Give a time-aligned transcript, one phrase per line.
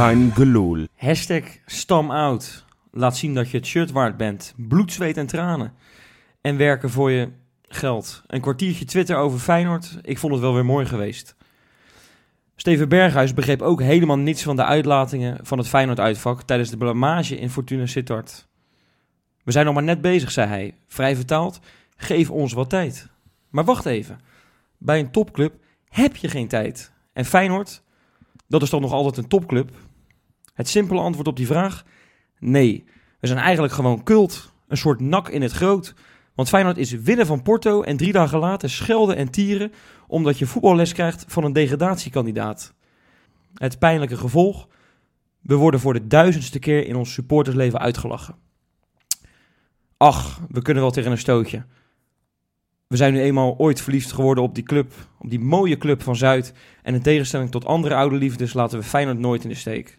[0.00, 0.86] Kein gelul.
[0.96, 2.64] Hashtag stamout.
[2.90, 4.54] Laat zien dat je het shirt waard bent.
[4.56, 5.72] Bloed, zweet en tranen.
[6.40, 7.28] En werken voor je
[7.62, 8.22] geld.
[8.26, 9.98] Een kwartiertje Twitter over Feyenoord.
[10.02, 11.36] Ik vond het wel weer mooi geweest.
[12.56, 17.38] Steven Berghuis begreep ook helemaal niets van de uitlatingen van het Feyenoord-uitvak tijdens de blamage
[17.38, 18.48] in Fortuna Sittard.
[19.44, 20.74] We zijn nog maar net bezig, zei hij.
[20.86, 21.60] Vrij vertaald,
[21.96, 23.08] geef ons wat tijd.
[23.50, 24.20] Maar wacht even.
[24.78, 25.54] Bij een topclub
[25.88, 26.92] heb je geen tijd.
[27.12, 27.82] En Feyenoord,
[28.48, 29.70] dat is toch nog altijd een topclub?
[30.54, 31.84] Het simpele antwoord op die vraag?
[32.38, 32.84] Nee.
[33.20, 34.52] We zijn eigenlijk gewoon cult.
[34.68, 35.94] Een soort nak in het groot.
[36.34, 39.72] Want Feyenoord is winnen van Porto en drie dagen later schelden en tieren
[40.06, 42.74] omdat je voetballes krijgt van een degradatiekandidaat.
[43.54, 44.68] Het pijnlijke gevolg?
[45.40, 48.34] We worden voor de duizendste keer in ons supportersleven uitgelachen.
[49.96, 51.64] Ach, we kunnen wel tegen een stootje.
[52.86, 56.16] We zijn nu eenmaal ooit verliefd geworden op die club, op die mooie club van
[56.16, 56.52] Zuid.
[56.82, 59.98] En in tegenstelling tot andere oude liefdes laten we Feyenoord nooit in de steek.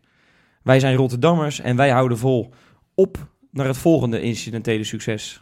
[0.63, 2.53] Wij zijn Rotterdammers en wij houden vol.
[2.95, 3.17] Op
[3.51, 5.41] naar het volgende incidentele succes.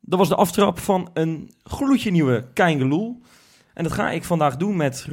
[0.00, 3.20] Dat was de aftrap van een gloedje nieuwe Keingeloel.
[3.74, 5.06] En dat ga ik vandaag doen met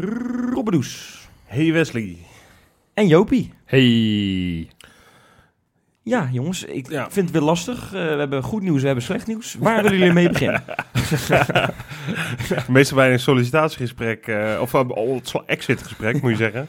[0.54, 2.18] Robbedoes Hey Wesley.
[2.94, 3.54] en Jopie.
[3.66, 4.70] Hey.
[6.04, 7.04] Ja, jongens, ik Ja.
[7.12, 7.84] vind het weer lastig.
[7.86, 9.56] Eh, we hebben goed nieuws, we hebben slecht nieuws.
[9.60, 10.64] Waar willen jullie mee beginnen?
[12.68, 16.68] Meestal bij een sollicitatiegesprek, eh, of uh, het exitgesprek moet je zeggen.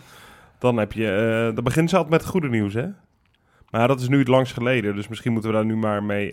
[0.61, 1.11] Dan heb je,
[1.49, 2.87] eh dan begint ze altijd met goede nieuws, hè?
[3.71, 6.31] Maar dat is nu het langst geleden, dus misschien moeten we daar nu maar mee...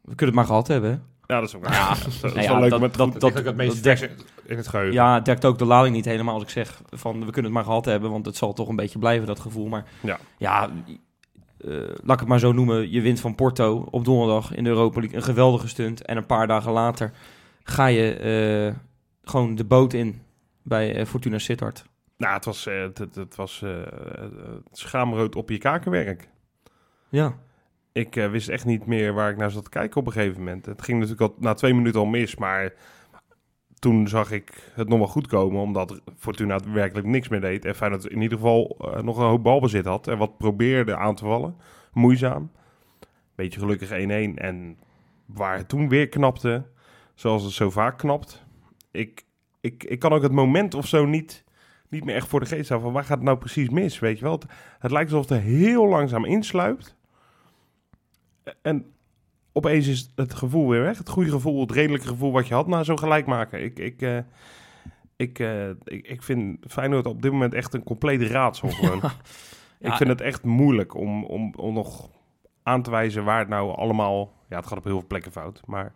[0.00, 0.90] We kunnen het maar gehad hebben.
[0.90, 0.96] hè?
[1.34, 1.88] Ja, dat is ook waar.
[1.98, 3.56] dat is, dat is Nou ja, wel leuk dat- met dat- goed- Dat, dat, het
[3.56, 4.94] meest dat dekt- in het geheugen.
[4.94, 7.52] Ja, het dekt ook de lading niet helemaal als ik zeg van we kunnen het
[7.52, 9.66] maar gehad hebben, want het zal toch een beetje blijven, dat gevoel.
[9.68, 10.18] Maar Ja.
[10.38, 10.70] ja
[11.58, 12.90] eh, laat ik het maar zo noemen.
[12.90, 15.16] Je wint van Porto op donderdag in de Europa League.
[15.16, 16.02] Een geweldige stunt.
[16.04, 17.12] En een paar dagen later
[17.62, 18.74] ga je eh,
[19.30, 20.20] gewoon de boot in
[20.62, 21.84] bij Fortuna Sittard.
[22.16, 23.82] Nou, het was, eh, het, het, het was eh,
[24.72, 26.28] schaamrood op je kakenwerk.
[27.08, 27.38] Ja.
[27.92, 30.38] Ik eh, wist echt niet meer waar ik naar zat te kijken op een gegeven
[30.38, 30.66] moment.
[30.66, 32.72] Het ging natuurlijk al na twee minuten al mis, maar
[33.78, 37.64] toen zag ik het nog wel goed komen, omdat Fortuna werkelijk niks meer deed.
[37.64, 41.24] En Feyenoord in ieder geval nog een hoop balbezit had en wat probeerde aan te
[41.24, 41.56] vallen.
[41.92, 42.50] Moeizaam.
[43.34, 43.94] Beetje gelukkig 1-1.
[44.34, 44.78] En
[45.26, 46.66] waar het toen weer knapte,
[47.14, 48.44] zoals het zo vaak knapt.
[48.90, 49.26] Ik,
[49.60, 51.44] ik, ik kan ook het moment of zo niet,
[51.96, 52.88] niet meer echt voor de geest houden.
[52.90, 54.32] Van waar gaat het nou precies mis, weet je wel?
[54.32, 54.44] Het,
[54.78, 56.96] het lijkt alsof het er heel langzaam insluipt.
[58.62, 58.92] En
[59.52, 60.98] opeens is het gevoel weer weg.
[60.98, 63.62] Het goede gevoel, het redelijke gevoel wat je had na zo'n gelijk maken.
[63.62, 64.18] Ik, ik, eh,
[65.16, 69.00] ik, eh, ik, ik vind Feyenoord op dit moment echt een compleet raadsel gewoon.
[69.80, 72.10] Ik Ja, vind het echt moeilijk om, om, om nog
[72.62, 74.32] aan te wijzen waar het nou allemaal...
[74.48, 75.94] Ja, het gaat op heel veel plekken fout, maar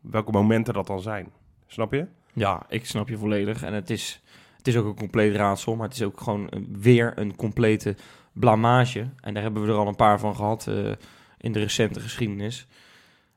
[0.00, 1.32] welke momenten dat dan zijn.
[1.66, 2.06] Snap je?
[2.32, 3.62] Ja, ik snap je volledig.
[3.62, 4.22] En het is,
[4.68, 7.96] is ook een compleet raadsel, maar het is ook gewoon weer een complete
[8.32, 9.08] blamage.
[9.20, 10.92] En daar hebben we er al een paar van gehad eh,
[11.38, 12.66] in de recente geschiedenis.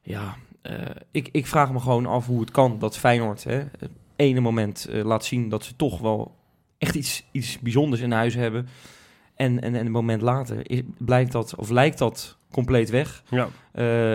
[0.02, 0.76] Ja, eh,
[1.12, 4.86] ik, ik vraag me gewoon af hoe het kan dat Feyenoord hè, het ene moment
[4.86, 6.36] eh, laat zien dat ze toch wel
[6.78, 8.68] echt iets, iets bijzonders in huis hebben.
[9.36, 13.24] En, en, en een moment later is, blijkt dat, of lijkt dat compleet weg.
[13.30, 13.48] Ja.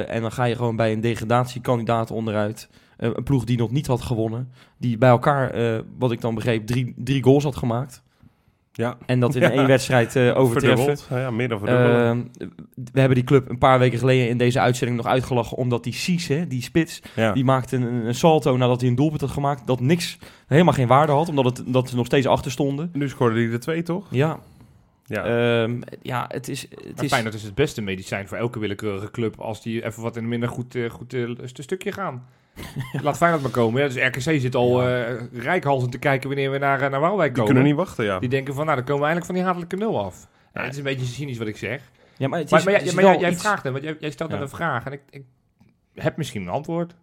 [0.04, 2.68] En dan ga je gewoon bij een degradatiekandidaat onderuit.
[2.96, 4.52] Eh, een ploeg die nog niet had gewonnen.
[4.78, 8.02] Die bij elkaar, eh, wat ik dan begreep, drie, drie goals had gemaakt.
[8.72, 8.96] Ja.
[9.06, 9.50] En dat in Ja.
[9.58, 10.96] één wedstrijd eh, overtreffen.
[11.18, 12.36] Ja, meer dan verdubbeld.
[12.38, 12.46] Eh,
[12.92, 15.56] we hebben die club een paar weken geleden in deze uitzending nog uitgelachen.
[15.56, 17.32] Omdat die Cies, hè, die spits, ja.
[17.32, 19.66] die maakte een, een salto nadat hij een doelpunt had gemaakt.
[19.66, 21.28] Dat niks, helemaal geen waarde had.
[21.28, 22.90] Omdat het, dat ze nog steeds achter stonden.
[22.92, 24.06] Nu scoorde hij de twee, toch?
[24.10, 24.38] Ja,
[25.04, 25.24] Ja.
[25.62, 26.62] Ehm, ja het is...
[26.62, 30.02] Het Maar is Feyenoord is het beste medicijn voor elke willekeurige club als die even
[30.02, 32.24] wat in een minder goed, goed st- stukje gaan.
[33.02, 33.80] Laat Feyenoord maar komen.
[33.82, 33.96] Ja, dus
[34.26, 37.44] RKC zit al eh rijkhalsend te kijken wanneer we naar, eh, naar Waalwijk die komen.
[37.54, 38.18] kunnen niet wachten, ja.
[38.18, 40.26] Die denken van, nou, dan komen we eindelijk van die hatelijke nul af.
[40.54, 41.90] Ja, het is een beetje cynisch wat ik zeg.
[42.16, 43.62] ja, maar het is, Maar, maar, het jij- is maar jij, wel jij iets- vraagt
[43.62, 44.40] hem, want jij, jij stelt Ja.
[44.40, 44.84] een vraag.
[44.86, 45.22] En ik, ik
[45.94, 46.94] heb misschien een antwoord.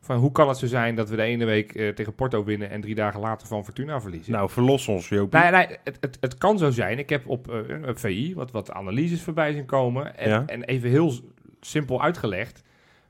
[0.00, 2.70] Van hoe kan het zo zijn dat we de ene week eh, tegen Porto winnen
[2.70, 4.32] en drie dagen later van Fortuna verliezen?
[4.32, 5.40] Nou, verlos ons, Jopie.
[5.40, 6.98] Nee, nee het, het, het kan zo zijn.
[6.98, 10.16] Ik heb op, eh, op VI wat, wat analyses voorbij zien komen.
[10.18, 10.42] En, Ja.
[10.46, 11.12] en even heel
[11.60, 12.62] simpel uitgelegd.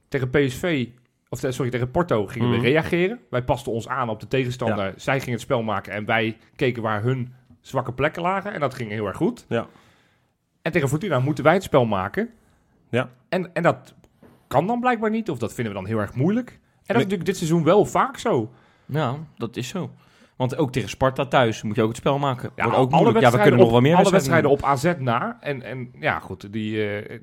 [0.09, 0.87] Tegen PSV,
[1.29, 2.61] of eh, sorry, tegen Porto gingen Mhm.
[2.61, 3.21] we reageren.
[3.31, 4.93] Wij pasten ons aan op de tegenstander.
[4.97, 8.53] Zij gingen het spel maken en wij keken waar hun zwakke plekken lagen.
[8.53, 9.45] En dat ging heel erg goed.
[9.49, 9.67] Ja.
[10.63, 12.29] En tegen Fortuna moeten wij het spel maken.
[12.91, 13.11] Ja.
[13.29, 13.95] En, en dat
[14.47, 16.51] kan dan blijkbaar niet, of dat vinden we dan heel erg moeilijk.
[16.51, 18.51] En dat is natuurlijk dit seizoen wel vaak zo.
[18.87, 19.91] Ja, dat is zo.
[20.37, 22.51] Want ook tegen Sparta thuis moet je ook het spel maken.
[22.57, 23.21] Ja, Wordt ook moeilijk.
[23.21, 25.37] Ja, we wedstrijden kunnen nog op- wel meer Alle wedstrijden wedstrijden op AZ na.
[25.41, 27.19] En, en ja, goed, die, eh,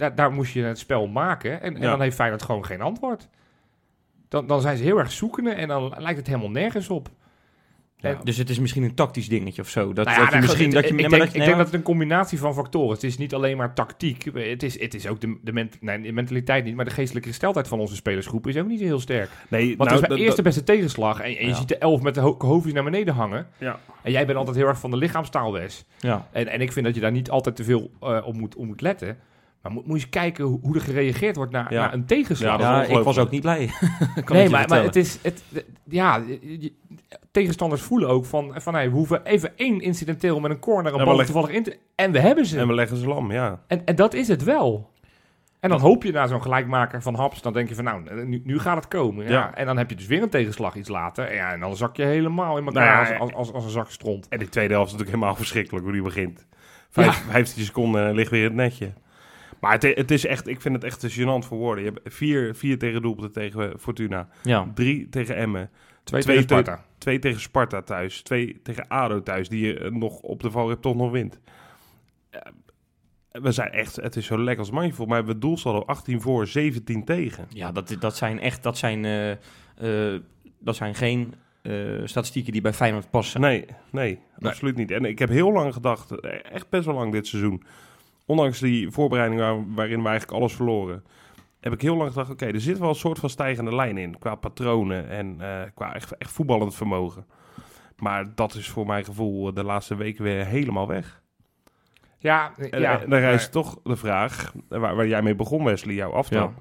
[0.00, 1.62] daar, daar moest je het spel maken.
[1.62, 1.90] En, en Ja.
[1.90, 3.28] dan heeft Feyenoord gewoon geen antwoord.
[4.28, 7.08] Dan, dan zijn ze heel erg zoekende en dan lijkt het helemaal nergens op.
[7.96, 8.18] Ja.
[8.24, 9.92] Dus het is misschien een tactisch dingetje of zo.
[9.92, 10.70] Dat, Nou ja, dat je nou, misschien...
[10.70, 12.88] dat je, ik, denk, dat- ik nee, denk maar- dat het een combinatie van factoren
[12.96, 13.02] is.
[13.02, 14.24] Het is niet alleen maar tactiek.
[14.34, 17.28] Het is, het is ook de, de, ment, nee, de mentaliteit niet, maar de geestelijke
[17.28, 19.30] gesteldheid van onze spelersgroep is ook niet zo heel sterk.
[19.48, 21.54] Nee, Want nou, het is bij dat- eerste beste tegenslag en, en je Ja.
[21.54, 23.46] ziet de elf met de ho hoofdjes naar beneden hangen.
[23.58, 23.78] Ja.
[24.02, 25.84] En jij bent altijd heel erg van de lichaamstaal, Wes.
[25.98, 26.28] ja.
[26.32, 28.66] En, en ik vind dat je daar niet altijd te veel eh, op, moet, op
[28.66, 29.18] moet letten.
[29.62, 31.80] Maar moet, moet je eens kijken hoe, hoe er gereageerd wordt naar, Ja.
[31.80, 32.60] naar een tegenslag.
[32.60, 33.70] Ja, ik was ook niet blij.
[34.26, 35.18] Nee, maar, maar het is...
[35.22, 35.44] Het,
[35.84, 36.72] ja, je-
[37.30, 38.54] tegenstanders voelen ook van...
[38.56, 41.78] van hey, we hoeven even één incidenteel met een corner een bal toevallig in te...
[41.94, 42.58] En we hebben ze.
[42.58, 43.60] En we leggen ze lam, ja.
[43.66, 44.90] En, en dat is het wel.
[45.60, 47.42] En dan hoop je naar zo'n gelijkmaker van Haps.
[47.42, 49.24] Dan denk je van nou, nu, nu gaat het komen.
[49.24, 49.30] Ja.
[49.30, 49.54] Ja.
[49.54, 51.34] En dan heb je dus weer een tegenslag iets later.
[51.34, 53.70] Ja, en dan zak je helemaal in elkaar Nou ja, als, als, als, als een
[53.70, 54.28] zak stront.
[54.28, 56.46] En die tweede helft is natuurlijk helemaal verschrikkelijk hoe die begint.
[56.90, 58.92] Vijf, 15 seconden en ligt weer het netje.
[59.60, 61.84] Maar het, het is echt, ik vind het echt te gênant voor woorden.
[61.84, 64.28] Je hebt vier, vier tegen doelpunten tegen Fortuna.
[64.42, 64.70] Ja.
[64.74, 65.70] Drie tegen Emmen.
[66.04, 66.84] Twee, Twee tegen Sparta.
[66.98, 68.22] Twee tegen Sparta thuis.
[68.22, 71.40] Twee tegen ADO thuis, die je eh, nog op de valreep toch nog wint.
[72.30, 72.46] Ja,
[73.30, 74.94] we zijn echt, het is zo lekker als mandje.
[74.94, 77.46] Volgens mij hebben we doelsaldo 18 voor, 17 tegen.
[77.48, 78.62] Ja, dat, dat zijn echt...
[78.62, 80.20] Dat zijn, eh, eh,
[80.58, 83.40] dat zijn geen eh, statistieken die bij Feyenoord passen.
[83.40, 84.90] Nee, nee, absoluut niet.
[84.90, 87.62] En ik heb heel lang gedacht, eh, echt best wel lang dit seizoen,
[88.30, 91.04] ondanks die voorbereiding waar- waarin we eigenlijk alles verloren,
[91.60, 94.18] heb ik heel lang gedacht, oké, er zit wel een soort van stijgende lijn in,
[94.18, 97.26] qua patronen en eh, qua echt, echt voetballend vermogen.
[97.96, 101.22] Maar dat is voor mijn gevoel de laatste weken weer helemaal weg.
[102.18, 103.00] Ja, En, ja.
[103.00, 106.52] en dan rijst toch de vraag, waar, waar jij mee begon Wesley, jouw aftrap.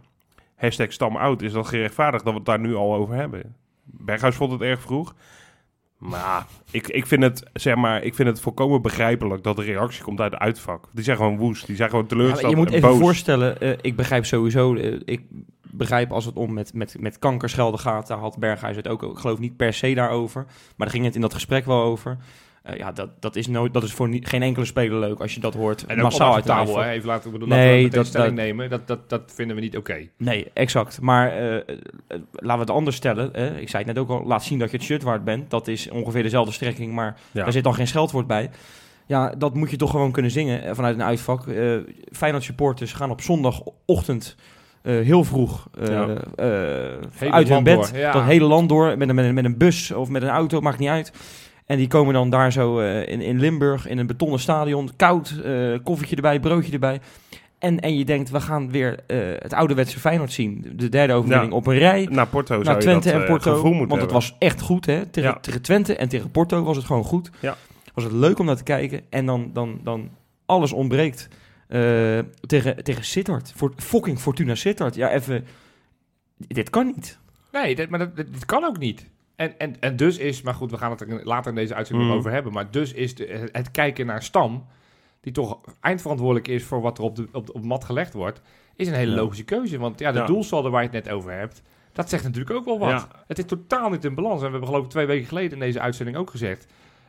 [0.56, 3.56] Hashtag stam oud, is dat gerechtvaardigd dat we het daar nu al over hebben?
[3.84, 5.16] Berghuis vond het erg vroeg.
[6.00, 10.04] Maar ik, ik, vind het, zeg maar, ik vind het volkomen begrijpelijk dat de reactie
[10.04, 10.90] komt uit het uitvak.
[10.94, 13.00] Die zijn gewoon woest, die zijn gewoon Ja, teleurgesteld je moet en even boos.
[13.00, 15.22] voorstellen, eh, ik begrijp sowieso, eh, ik
[15.62, 19.18] begrijp als het om met, met, met kankerschelden gaat, daar had Berghuis het ook, ik
[19.18, 22.18] geloof niet per se daarover, maar daar ging het in dat gesprek wel over.
[22.72, 25.40] Eh, ja, dat, dat, is nooit, dat is voor geen enkele speler leuk als je
[25.40, 26.84] dat hoort En massaal uit tafel?
[26.84, 28.70] Even laten, we, Nee, laten we meteen dat- stelling dat- nemen.
[28.70, 30.08] Dat, dat, dat vinden we niet oké.
[30.18, 31.02] Nee, exact.
[31.02, 31.76] Maar eh,
[32.32, 33.28] laten we het anders stellen.
[33.62, 35.50] ik zei het net ook al, laat zien dat je het shirt waard bent.
[35.50, 37.44] Dat is ongeveer dezelfde strekking, maar Ja.
[37.44, 38.50] daar zit dan geen scheldwoord bij.
[39.06, 41.48] Ja, dat moet je toch gewoon kunnen zingen vanuit een uitvak.
[41.48, 41.78] Eh
[42.12, 44.36] Feyenoord supporters gaan op zondagochtend
[44.82, 46.08] heel vroeg Ja.
[47.30, 47.76] uit hun bed.
[47.76, 48.12] door, ja.
[48.12, 50.62] Dat hele land door met een, met, een, met een bus of met een auto,
[50.62, 51.12] maakt niet uit.
[51.70, 54.90] En die komen dan daar zo eh, in, in Limburg in een betonnen stadion.
[54.96, 57.00] Koud, eh, koffietje erbij, broodje erbij.
[57.60, 60.66] En, en je denkt, we gaan weer eh, het ouderwetse Feyenoord zien.
[60.76, 61.58] De derde overwinning Ja.
[61.58, 62.08] op een rij.
[62.12, 63.86] Naar Porto zou Naar je Twente dat, en Porto.
[63.88, 65.06] Want het was echt goed, hè?
[65.06, 65.40] Tegen, Ja.
[65.40, 67.30] tegen Twente en tegen Porto was het gewoon goed.
[67.40, 67.56] Ja.
[67.94, 69.02] Was het leuk om naar te kijken.
[69.10, 70.10] En dan, dan, dan
[70.46, 71.28] alles ontbreekt
[71.68, 71.80] eh,
[72.46, 73.54] tegen, tegen Sittard.
[73.56, 74.96] Voor, fucking Fortuna Sittard.
[74.96, 75.46] Ja, even...
[76.38, 77.18] Dit kan niet.
[77.52, 79.06] Nee, dit, maar dat, dit kan ook niet.
[79.40, 82.10] En, en, en dus is, maar goed, we gaan het er later in deze uitzending
[82.10, 82.16] Mm.
[82.16, 82.54] over hebben.
[82.54, 84.66] Maar dus is de, het kijken naar Stam,
[85.22, 88.42] die toch eindverantwoordelijk is voor wat er op de, op de op mat gelegd wordt,
[88.76, 89.18] is een hele Ja.
[89.18, 89.78] logische keuze.
[89.78, 90.26] Want ja, de Ja.
[90.26, 91.62] doelsaldo waar je het net over hebt,
[91.94, 92.90] dat zegt natuurlijk ook wel wat.
[92.90, 93.08] Ja.
[93.28, 94.40] Het is totaal niet in balans.
[94.42, 96.68] En we hebben geloof ik twee weken geleden in deze uitzending ook gezegd.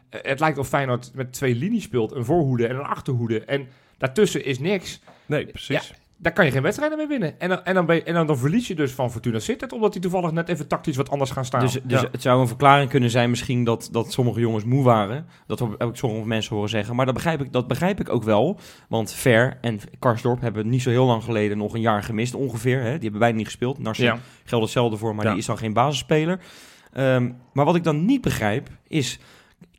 [0.08, 2.12] eh, het lijkt of Feyenoord met twee linies speelt.
[2.12, 3.44] Een voorhoede en een achterhoede.
[3.44, 3.68] En
[3.98, 5.00] daartussen is niks.
[5.26, 5.92] Nee, precies.
[6.22, 7.40] Daar kan je geen wedstrijden mee winnen.
[7.40, 9.72] En dan, en dan, ben je- en dan, dan verlies je dus van Fortuna Sittard.
[9.72, 11.60] Omdat die toevallig net even tactisch wat anders gaan staan.
[11.60, 12.08] Dus, dus Ja.
[12.12, 15.26] het zou een verklaring kunnen zijn misschien dat, dat sommige jongens moe waren.
[15.46, 16.96] Dat heb ik sommige mensen horen zeggen.
[16.96, 18.58] Maar dat begrijp ik, dat begrijp ik ook wel.
[18.88, 22.78] Want Ver en Karsdorp hebben niet zo heel lang geleden nog een jaar gemist ongeveer.
[22.82, 22.90] Hè?
[22.92, 23.78] Die hebben bijna niet gespeeld.
[23.78, 24.18] Narcy ja.
[24.44, 25.30] geldt hetzelfde voor, maar Ja.
[25.30, 26.40] die is dan geen basisspeler.
[26.92, 29.18] Ehm, maar wat ik dan niet begrijp is...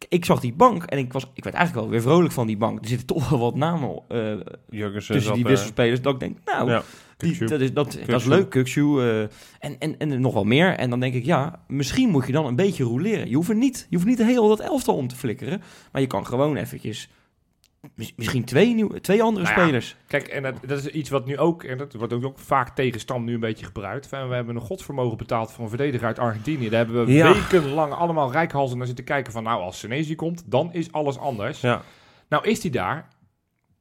[0.10, 2.58] ik- zag die bank en ik, was, ik werd eigenlijk wel weer vrolijk van die
[2.58, 2.80] bank.
[2.82, 4.02] Er zitten toch wel wat namen
[4.70, 6.02] Jurgensen tussen zat, die eh, wisselspelers.
[6.02, 6.84] Dat ik denk, nou, ja.
[7.18, 8.82] die, dat, is, dat, dat is leuk, Kukçu.
[9.00, 9.22] eh,
[9.60, 10.74] en, en, en nog wel meer.
[10.78, 13.30] En dan denk ik, ja, misschien moet je dan een beetje roleren.
[13.30, 15.62] Je hoeft, niet, je hoeft niet heel dat elftal om te flikkeren.
[15.92, 17.10] Maar je kan gewoon eventjes...
[17.96, 19.96] mis- Misschien twee, nieuwe, twee andere Nou ja, spelers.
[20.08, 23.00] Kijk, en dat, dat is iets wat nu ook, en dat wordt ook, vaak tegen
[23.00, 24.10] Stam nu een beetje gebruikt.
[24.10, 26.70] We hebben een godsvermogen betaald voor een verdediger uit Argentinië.
[26.70, 27.34] Daar hebben we Ja.
[27.34, 31.62] wekenlang allemaal rijkhalzen naar zitten kijken van, nou, als Senesi komt, dan is alles anders.
[31.62, 31.82] Ja.
[32.30, 33.08] Nou is hij daar.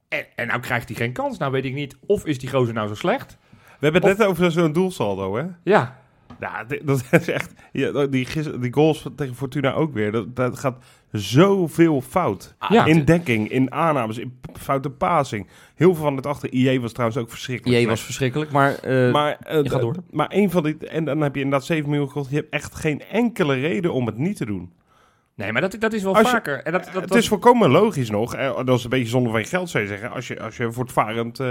[0.09, 1.39] En, en nou krijgt hij geen kans.
[1.39, 3.39] Nou weet ik niet, of is die gozer nou zo slecht?
[3.51, 5.45] We hebben het Of- net over zo'n doelsaldo, hè?
[5.65, 5.99] Ja,
[6.85, 7.53] dat is echt...
[7.73, 10.13] Ja, die, die goals van- tegen Fortuna ook weer.
[10.13, 12.55] Dat, dat gaat zoveel fout.
[12.69, 12.85] Ja.
[12.85, 15.47] in dekking, in aannames, in foute passing.
[15.75, 16.53] Heel veel van het achter.
[16.53, 17.77] IE was trouwens ook verschrikkelijk.
[17.77, 17.91] Slecht.
[17.97, 18.75] was verschrikkelijk, maar...
[18.75, 19.95] eh, maar, eh, je gaat door.
[20.11, 20.77] maar een van die...
[20.89, 22.31] En dan heb je inderdaad 7 miljoen gekost.
[22.31, 24.73] Je hebt echt geen enkele reden om het niet te doen.
[25.35, 26.63] nee, maar dat, dat is wel je- vaker.
[26.63, 28.35] En dat, dat, het dat- is volkomen logisch nog.
[28.35, 30.11] eh, Dat is een beetje zonder van je geld, zou je zeggen.
[30.11, 31.47] Als je, als je voortvarend eh,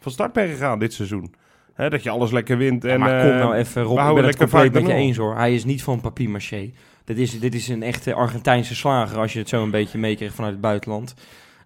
[0.00, 1.34] van start bent gegaan dit seizoen.
[1.74, 2.82] Hè, dat je alles lekker wint.
[2.82, 4.92] Ja, En, maar kom nou even, Rob, we ik houden ben het compleet met je
[4.92, 5.36] eens hoor.
[5.36, 6.70] Hij is niet van papier-maché.
[7.14, 10.34] Dit is, dit is een echte Argentijnse slager, als je het zo een beetje meekreeg
[10.34, 11.14] vanuit het buitenland.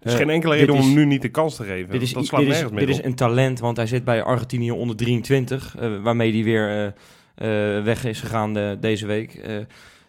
[0.01, 1.65] Er is Eh, geen enkele dit reden om is- hem nu niet de kans te
[1.65, 1.91] geven.
[1.91, 4.23] Dit is, dat i- slaat dit, is, dit is een talent, want hij zit bij
[4.23, 9.35] Argentinië onder 23, eh, waarmee hij weer eh, eh, weg is gegaan eh, deze week.
[9.35, 9.57] Eh,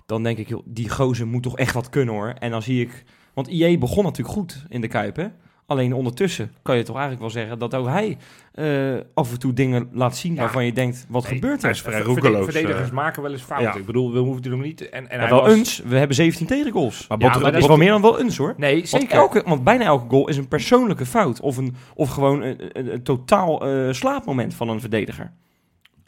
[0.05, 2.33] dan denk ik, joh, die gozer moet toch echt wat kunnen hoor.
[2.39, 3.03] En dan zie ik,
[3.33, 5.27] want IE begon natuurlijk goed in de Kuip hè.
[5.69, 8.17] Alleen ondertussen kan je toch eigenlijk wel zeggen dat ook hij
[8.53, 10.39] eh, af en toe dingen laat zien Ja.
[10.39, 11.75] waarvan je denkt, wat Nee, gebeurt hij er?
[11.75, 12.43] is vrij Verde- roekeloos.
[12.43, 12.93] Verdedigers eh.
[12.95, 13.71] maken wel eens fouten.
[13.73, 13.79] ja.
[13.79, 14.89] Ik bedoel, we hoeven er nog niet...
[14.89, 17.07] En, en hij wel was- eens, we hebben 17 tegengoals.
[17.07, 18.53] Maar Ja, maar dat is wel meer dan wel eens hoor.
[18.57, 19.11] Nee, Want, zeker.
[19.15, 21.39] elke, want bijna elke goal is een persoonlijke fout.
[21.39, 25.31] Of, een, of gewoon een, een, een totaal eh, slaapmoment van een verdediger.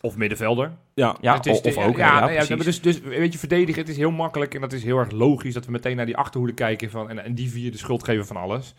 [0.02, 0.72] Of middenvelder.
[0.94, 1.98] ja, Ja, Het is of, de- of ook.
[1.98, 4.98] Ja, Ja, dus, dus weet je, verdedigen, het is heel makkelijk en dat is heel
[4.98, 7.78] erg logisch dat we meteen naar die achterhoede kijken van, en, en die vier de
[7.78, 8.74] schuld geven van alles.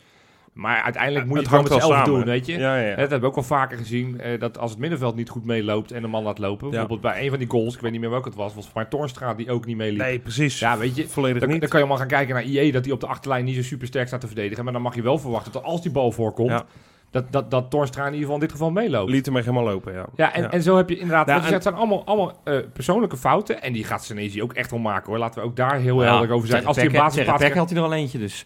[0.52, 2.04] Maar uiteindelijk moet je het het gewoon samen.
[2.14, 2.52] doen, weet je.
[2.58, 2.88] Ja, ja, ja.
[2.88, 5.92] Dat hebben we ook al vaker gezien, eh, dat als het middenveld niet goed meeloopt
[5.92, 6.70] en een man laat lopen.
[6.70, 8.88] Bijvoorbeeld bij een van die goals, ik weet niet meer welke het was, was maar
[8.88, 9.98] Toornstra die ook niet meeliep.
[10.00, 10.58] Nee, precies.
[10.58, 11.60] Ja, weet je, Volledig dan, niet.
[11.60, 13.62] dan kan je allemaal gaan kijken naar IE, dat hij op de achterlijn niet zo
[13.62, 14.64] super sterk staat te verdedigen.
[14.64, 16.64] Maar dan mag je wel verwachten dat als die bal voorkomt, Ja.
[17.10, 19.10] dat, dat, dat Toornstra in ieder geval in dit geval meeloopt.
[19.10, 20.06] Liet hem echt helemaal lopen, ja.
[20.16, 20.50] Ja, en, Ja.
[20.50, 21.26] en zo heb je inderdaad...
[21.26, 23.62] Ja, en- het zijn allemaal, allemaal eh, persoonlijke fouten.
[23.62, 25.18] En die gaat Senesi ook echt wel maken, hoor.
[25.18, 26.66] Laten we ook daar heel Ja, helder over zijn.
[26.66, 28.44] Als hij een basisplaats had hij er al eentje dus.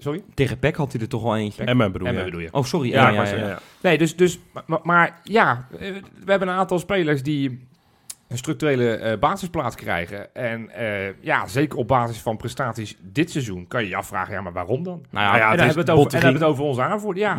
[0.00, 0.22] Sorry?
[0.34, 1.64] Tegen Peck had hij er toch al eentje.
[1.64, 2.24] En mijn bedoel, En ja.
[2.24, 2.48] bedoel je?
[2.52, 2.88] Oh, sorry.
[2.90, 3.58] Ja, Ja, ja, maar- ja, ja, ja.
[3.82, 4.16] Nee, dus...
[4.16, 7.66] dus maar, maar ja, we hebben een aantal spelers die
[8.28, 10.34] een structurele eh, basisplaats krijgen.
[10.34, 14.40] En eh, ja, zeker op basis van prestaties dit seizoen kan je je afvragen, ja,
[14.40, 15.04] maar waarom dan?
[15.10, 16.46] Nou ja, Nou ja, en het dan is hebben we het over, en hebben we
[16.46, 17.22] het over onze aanvoerder.
[17.22, 17.34] Ja.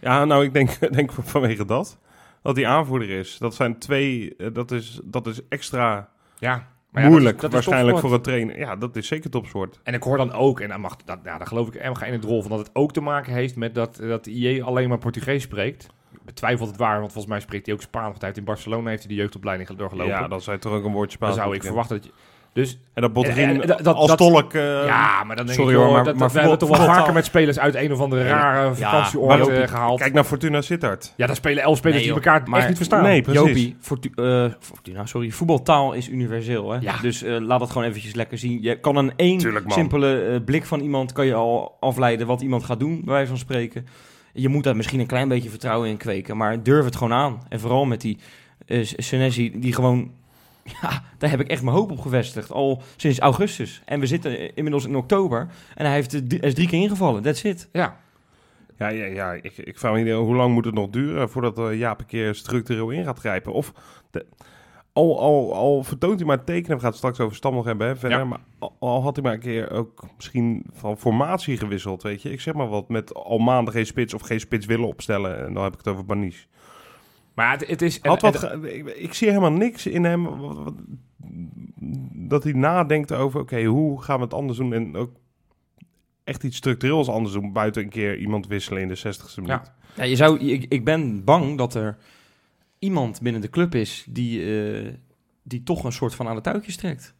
[0.00, 1.98] Ja, nou, ik denk, denk vanwege dat.
[2.42, 3.38] Dat hij aanvoerder is.
[3.38, 4.34] Dat zijn twee...
[4.38, 6.08] eh, Dat is, dat is extra
[6.38, 6.66] ja.
[7.02, 8.58] Ja, moeilijk dat dat waarschijnlijk voor een trainer.
[8.58, 9.80] Ja, dat is zeker topsport.
[9.82, 12.12] En ik hoor dan ook, en dan mag, dat, ja, daar geloof ik helemaal in
[12.12, 14.98] het rol van, dat het ook te maken heeft met dat, dat IE alleen maar
[14.98, 15.88] Portugees spreekt.
[16.12, 18.06] Ik betwijfel het waar, want volgens mij spreekt hij ook Spaans.
[18.06, 20.30] Want hij heeft in Barcelona heeft hij de jeugdopleiding doorgelopen.
[20.30, 22.12] Ja, zou je toch ook een woordje dan Spaans zou ik verwachten dat je...
[22.54, 24.52] Dus En dat Botterin En- en- dat- als dat- tolk...
[24.54, 26.76] eh, ja, maar dan denk sorry ik, hoor, maar- dat, maar we hebben het toch
[26.76, 30.00] wel vaker met spelers uit een of andere rare vakantieoord eh, gehaald.
[30.00, 31.12] Kijk naar Fortuna Sittard.
[31.16, 33.02] ja, daar spelen elf spelers Nee, die elkaar maar- echt niet verstaan.
[33.02, 33.46] Nee, precies.
[33.46, 35.30] Jopie, Fortu eh, Fortuna, sorry.
[35.30, 36.70] Voetbaltaal is universeel.
[36.70, 36.78] Hè?
[36.80, 36.96] Ja.
[37.02, 38.62] Dus eh, laat het gewoon eventjes lekker zien.
[38.62, 42.40] Je kan aan één Tuurlijk, simpele eh, blik van iemand kan je al afleiden wat
[42.40, 43.86] iemand gaat doen, bij wijze van spreken.
[44.32, 47.40] Je moet daar misschien een klein beetje vertrouwen in kweken, maar durf het gewoon aan.
[47.48, 48.18] En vooral met die
[48.66, 50.10] eh Senesi, die gewoon...
[50.82, 52.52] Ja, daar heb ik echt mijn hoop op gevestigd.
[52.52, 53.82] Al sinds augustus.
[53.84, 55.48] En we zitten inmiddels in oktober.
[55.74, 57.22] En hij, heeft, eh, hij is drie keer ingevallen.
[57.22, 57.68] That's it.
[57.72, 57.96] Ja,
[58.78, 61.58] Ja, ja, ja ik, ik vraag me niet hoe lang moet het nog duren voordat
[61.58, 63.52] eh, Jaap een keer structureel in gaat grijpen.
[63.52, 63.72] Of
[64.10, 64.26] de,
[64.92, 67.86] al, al, al vertoont hij maar tekenen, we gaan het straks over Stam nog hebben
[67.86, 68.24] hè, verder, Ja.
[68.24, 72.30] maar al, al had hij maar een keer ook misschien van formatie gewisseld, weet je.
[72.30, 75.46] Ik zeg maar wat, met al maanden geen spits of geen spits willen opstellen.
[75.46, 76.44] En dan heb ik het over Banish.
[77.34, 78.00] Maar het, het is...
[78.00, 80.74] en- Had wat en- ge- ik, ik zie helemaal niks in hem wat- wat-
[82.12, 85.10] dat hij nadenkt over, oké, hoe gaan we het anders doen en ook
[86.24, 89.72] echt iets structureels anders doen, buiten een keer iemand wisselen in de 60ste minuut.
[89.96, 91.96] Ja, je zou, ik, ik ben bang dat er
[92.78, 94.40] iemand binnen de club is die,
[94.74, 94.92] eh,
[95.42, 97.14] die toch een soort van aan de touwtjes trekt.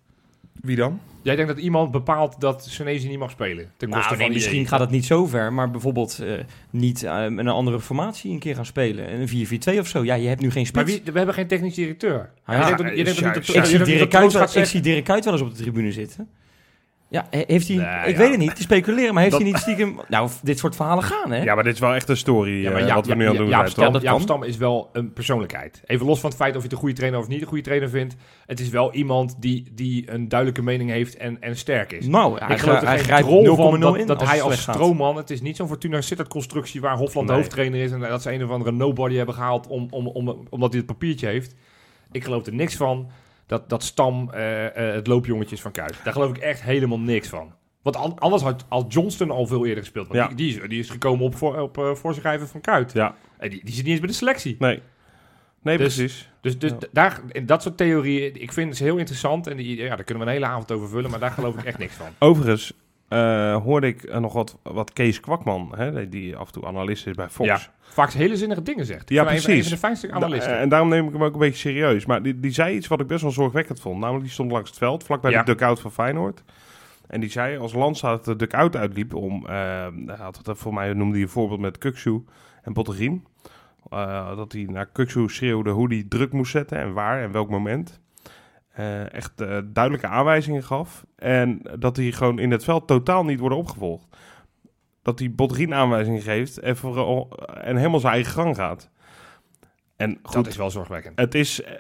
[0.61, 1.01] Wie dan?
[1.23, 3.71] Jij denkt dat iemand bepaalt dat Senesi niet mag spelen?
[3.77, 4.33] Ten koste Nou, van nee, IE?
[4.35, 6.33] misschien gaat het niet zo ver, maar bijvoorbeeld eh,
[6.71, 9.21] niet met een andere formatie een keer gaan spelen.
[9.21, 9.47] Een
[9.77, 10.05] 4-4-2 of zo.
[10.05, 11.03] Ja, je hebt nu geen Maar spits.
[11.03, 12.31] wie, we hebben geen technisch directeur.
[12.45, 14.11] Ah, je ja, denkt dat, je denkt dat ja, niet ja, dat- ik, zie Dirk
[14.11, 16.29] Kuyt ik zie Dirk Kuyt wel eens op de tribune zitten.
[17.15, 17.77] Ja, he- heeft hij...
[17.77, 18.19] Ik ja.
[18.19, 20.01] weet het niet, te speculeren, maar heeft Dat- hij niet stiekem...
[20.09, 21.43] Nou, dit soort verhalen gaan, hè?
[21.43, 23.29] Ja, maar dit is wel echt een story Ja, maar eh, Jaap- wat we nu
[23.29, 23.99] aan doen Jaap Stam?
[23.99, 24.21] Jaap.
[24.21, 25.83] Stam is wel een persoonlijkheid.
[25.87, 27.63] Even los van het feit of je het een goede trainer of niet een goede
[27.63, 28.15] trainer vindt.
[28.47, 32.07] Het is wel iemand die, die een duidelijke mening heeft en, en sterk is.
[32.07, 34.29] Nou, hij, ik geloof er hij geen grijpt 0,0 drol van dat, in dat als
[34.31, 35.17] hij als stroomman...
[35.17, 37.91] Het is niet zo'n Fortuna Sittard constructie waar Hofland de hoofdtrainer is...
[37.93, 40.87] en dat ze een of andere nobody hebben gehaald om, om, om, omdat hij het
[40.93, 41.55] papiertje heeft.
[42.13, 43.11] Ik geloof er niks van
[43.47, 45.95] dat, dat Stam eh, eh, het loopjongetje is van Kuit.
[46.05, 47.55] Daar geloof ik echt helemaal niks van.
[47.83, 50.07] Want an- anders had al Johnston al veel eerder gespeeld.
[50.09, 50.27] Want Ja.
[50.29, 52.93] die, die, is, die is gekomen op, voor, op uh, voorschrijven van Kuit.
[52.93, 54.57] Ja, En die, die zit niet eens bij de selectie.
[54.59, 54.83] nee.
[55.63, 56.29] Nee, Dus- precies.
[56.41, 56.77] Dus, dus Ja.
[56.93, 59.47] daar, in dat soort theorieën, ik vind ze heel interessant.
[59.47, 61.11] En die, ja, daar kunnen we een hele avond over vullen.
[61.11, 62.07] Maar daar geloof ik echt niks van.
[62.29, 62.73] Overigens
[63.09, 67.07] eh, hoorde ik eh, nog wat, wat Kees Kwakman, hè, die af en toe analist
[67.07, 67.49] is bij Fox.
[67.49, 69.09] Ja, Vaak hele zinnige dingen zegt.
[69.11, 69.69] Ja, precies.
[69.69, 70.53] De fijnste analisten.
[70.53, 72.07] Da- en daarom neem ik hem ook een beetje serieus.
[72.07, 73.99] Maar die, die zei iets wat ik best wel zorgwekkend vond.
[74.01, 75.43] Namelijk, die stond langs het veld, vlakbij Ja.
[75.43, 76.43] de dugout van Feyenoord.
[77.07, 79.47] En die zei, als Landsaat de dugout uitliep om...
[79.47, 79.53] eh,
[80.07, 82.25] hij had het, voor mij noemde hij een voorbeeld met Kukshu
[82.63, 83.25] en Botterien.
[83.91, 87.51] Eh, dat hij naar Kukshu schreeuwde hoe hij druk moest zetten en waar en welk
[87.51, 88.01] moment.
[88.75, 91.05] Eh, echt eh, duidelijke aanwijzingen gaf.
[91.17, 94.07] En dat die gewoon in het veld totaal niet worden opgevolgd.
[95.03, 97.31] Dat hij Botterien aanwijzingen geeft en, vooral,
[97.63, 98.91] en helemaal zijn eigen gang gaat.
[99.97, 101.19] En goed, Dat is wel zorgwekkend.
[101.19, 101.63] het is...
[101.63, 101.73] eh,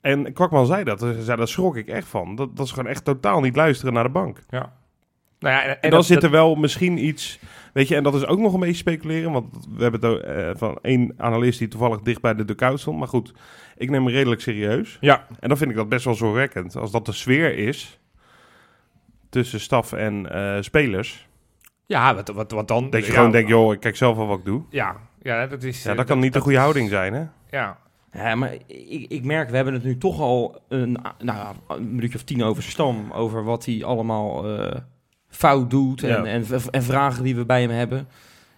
[0.00, 2.34] En Kwakman zei dat, zei, daar schrok ik echt van.
[2.34, 4.42] Dat, dat is gewoon echt totaal niet luisteren naar de bank.
[4.48, 4.72] Ja.
[5.38, 7.38] Nou ja, en, En, dan dat- zit er wel misschien iets...
[7.72, 9.32] Weet je, en dat is ook nog een beetje speculeren.
[9.32, 12.98] Want we hebben het eh, van één analist die toevallig dicht bij de dugout stond.
[12.98, 13.32] Maar goed,
[13.76, 14.96] ik neem hem redelijk serieus.
[15.00, 16.76] Ja, En dan vind ik dat best wel zorgwekkend.
[16.76, 18.00] Als dat de sfeer is
[19.30, 21.28] tussen staf en eh, spelers.
[21.86, 22.90] ja wat, wat, wat dan?
[22.90, 24.62] Dat je Ja, gewoon denkt, joh, ik kijk zelf wel wat ik doe.
[24.70, 25.82] Ja, ja dat is...
[25.82, 27.24] Ja, eh, dat kan niet de goede houding zijn, hè?
[27.50, 27.78] Ja,
[28.12, 32.18] Ja, maar ik, ik merk, we hebben het nu toch al een, nou, een minuutje
[32.18, 33.12] of tien over Stam.
[33.12, 34.80] Over wat hij allemaal eh,
[35.36, 36.24] fout doet en, Ja.
[36.24, 38.08] en, en vragen die we bij hem hebben.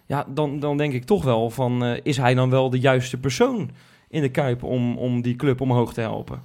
[0.07, 3.17] Ja, dan, dan denk ik toch wel van, eh, is hij dan wel de juiste
[3.19, 3.71] persoon
[4.09, 6.43] in de Kuip om, om die club omhoog te helpen?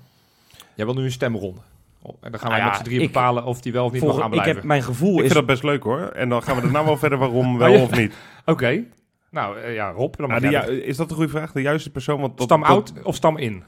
[0.75, 1.59] jij wil nu een stemronde.
[2.01, 3.85] Oh, En dan gaan wij Nou ja, met z'n drieën ik- bepalen of die wel
[3.85, 4.55] of niet mag Volgens- ik aanblijven.
[4.61, 5.21] heb mijn gevoel Ik is...
[5.23, 5.99] vind dat best leuk, hoor.
[6.01, 7.83] En dan gaan we daarna wel verder waarom wel Oh, ja.
[7.83, 8.13] of niet.
[8.45, 8.83] Oké.
[9.29, 11.51] Nou, eh, ja, Rob, dan mag Nou, die jij ju- is dat een goede vraag?
[11.51, 12.19] De juiste persoon?
[12.21, 13.63] Want Stam out of stam in?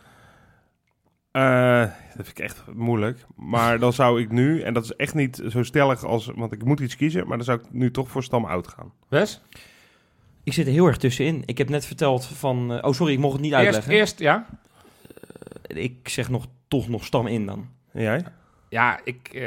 [1.36, 1.80] Eh,
[2.16, 3.26] dat vind ik echt moeilijk.
[3.36, 6.32] Maar dan zou ik nu, en dat is echt niet zo stellig als...
[6.36, 8.94] Want ik moet iets kiezen, maar dan zou ik nu toch voor Stam out gaan.
[9.08, 9.42] Wes?
[10.44, 11.44] Ik zit er heel erg tussenin.
[11.46, 12.74] Ik heb net verteld van...
[12.74, 13.94] eh, oh, sorry, ik mocht het niet Eerst, uitleggen.
[13.94, 14.46] eerst, ja.
[15.68, 17.70] Ik zeg nog, toch nog Stam in dan.
[17.92, 18.24] En jij?
[18.70, 19.42] Ja, ik...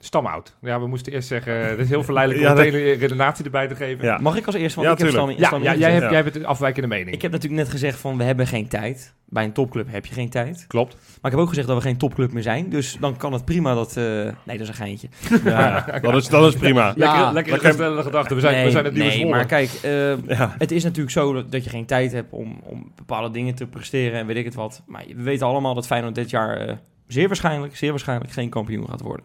[0.00, 0.56] eh stam out.
[0.60, 1.66] Ja, we moesten eerst zeggen...
[1.68, 4.04] Het is heel verleidelijk Ja, om dat- meteen een redenatie erbij te geven.
[4.04, 4.18] Ja.
[4.18, 4.74] Mag ik als eerste?
[4.80, 5.38] Want Ja, ik heb tuurlijk.
[5.38, 6.10] Ja, Stam ja, jij, hebt, Ja.
[6.10, 7.10] jij hebt een afwijkende mening.
[7.14, 9.14] Ik heb natuurlijk net gezegd van we hebben geen tijd.
[9.32, 10.64] Bij een topclub heb je geen tijd.
[10.68, 10.92] Klopt.
[10.94, 12.68] Maar ik heb ook gezegd dat we geen topclub meer zijn.
[12.68, 13.96] Dus dan kan het prima dat...
[13.96, 15.08] eh, nee, dat is een geintje.
[15.44, 16.82] Ja, dat, is, dat is prima.
[16.82, 18.34] Ja, lekker lekker lekker- gestellende gedachte.
[18.34, 20.54] We zijn, nee, we zijn het nieuwe nee, maar kijk, eh, Ja.
[20.58, 23.66] het is natuurlijk zo dat, dat je geen tijd hebt om, om bepaalde dingen te
[23.66, 24.82] presteren en weet ik het wat.
[24.86, 26.74] Maar we weten allemaal dat Feyenoord dit jaar eh,
[27.06, 29.24] zeer waarschijnlijk, zeer waarschijnlijk geen kampioen gaat worden.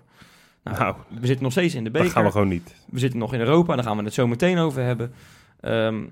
[0.65, 2.15] Nou, Nou, we zitten nog steeds in de dat beker.
[2.15, 2.75] gaan we gewoon niet.
[2.89, 5.13] We zitten nog in Europa, daar gaan we het zo meteen over hebben.
[5.59, 6.03] Ehm,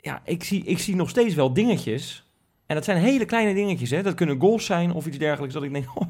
[0.00, 2.24] ja, ik zie, ik zie nog steeds wel dingetjes.
[2.66, 3.90] En dat zijn hele kleine dingetjes.
[3.90, 4.02] Hè?
[4.02, 5.54] Dat kunnen goals zijn of iets dergelijks.
[5.54, 6.08] Dat ik denk, oh,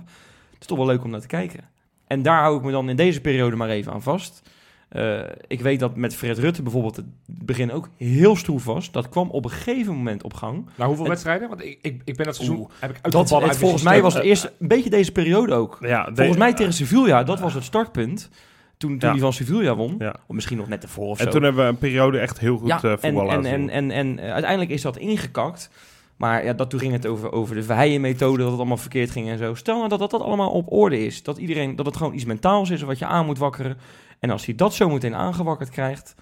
[0.51, 1.61] het is toch wel leuk om naar te kijken.
[2.07, 4.49] En daar hou ik me dan in deze periode maar even aan vast.
[4.89, 8.91] Eh, ik weet dat met Fred Rutte bijvoorbeeld het begin ook heel stroef was.
[8.91, 10.67] Dat kwam op een gegeven moment op gang.
[10.75, 11.49] Nou, hoeveel wedstrijden?
[11.49, 12.69] Want ik, ik, ik ben dat seizoen...
[12.79, 15.79] Heb ik Dat, het, uit volgens mij was het eerst een beetje deze periode ook.
[15.81, 18.29] Ja, de- Volgens mij tegen Sevilla, dat was het startpunt.
[18.77, 19.13] Toen, toen Ja.
[19.13, 19.95] die van Sevilla won.
[19.99, 20.15] Ja.
[20.27, 21.31] Of misschien nog net ervoor of En zo.
[21.31, 23.61] toen hebben we een periode echt heel goed ja, eh, voetbal en, en, laten en,
[23.61, 23.71] zien.
[23.71, 25.71] en, en eh, uiteindelijk is dat ingekakt.
[26.17, 29.29] Maar ja, dat, toen ging het over, over de Verheijen-methode, dat het allemaal verkeerd ging
[29.29, 29.55] en zo.
[29.55, 31.23] Stel nou dat, dat dat allemaal op orde is.
[31.23, 33.77] Dat, iedereen, dat het gewoon iets mentaals is wat je aan moet wakkeren.
[34.19, 36.15] En als hij dat zo meteen aangewakkerd krijgt,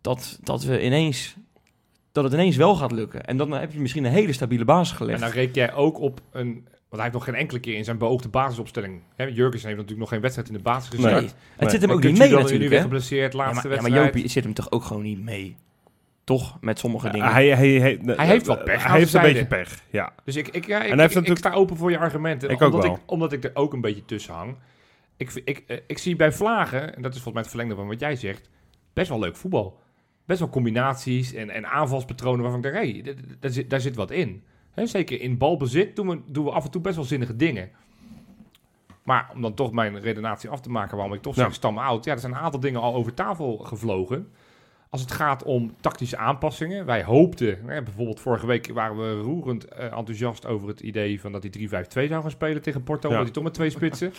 [0.00, 1.36] dat, dat, we ineens,
[2.12, 3.24] dat het ineens wel gaat lukken.
[3.24, 5.20] En dan heb je misschien een hele stabiele basis En gelegd.
[5.20, 6.52] dan reken jij ook op een...
[6.88, 9.02] Want hij heeft nog geen enkele keer in zijn beoogde basisopstelling...
[9.16, 11.22] Hè, Jurgensen heeft natuurlijk nog geen wedstrijd in de basis nee, gezet.
[11.22, 11.70] het Nee.
[11.70, 12.68] zit hem En ook niet mee dan nu natuurlijk.
[12.70, 12.84] weer hè?
[12.84, 14.04] geblesseerd, Ja, maar, ja, maar wedstrijd.
[14.04, 15.56] Jopie zit hem toch ook gewoon niet mee?
[16.24, 16.56] Toch?
[16.60, 17.32] Met sommige dingen.
[17.32, 20.12] hij, hij, hij, Hij heeft wat pech Hij heeft een beetje pech, ja.
[20.24, 22.48] Dus ik, ik, ja, ik, hij heeft ik, ik natuurlijk- sta open voor je argumenten.
[22.50, 22.94] Ik ook omdat, wel.
[22.94, 24.56] Ik, omdat ik er ook een beetje tussen hang.
[25.16, 27.86] Ik, ik, eh, ik zie bij Vlagen, en dat is volgens mij het verlengde van
[27.86, 28.48] wat jij zegt,
[28.92, 29.80] best wel leuk voetbal.
[30.24, 33.96] Best wel combinaties en, en aanvalspatronen waarvan ik denk, hé, hey, daar, zit, daar zit
[33.96, 34.42] wat in.
[34.74, 37.70] Zeker in balbezit doen we, doen we af en toe best wel zinnige dingen.
[39.02, 41.42] Maar om dan toch mijn redenatie af te maken waarom ik toch Ja.
[41.44, 42.04] zeg stam out.
[42.04, 44.28] Ja, er zijn een aantal dingen al over tafel gevlogen.
[44.90, 46.86] Als het gaat om tactische aanpassingen.
[46.86, 51.32] Wij hoopten, hè, bijvoorbeeld vorige week waren we roerend eh, enthousiast over het idee van
[51.32, 53.08] dat hij 3-5-2 zou gaan spelen tegen Porto.
[53.08, 53.14] Ja.
[53.14, 54.12] Dat hij toch met twee spitsen.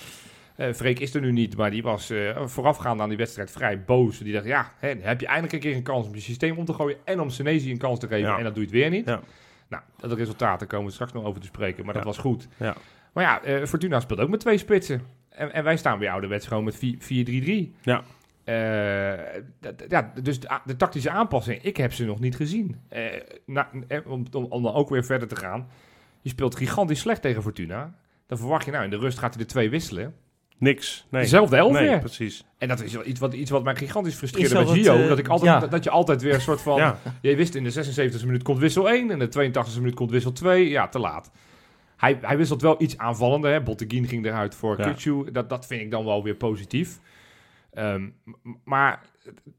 [0.55, 3.83] Eh Freek is er nu niet, maar die was eh, voorafgaand aan die wedstrijd vrij
[3.83, 4.17] boos.
[4.17, 6.65] Die dacht, ja, hè, heb je eindelijk een keer een kans om je systeem om
[6.65, 8.37] te gooien en om Senesi een kans te geven Ja.
[8.37, 9.05] en dat doe je het weer niet.
[9.05, 9.21] Ja.
[9.69, 12.47] Nou, dat resultaat, daar komen we straks nog over te spreken, maar dat was goed.
[12.57, 12.75] Ja.
[13.13, 15.01] Maar ja, eh, Fortuna speelt ook met twee spitsen.
[15.29, 17.75] En, en wij staan bij ouderwets gewoon met 4 4-3-3.
[17.81, 18.03] Ja.
[19.89, 22.79] Ja, dus de, de tactische aanpassing, ik heb ze nog niet gezien.
[23.45, 25.67] Na- eh, om, om, om dan ook weer verder te gaan.
[26.21, 27.95] Je speelt gigantisch slecht tegen Fortuna.
[28.27, 30.15] Dan verwacht je, nou, in de rust gaat hij de twee wisselen.
[30.63, 31.05] Niks.
[31.09, 31.21] Nee.
[31.21, 31.99] Dezelfde elf nee, weer.
[31.99, 32.43] precies.
[32.57, 34.95] En dat is wel iets wat, iets wat mij gigantisch frustreerde bij Gio.
[34.95, 35.59] eh, dat, ik altijd, ja.
[35.59, 36.77] dat, dat je altijd weer een soort van...
[36.77, 36.99] Ja.
[37.21, 37.73] Je wist in de
[38.21, 40.69] 76e minuut komt wissel 1 en in de 82e minuut komt wissel 2.
[40.69, 41.31] Ja, te laat.
[41.97, 43.51] Hij, hij wisselt wel iets aanvallender.
[43.51, 43.61] Hè.
[43.61, 44.83] Botteguin ging eruit voor Ja.
[44.83, 45.31] Kutsu.
[45.31, 46.99] Dat, dat vind ik dan wel weer positief.
[47.73, 48.09] Ehm,
[48.63, 49.01] maar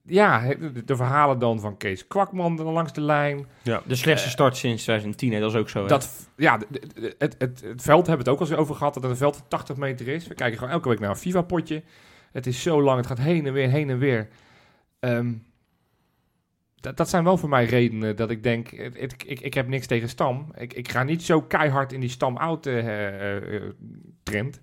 [0.02, 3.46] ja, hè, de, verhalen dan van Kees Kwakman dan langs de lijn.
[3.86, 5.82] De slechtste start sinds 2010, hè, dat is ook zo.
[5.82, 5.88] hè?
[5.88, 6.58] Dat, ja,
[7.18, 9.18] het, het, het veld hebben we het ook al eens over gehad, dat het een
[9.18, 10.26] veld van 80 meter is.
[10.26, 11.82] We kijken gewoon elke week naar een FIFA-potje.
[12.32, 14.28] Het is zo lang, het gaat heen en weer, heen en weer.
[15.00, 15.32] Ehm,
[16.74, 19.68] dat, dat zijn wel voor mij redenen dat ik denk, het, het- ik, ik heb
[19.68, 20.46] niks tegen Stam.
[20.56, 23.62] Ik, ik ga niet zo keihard in die Stam-out eh, eh, eh,
[24.22, 24.60] trend.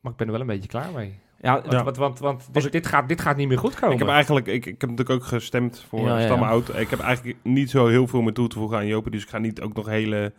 [0.00, 1.18] Maar ik ben er wel een beetje klaar mee.
[1.42, 1.92] Ja, Want, Ja.
[1.92, 3.92] want, want, dit, dit, gaat, dit gaat niet meer goed komen.
[3.92, 6.42] Ik heb eigenlijk, ik, ik heb natuurlijk ook gestemd voor Ja, Stam.
[6.42, 6.78] Oud.
[6.78, 9.10] Ik heb eigenlijk niet zo heel veel meer toe te voegen aan Jopen.
[9.12, 10.32] Dus ik ga niet ook nog hele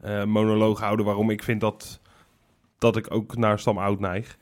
[0.00, 2.00] eh monoloog houden waarom ik vind dat,
[2.78, 4.38] dat ik ook naar Stam Oud neig.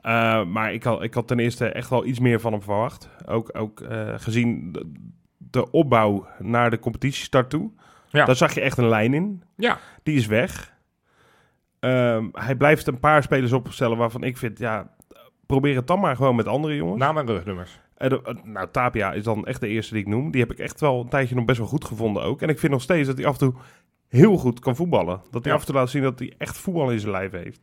[0.00, 3.08] Eh, maar ik had, ik had ten eerste echt wel iets meer van hem verwacht.
[3.26, 4.92] Ook, ook eh, gezien de,
[5.36, 7.70] de opbouw naar de competitiestart toe.
[8.08, 8.24] Ja.
[8.24, 9.42] Daar zag je echt een lijn in.
[9.56, 9.78] Ja.
[10.02, 10.74] Die is weg.
[11.80, 14.90] Ehm, hij blijft een paar spelers opstellen waarvan ik vind, ja,
[15.46, 16.98] probeer het dan maar gewoon met andere jongens.
[17.00, 17.80] Naam en rugnummers.
[17.96, 20.30] De- eh, nou, Tapia is dan echt de eerste die ik noem.
[20.30, 22.42] Die heb ik echt wel een tijdje nog best wel goed gevonden ook.
[22.42, 23.54] En ik vind nog steeds dat hij af en toe
[24.08, 25.20] heel goed kan voetballen.
[25.30, 25.58] Dat hij Ja.
[25.58, 27.60] af en toe laat zien dat hij echt voetbal in zijn lijf heeft.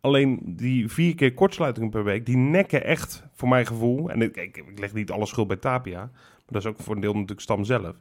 [0.00, 4.10] Alleen die vier keer kortsluitingen per week, die nekken echt, voor mijn gevoel...
[4.10, 5.98] en ik, ik, ik leg niet alle schuld bij Tapia...
[5.98, 6.10] maar
[6.46, 7.96] dat is ook voor een deel natuurlijk Stam zelf.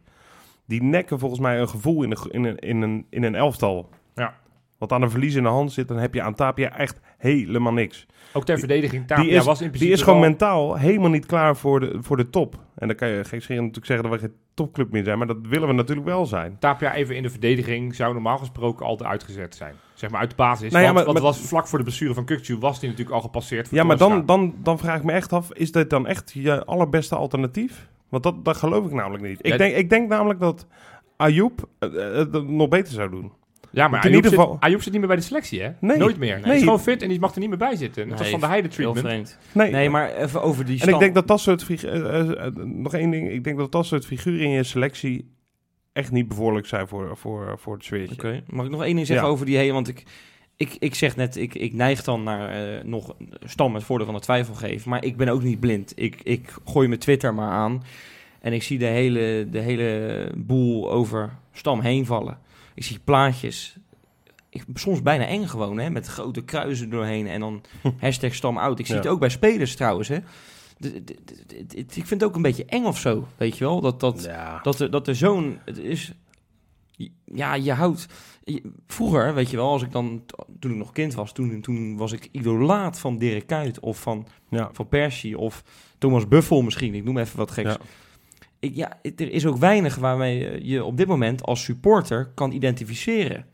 [0.66, 3.90] Die nekken volgens mij een gevoel in een, in een, in een, in een elftal.
[4.16, 4.34] Ja.
[4.78, 7.74] Wat aan een verlies in de hand zit, dan heb je aan Tapia echt helemaal
[7.74, 8.06] niks.
[8.34, 9.08] Ook ter verdediging.
[9.08, 11.98] Tapia die is, was in principe die is gewoon mentaal helemaal niet klaar voor de,
[12.00, 12.56] voor de top.
[12.76, 15.18] En dan kan je geen natuurlijk zeggen dat we geen topclub meer zijn.
[15.18, 16.56] Maar dat willen we natuurlijk wel zijn.
[16.60, 19.76] Tapia even in de verdediging zou normaal gesproken altijd uitgezet zijn.
[19.94, 20.72] Zeg maar uit de basis.
[20.72, 23.16] Nou ja, want, maar- want was vlak voor de blessure van Kukcu was die natuurlijk
[23.16, 23.68] al gepasseerd.
[23.68, 26.32] voor Ja, maar dan, dan, dan vraag ik me echt af, is dit dan echt
[26.34, 27.88] je allerbeste alternatief?
[28.10, 29.40] Want dat, dat geloof ik namelijk niet.
[29.42, 30.68] Ik, denk, ik denk namelijk dat
[31.16, 33.32] Ayoub eh, eh, het nog beter zou doen.
[33.76, 34.58] Ja, maar in ieder zit, Geval...
[34.60, 35.70] Ayoub zit niet meer bij de selectie, hè?
[35.80, 35.98] Nee.
[35.98, 36.34] Nooit meer.
[36.34, 36.56] Hij Nee.
[36.56, 38.12] is gewoon fit en die mag er niet meer bij zitten.
[38.12, 39.08] Als Nee, Van de Heide Heel treatment.
[39.08, 39.38] vreemd.
[39.52, 42.82] Nee, Nee, maar even over die En ik denk dat dat soort figuren...
[42.82, 43.30] nog één ding.
[43.32, 45.34] Ik denk dat dat soort figuren in je selectie
[45.94, 48.16] echt niet bevorderlijk zijn voor, voor, voor het sfeertje.
[48.16, 49.32] Oké, mag ik nog één ding zeggen Ja.
[49.32, 49.74] over die hele?
[49.74, 50.04] Want ik,
[50.56, 54.16] ik, ik zeg net, ik, ik neig dan naar eh, nog Stam het voordeel van
[54.16, 54.90] de twijfel geven.
[54.90, 55.94] Maar ik ben ook niet blind.
[55.96, 57.84] Ik, ik gooi mijn Twitter maar aan.
[58.42, 62.38] En ik zie de hele, de hele boel over Stam heen vallen.
[62.76, 63.76] Ik zie plaatjes.
[64.50, 67.28] Ik, soms bijna eng gewoon, hè, met grote kruisen doorheen.
[67.28, 67.62] En dan
[68.00, 68.80] hashtag Stam out.
[68.80, 69.02] Ik zie Ja.
[69.02, 70.18] het ook bij spelers trouwens, hè.
[70.78, 73.58] De- de- de- de- de- ik vind het ook een beetje eng of zo, weet
[73.58, 73.82] je wel?
[73.82, 74.60] Dat, dat, Ja.
[74.62, 75.60] dat er, dat er zo'n...
[75.66, 76.12] Het is...
[77.26, 78.08] Ja, je houdt...
[78.44, 80.24] je- vroeger, weet je wel, als ik dan...
[80.60, 84.28] Toen ik nog kind was, toen, toen was ik idolaat van Dirk Kuyt of van,
[84.50, 84.70] Ja.
[84.74, 85.64] van Persie of
[85.98, 86.94] Thomas Buffel misschien.
[86.96, 87.70] Ik noem even wat geks.
[87.72, 87.78] Ja.
[88.74, 93.46] Ja, er is ook weinig waarmee je op dit moment als supporter kan identificeren.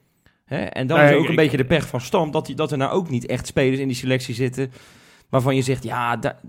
[0.45, 0.57] Hè?
[0.63, 2.31] En dan Nee, is ook ik- een beetje de pech van Stam...
[2.31, 4.71] Dat, die, dat er nou ook niet echt spelers in die selectie zitten...
[5.29, 6.39] waarvan je zegt, ja, daar-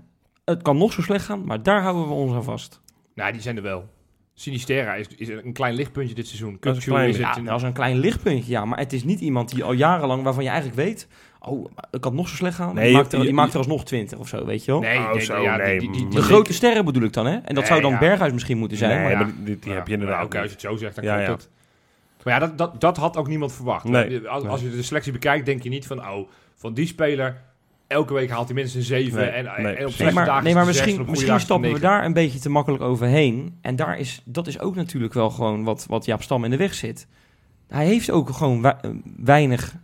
[0.45, 1.45] het kan nog zo slecht gaan...
[1.45, 2.81] maar daar houden we ons aan vast.
[3.15, 3.85] Nou, die zijn er wel.
[4.33, 6.57] Sinisterra is, is een klein lichtpuntje dit seizoen.
[6.59, 7.09] Dat is klein.
[7.09, 8.65] is het Ja, dat is een klein lichtpuntje, ja.
[8.65, 11.07] Maar het is niet iemand die al jarenlang, waarvan je eigenlijk weet...
[11.45, 12.75] Oh, het kan nog zo slecht gaan.
[12.75, 14.71] Nee, die, maakt er, je- die je- maakt er alsnog 20 of zo, weet je
[14.71, 14.79] wel.
[14.81, 15.79] Nee, Oh, nee, zo, ja, nee.
[15.79, 17.31] die- die- die- de grote sterren bedoel ik dan, hè?
[17.33, 17.97] En dat Nee, zou dan ja.
[17.99, 18.91] Berghuis misschien moeten zijn.
[18.91, 19.17] Nee, maar, ja.
[19.17, 21.15] maar die, die Ja, heb je inderdaad Ook als je het zo zegt, dan Ja,
[21.25, 21.33] klopt ja.
[21.35, 21.49] het.
[22.23, 23.83] Maar ja, dat, dat, dat had ook niemand verwacht.
[23.83, 24.27] Nee.
[24.29, 24.51] Als, Nee.
[24.51, 25.99] als je de selectie bekijkt, denk je niet van...
[25.99, 27.41] Oh, van die speler,
[27.87, 29.19] elke week haalt hij minstens een 7.
[29.19, 31.79] Nee, en, nee, en op Nee, maar, dagen nee, maar zes, misschien, misschien stappen we
[31.79, 33.57] daar een beetje te makkelijk overheen.
[33.61, 36.57] En daar is, dat is ook natuurlijk wel gewoon wat, wat Jaap Stam in de
[36.57, 37.07] weg zit.
[37.67, 38.75] Hij heeft ook gewoon wei-
[39.17, 39.75] weinig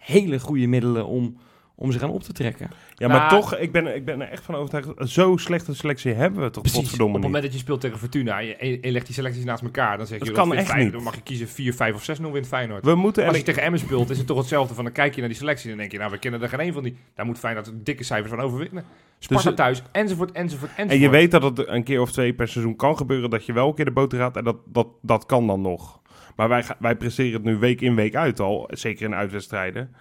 [0.00, 1.36] hele goede middelen om,
[1.74, 2.70] om zich aan op te trekken.
[2.94, 5.10] Ja, maar Nou, toch, ik ben, ik ben er echt van overtuigd.
[5.10, 7.32] Zo slechte selectie hebben we toch Precies, op potverdomme het niet.
[7.32, 8.40] moment dat je speelt tegen Fortuna...
[8.40, 9.96] en je, je legt die selecties naast elkaar...
[9.96, 10.84] dan zeg je, Dat dat kan echt Feyenoord.
[10.84, 10.92] niet.
[10.94, 12.84] Dan mag je kiezen 4, 5 of 6-0 wint Feyenoord.
[12.84, 14.74] We moeten Als je tegen Emmen speelt, is het toch hetzelfde.
[14.74, 15.98] Van dan kijk je naar die selectie en dan denk je...
[15.98, 16.96] nou, we kennen er geen één van die.
[17.14, 18.84] Daar moet Feyenoord dikke cijfers van overwinnen.
[19.18, 20.90] Sparta Dus- thuis, enzovoort, enzovoort, enzovoort.
[20.90, 23.52] En je weet dat het een keer of twee per seizoen kan gebeuren dat je
[23.52, 24.36] wel een keer de boter gaat.
[24.36, 25.99] En dat, dat, dat kan dan nog.
[26.36, 28.68] Maar wij, wij presteren het nu week in week uit al.
[28.72, 29.94] Zeker in uitwedstrijden.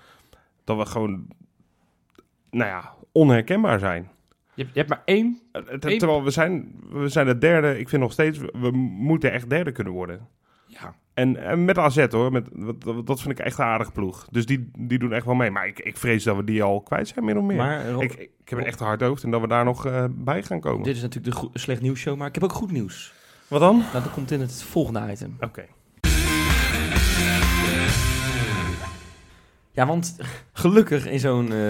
[0.63, 1.27] Dat we gewoon,
[2.51, 4.09] nou ja, onherkenbaar zijn.
[4.53, 5.39] Je, hebt- je hebt maar één...
[5.51, 7.79] Eh, ter- Eén- Terwijl we zijn, we zijn de derde.
[7.79, 10.27] Ik vind nog steeds, we, moeten echt derde kunnen worden.
[10.65, 12.47] Ja, En, en met AZ hoor, met,
[13.05, 14.27] dat, vind ik echt een aardige ploeg.
[14.31, 15.51] Dus die, die doen echt wel mee.
[15.51, 17.57] Maar ik, ik vrees dat we die al kwijt zijn, min of meer.
[17.57, 20.05] Maar Rob, ik, ik heb een echt hard hoofd en dat we daar nog eh,
[20.09, 20.83] bij gaan komen.
[20.83, 23.13] dit is natuurlijk de slecht nieuws show, maar ik heb ook goed nieuws.
[23.47, 23.77] Wat dan?
[23.77, 25.37] Nou, dat komt in het volgende item.
[25.39, 25.65] Oké.
[29.71, 30.15] Ja, want
[30.53, 31.51] gelukkig in zo'n...
[31.53, 31.69] eh,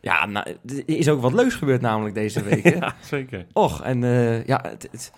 [0.00, 2.62] ja, nou, er is ook wat leuks gebeurd namelijk deze week.
[2.64, 2.70] Hè?
[2.70, 3.46] Ja, zeker.
[3.52, 5.12] Och, en eh, ja, het, het-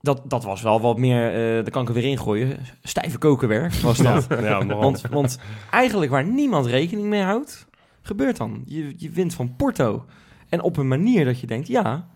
[0.00, 1.26] dat, dat was wel wat meer...
[1.28, 2.58] eh daar kan ik er weer ingooien.
[2.82, 4.26] Stijve kokenwerk was dat.
[4.28, 5.38] Ja, want, want
[5.70, 7.66] eigenlijk waar niemand rekening mee houdt,
[8.02, 8.62] gebeurt dan.
[8.66, 10.04] Je, je wint van Porto.
[10.48, 12.08] En op een manier dat je denkt, ja...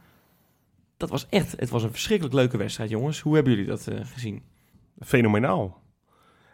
[0.97, 1.55] Dat was echt...
[1.57, 3.21] Het was een verschrikkelijk leuke wedstrijd, jongens.
[3.21, 4.43] Hoe hebben jullie dat gezien?
[5.01, 5.81] Fenomenaal.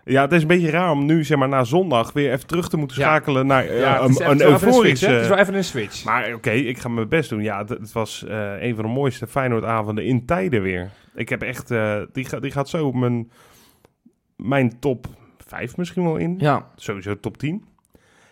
[0.04, 2.68] Ja, het is een beetje raar om nu, zeg maar, na zondag weer even terug
[2.68, 3.02] te moeten Ja.
[3.02, 4.28] schakelen naar eh, ja een, een een switch, hè?
[4.28, 5.28] Het is euforische...
[5.28, 6.04] wel even een switch.
[6.04, 7.42] Maar oké, ik ga mijn best doen.
[7.42, 10.90] Ja, het, was eh, een van de mooiste Feyenoordavonden in tijden weer.
[11.14, 11.70] Ik heb echt...
[11.70, 13.30] eh, die, gaat die gaat zo op mijn,
[14.36, 15.06] mijn top
[15.46, 16.34] 5 misschien wel in.
[16.38, 17.64] Ja, Sowieso top 10.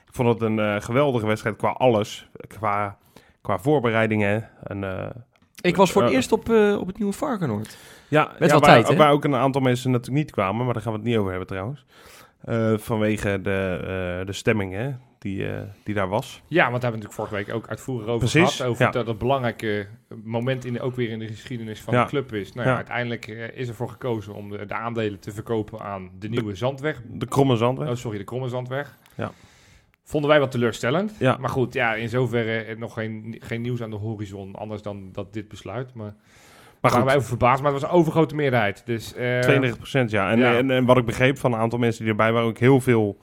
[0.06, 2.28] Ik vond het een geweldige wedstrijd qua alles.
[2.48, 2.98] Qua,
[3.42, 4.48] qua voorbereidingen.
[4.62, 5.10] En, eh,
[5.60, 7.76] Ik was voor het eerst op, eh, op het nieuwe Varkenoord.
[8.08, 8.96] ja, Met ja, wel waar, tijd, hè?
[8.96, 11.30] waar ook een aantal mensen natuurlijk niet kwamen, maar daar gaan we het niet over
[11.30, 11.84] hebben trouwens.
[12.40, 13.78] Eh, vanwege de,
[14.20, 16.42] eh, de stemming hè, die, eh, die daar was.
[16.46, 18.70] Ja, want daar hebben we natuurlijk vorige week ook uitvoerig over Precies, gehad.
[18.70, 18.90] Over ja.
[18.90, 19.86] dat het belangrijke
[20.24, 22.02] moment in de, ook weer in de geschiedenis van Ja.
[22.02, 22.52] de club is.
[22.52, 22.76] Nou ja, Ja.
[22.76, 27.00] uiteindelijk is ervoor gekozen om de, de aandelen te verkopen aan de nieuwe Zandweg.
[27.08, 27.88] De Kromme Zandweg.
[27.88, 28.96] Oh, sorry, de Kromme Zandweg.
[29.14, 29.30] Ja.
[30.10, 31.16] Vonden wij wat teleurstellend.
[31.18, 31.36] Ja.
[31.40, 34.54] Maar goed, ja, in zoverre eh, nog geen, geen nieuws aan de horizon.
[34.54, 35.94] Anders dan dat dit besluit.
[35.94, 36.14] Maar,
[36.80, 37.62] maar waren wij over verbaasd.
[37.62, 38.82] Maar het was een overgrote meerderheid.
[38.86, 40.30] Dus, eh, 32 ja.
[40.30, 40.56] En, ja.
[40.56, 43.18] En, en wat ik begreep van een aantal mensen die erbij waren, ook heel veel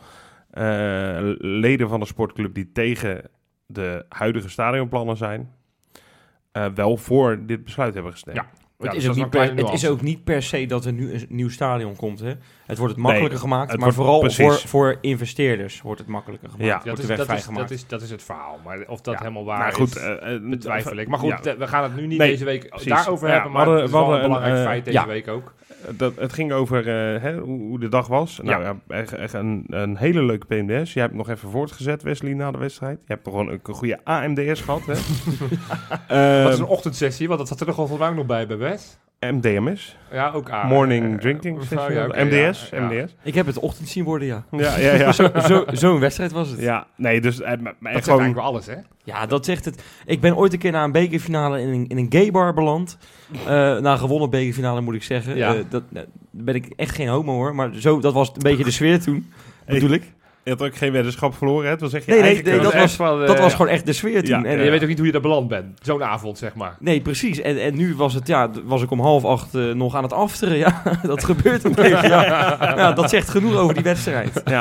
[0.49, 3.29] eh, leden van de sportclub die tegen
[3.65, 5.51] de huidige stadionplannen zijn,
[6.73, 8.37] wel voor dit besluit hebben gestemd.
[8.37, 8.49] Ja.
[8.79, 10.93] Ja, het, dus is ook niet per, het is ook niet per se dat er
[10.93, 12.19] nu een nieuw stadion komt.
[12.19, 12.33] Hè?
[12.65, 14.45] Het wordt het makkelijker gemaakt, het maar vooral precies.
[14.45, 16.83] voor, voor investeerders wordt het makkelijker gemaakt.
[16.83, 18.59] Ja, Dat is, dat, is, dat, is, dat is het verhaal.
[18.63, 19.19] Maar of dat Ja.
[19.19, 21.07] helemaal waar maar goed, is, eh, eh, betwijfel ik.
[21.07, 21.51] Maar goed, ja.
[21.51, 22.87] eh, we gaan het nu niet Nee, deze week precies.
[22.87, 23.51] daarover Ja, hebben.
[23.51, 25.07] we Maar hadden- het is we wel een belangrijk eh, feit deze ja.
[25.07, 25.53] week ook.
[25.97, 28.39] Dat, het ging over eh, hè, hoe, hoe de dag was.
[28.43, 30.93] Nou ja, echt, echt een, een hele leuke PMDS.
[30.93, 32.99] Jij hebt nog even voortgezet, Wesley, na de wedstrijd.
[33.05, 34.85] Je hebt nog gewoon een, een goede AMDS gehad.
[34.85, 34.93] Hè?
[36.07, 38.57] Eh, Dat is een ochtendsessie, want dat zat er nog wel mij nog bij bij
[38.57, 38.97] Wes.
[39.19, 39.97] MDMS.
[40.11, 40.63] Ja, ook A.
[40.67, 41.93] Morning Eh, Drinking Session.
[41.93, 42.69] ja, oké, MDS.
[42.69, 42.87] ja, ja.
[43.03, 43.15] MDS.
[43.23, 44.43] Ik heb het ochtend zien worden, ja.
[44.51, 45.11] Ja, ja, ja.
[45.19, 46.59] Zo- zo- Zo'n wedstrijd was het.
[46.59, 48.19] ja, nee, dus eh, maar- maar Dat gewoon...
[48.19, 48.75] eigenlijk wel alles, hè?
[49.03, 49.83] Ja, dat zegt het.
[50.05, 52.97] Ik ben ooit een keer na een bekerfinale in een, in een gay bar beland.
[53.45, 53.45] Eh
[53.77, 55.35] na een gewonnen bekerfinale moet ik zeggen.
[55.37, 55.55] Ja.
[55.55, 55.83] Eh, dat,
[56.31, 59.31] ben ik echt geen homo hoor, maar zo, dat was een beetje de sfeer toen.
[59.65, 60.03] Bedoel ik?
[60.47, 61.71] Je had ook geen weddenschap verloren, hè?
[61.71, 62.71] Het was echt je Nee, nee, eigen nee, keuze.
[62.77, 64.29] dat was- eh, Dat was gewoon echt de sfeer toen.
[64.41, 64.63] Ja, En, ja.
[64.63, 65.79] je weet ook niet hoe je daar beland bent.
[65.81, 66.75] Zo'n avond, zeg maar.
[66.79, 67.39] Nee, precies.
[67.41, 70.13] En, en nu was het, ja, was ik om half acht eh, nog aan het
[70.13, 70.57] afteren.
[70.67, 72.07] Ja, dat gebeurt een beetje.
[72.07, 72.57] Ja.
[72.77, 74.41] ja, dat zegt genoeg over die wedstrijd.
[74.45, 74.51] Ja,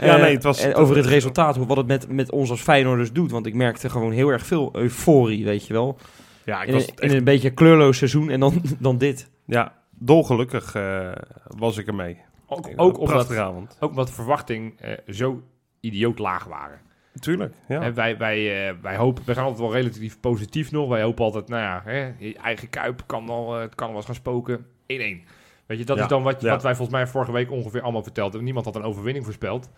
[0.00, 0.60] ja Eh, nee, het was...
[0.60, 3.30] en over het resultaat, hoe- wat het met, met ons als Feyenoorders doet.
[3.30, 5.98] Want ik merkte gewoon heel erg veel euforie, weet je wel.
[6.44, 9.30] Ja, ik In, was echt, in een beetje kleurloos seizoen en dan, dan dit.
[9.46, 11.08] ja, dolgelukkig eh,
[11.56, 12.16] was ik ermee.
[12.56, 13.38] Ook, ook, omdat,
[13.80, 15.42] ook omdat de verwachtingen eh, zo
[15.80, 16.80] idioot laag waren.
[17.20, 17.80] Tuurlijk, ja.
[17.80, 20.88] Hè, wij, wij, eh, wij hopen, we gaan altijd wel relatief positief nog.
[20.88, 23.96] Wij hopen altijd, nou ja, hè, je eigen kuip kan wel, eh, het kan wel
[23.96, 24.66] eens gaan spoken.
[24.86, 25.24] 1-1.
[25.66, 26.50] Weet je, dat Ja, is dan wat, ja.
[26.50, 29.70] wat wij volgens mij vorige week ongeveer allemaal verteld Niemand had een overwinning voorspeld.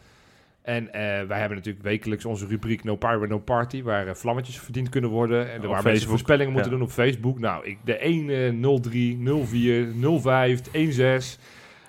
[0.62, 4.58] En eh, wij hebben natuurlijk wekelijks onze rubriek No Pyro, No Party, waar eh, vlammetjes
[4.58, 5.50] verdiend kunnen worden.
[5.52, 6.10] En Op waar mensen Facebook.
[6.10, 6.76] voorspellingen moeten Ja.
[6.76, 7.38] doen op Facebook.
[7.38, 9.88] Nou, ik, de 1, 03, 04,
[10.20, 11.38] 05, 16.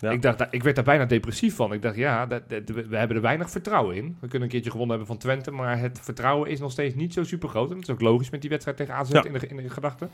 [0.05, 0.11] Ja.
[0.11, 1.73] Ik, dacht, ik werd daar bijna depressief van.
[1.73, 4.05] Ik dacht, ja, dat, dat- we hebben er weinig vertrouwen in.
[4.19, 7.13] We kunnen een keertje gewonnen hebben van Twente, maar het vertrouwen is nog steeds niet
[7.13, 7.69] zo super groot.
[7.69, 9.23] En dat is ook logisch met die wedstrijd tegen AZ Ja.
[9.23, 10.09] in, de, in de gedachten.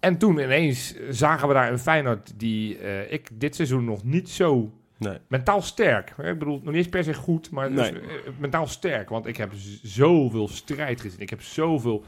[0.00, 4.28] En toen ineens zagen we daar een Feyenoord die eh, ik dit seizoen nog niet
[4.30, 5.18] zo Nee.
[5.28, 6.10] mentaal sterk.
[6.10, 7.98] Ik bedoel, nog niet eens per se goed, maar dus, eh,
[8.38, 9.08] mentaal sterk.
[9.08, 11.20] Want ik heb zoveel strijd gezien.
[11.20, 12.04] Ik heb zoveel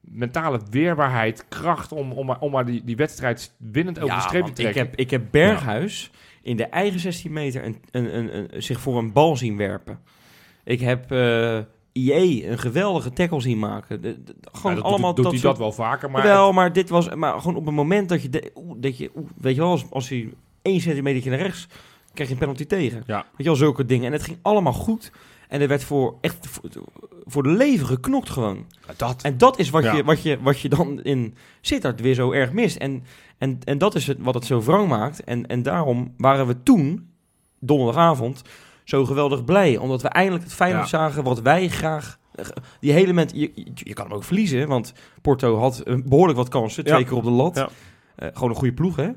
[0.00, 4.44] mentale weerbaarheid, kracht om, om, maar, om maar die, die wedstrijd winnend over de streep
[4.44, 4.82] te trekken.
[4.82, 6.10] ik heb, ik heb Berghuis
[6.42, 9.98] in de eigen 16 meter een, een, een, een- zich voor een bal zien werpen.
[10.64, 11.12] Ik heb
[11.92, 14.00] IE een geweldige tackle zien maken.
[14.00, 16.72] De- de- Ja, gewoon dat allemaal doet, doet hij dat wel vaker, maar wel, maar
[16.72, 19.70] dit was maar gewoon op een moment dat je, de, dat je weet je wel,
[19.70, 20.28] als, als hij
[20.62, 21.66] één centimeter naar rechts,
[22.14, 23.02] krijg je een penalty tegen.
[23.06, 23.16] Ja.
[23.16, 24.06] Weet je wel, zulke dingen.
[24.06, 25.12] En het ging allemaal goed.
[25.48, 26.60] En er werd voor echt
[27.28, 28.66] voor, de leven geknokt gewoon.
[28.96, 29.22] dat.
[29.22, 29.94] En dat is wat, Ja.
[29.94, 32.76] je, wat, je, wat je dan in Sittard weer zo erg mist.
[32.76, 33.02] En,
[33.38, 35.24] en, en dat is het, wat het zo wrang maakt.
[35.24, 37.10] En, en daarom waren we toen,
[37.60, 38.42] donderdagavond,
[38.84, 39.76] zo geweldig blij.
[39.76, 40.98] Omdat we eindelijk het Feyenoord Ja.
[40.98, 42.18] zagen wat wij graag...
[42.80, 44.68] Die hele moment, je, je, je kan hem ook verliezen.
[44.68, 46.84] Want Porto had eh, behoorlijk wat kansen.
[46.84, 47.04] Twee Ja.
[47.04, 47.56] keer op de lat.
[47.56, 47.68] Ja.
[48.14, 49.08] Eh, gewoon een goede ploeg, hè?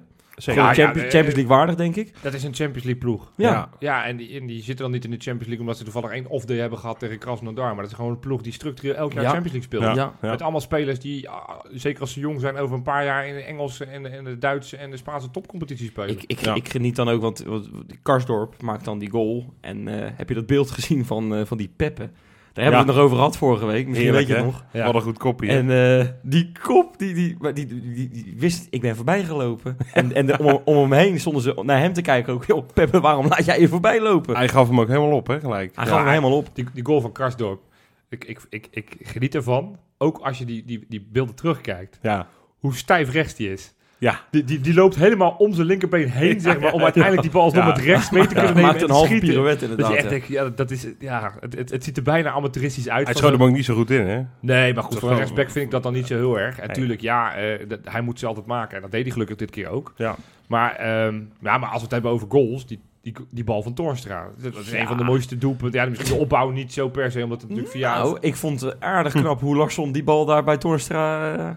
[0.42, 0.62] Zeker.
[0.62, 2.14] Ja, ja, Champions, eh, Champions League waardig, denk ik.
[2.22, 3.32] Dat is een Champions League ploeg.
[3.38, 3.50] Ja.
[3.52, 3.70] Ja.
[3.80, 6.12] Ja, en die, en die zitten dan niet in de Champions League omdat ze toevallig
[6.12, 7.66] één off-day hebben gehad tegen Krasnodar.
[7.68, 9.30] Maar dat is gewoon een ploeg die structureel elk jaar Ja.
[9.30, 9.84] Champions League speelt.
[9.84, 10.04] Ja.
[10.04, 10.14] Ja.
[10.22, 10.30] Ja.
[10.32, 13.34] Met allemaal spelers die, ah, zeker als ze jong zijn, over een paar jaar in
[13.34, 16.10] de Engelse en de, en de Duitse en de Spaanse topcompetitie spelen.
[16.10, 16.56] Ik, ik, Ja.
[16.56, 17.70] ik geniet dan ook, want, want
[18.02, 19.54] Karsdorp maakt dan die goal.
[19.62, 22.10] En eh, heb je dat beeld gezien van, eh, van die Peppe?
[22.54, 23.88] Daar hebben we het nog over gehad vorige week.
[23.88, 24.66] Misschien Heerlijk, weet je het nog.
[24.74, 24.86] Ja.
[24.86, 25.48] Wat een goed kopje.
[25.48, 29.78] En eh, die kop, die, die, die, die, die, die wist, ik ben voorbij gelopen.
[29.94, 32.46] en en de, om, om hem heen stonden ze naar hem te kijken ook.
[32.46, 34.36] Joh, Peppe, waarom laat jij je voorbij lopen?
[34.36, 35.76] Hij gaf hem ook helemaal op, hè, gelijk.
[35.76, 36.50] Hij Ja, gaf hem helemaal op.
[36.54, 37.62] Die, die goal van Karsdorp,
[38.10, 39.78] ik, ik, ik, ik geniet ervan.
[39.98, 42.00] Ook als je die, die, die beelden terugkijkt.
[42.02, 42.28] Ja.
[42.60, 43.74] Hoe stijf rechts die is.
[44.02, 44.20] Ja.
[44.32, 47.42] Die, die, die loopt helemaal om zijn linkerbeen heen, zeg maar, om uiteindelijk die bal
[47.42, 49.30] alsnog met rechts mee te kunnen nemen maakt en een te halve schieten.
[49.30, 49.92] pirouette Dat inderdaad.
[49.92, 50.10] je echt ja.
[50.10, 53.06] denkt, ja, dat is, ja het, het, het ziet er bijna amateuristisch uit.
[53.08, 54.22] Hij schoot hem ook niet zo goed in, hè?
[54.40, 56.60] Nee, maar goed, voor een rechtsback vind ik dat dan niet zo heel erg.
[56.60, 56.76] En Nee.
[56.76, 58.76] tuurlijk, ja, eh, dat- hij moet ze altijd maken.
[58.76, 59.94] En dat deed hij gelukkig dit keer ook.
[59.98, 60.16] Ja.
[60.48, 63.74] Maar, ehm, ja, maar als we het hebben over goals, die die, die bal van
[63.74, 64.28] Toornstra.
[64.42, 64.80] Dat is Ja.
[64.80, 65.80] een van de mooiste doelpunten.
[65.82, 67.98] Ja, misschien de opbouw niet zo per se, omdat het natuurlijk via...
[67.98, 71.50] Nou, ik vond het aardig knap hoe Larsson die bal daar bij Toornstra eh,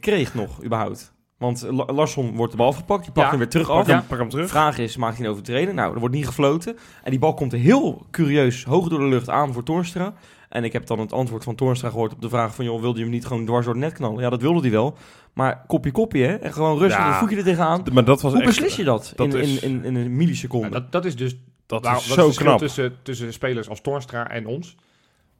[0.00, 1.13] kreeg nog, überhaupt.
[1.44, 3.30] Want La- Larsson wordt de bal afgepakt, die pakt Ja.
[3.30, 3.86] hem weer terug Pak af.
[3.86, 4.04] hem, Ja.
[4.08, 4.48] pak hem terug.
[4.48, 5.72] Vraag is, maakt hij een overtreding?
[5.76, 6.76] Nou, er wordt niet gefloten.
[7.02, 10.14] En die bal komt heel curieus hoog door de lucht aan voor Toornstra.
[10.48, 12.64] En ik heb dan het antwoord van Toornstra gehoord op de vraag van...
[12.64, 14.22] joh, wilde je hem niet gewoon dwars door het net knallen?
[14.22, 14.96] Ja, dat wilde hij wel.
[15.32, 16.34] Maar kopje kopje, hè?
[16.34, 17.08] En gewoon rustig Ja.
[17.12, 17.82] een voetje er tegenaan.
[17.92, 20.16] Maar dat was Hoe echt, beslis je dat, dat in, is- in, in, in een
[20.16, 20.68] milliseconde?
[20.70, 22.58] Dat, dat is dus Dat is zo het verschil knap.
[22.58, 24.76] Tussen, tussen spelers als Toornstra en ons.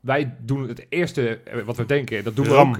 [0.04, 2.78] Wij doen het eerste eh, wat we denken, dat doen we ook.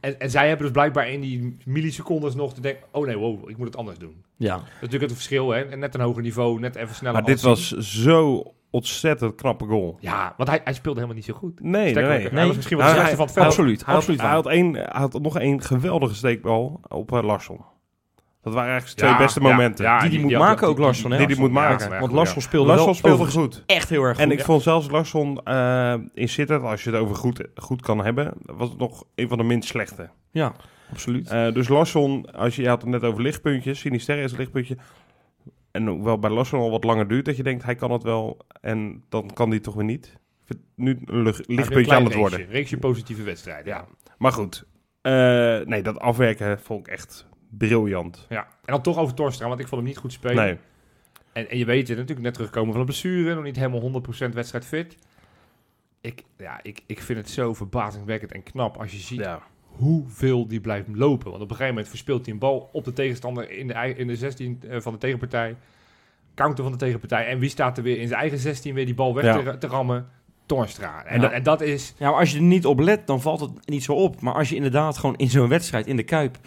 [0.00, 2.82] En, en zij hebben dus blijkbaar in die millisecondes nog te denken...
[2.90, 4.14] oh nee, wow, ik moet het anders doen.
[4.36, 4.54] ja.
[4.54, 5.62] Dat is natuurlijk het verschil, hè.
[5.62, 7.14] En net een hoger niveau, net even sneller.
[7.16, 9.96] Maar dit was zo ontzettend knappe goal.
[10.00, 11.60] Ja, want hij, hij speelde helemaal niet zo goed.
[11.60, 12.22] Nee, nee, Sterker nee.
[12.22, 12.38] nog, Nee.
[12.38, 13.56] Hij was misschien wel de Hij- slechtste van het hij- veld.
[13.58, 14.36] Absoluut, Hij had, absoluut hij waar.
[14.42, 17.60] had, één, hij had nog één geweldige steekbal op uh, Larsson.
[18.46, 19.84] Dat waren eigenlijk zijn Ja, twee beste momenten.
[19.84, 21.18] ja, Die die moet maken ook, Larsson, hè?
[21.18, 22.00] Die die moet Ja, maken.
[22.00, 23.62] Want Larsson speelde Larsson wel speelde goed.
[23.66, 24.24] echt heel erg goed.
[24.24, 24.44] En ik Ja.
[24.44, 28.68] vond zelfs Larsson eh, in Sittard, als je het over goed, goed kan hebben, was
[28.68, 30.08] het nog een van de minst slechte.
[30.30, 30.52] Ja,
[30.90, 31.30] absoluut.
[31.30, 34.76] Eh, dus Larsson, als je, je had het net over lichtpuntjes, Sinisterre is een lichtpuntje.
[35.70, 38.36] En hoewel bij Larsson al wat langer duurt, dat je denkt, hij kan het wel
[38.60, 40.06] en dan kan hij toch weer niet.
[40.06, 42.46] Ik vind het nu een een lichtpuntje aan het worden.
[42.48, 43.66] Reeksje positieve wedstrijden.
[43.72, 43.84] Ja.
[44.18, 44.66] Maar goed,
[45.02, 45.12] Eh,
[45.64, 48.26] nee, dat afwerken vond ik echt briljant.
[48.28, 48.42] ja.
[48.44, 50.44] En dan toch over Torstra, want ik vond hem niet goed spelen.
[50.44, 50.56] Nee,
[51.32, 54.32] En, en je weet het, natuurlijk net terugkomen van een blessure, nog niet helemaal 100%
[54.32, 54.96] wedstrijd fit.
[56.00, 59.42] Ik, ja, ik, ik vind het zo verbazingwekkend en knap als je ziet ja.
[59.60, 61.30] hoeveel die blijft lopen.
[61.30, 64.06] Want op een gegeven moment verspeelt hij een bal op de tegenstander in de, in
[64.06, 65.56] de 16 eh, van de tegenpartij.
[66.34, 67.26] Counter van de tegenpartij.
[67.26, 69.42] En wie staat er weer in zijn eigen 16 weer die bal weg Ja.
[69.42, 70.08] te, te rammen?
[70.46, 71.04] Torstra.
[71.04, 71.20] En, Ja.
[71.22, 71.94] dat, en dat is...
[71.98, 74.20] Ja, maar als je er niet op let, dan valt het niet zo op.
[74.20, 76.38] Maar als je inderdaad gewoon in zo'n wedstrijd, in de Kuip...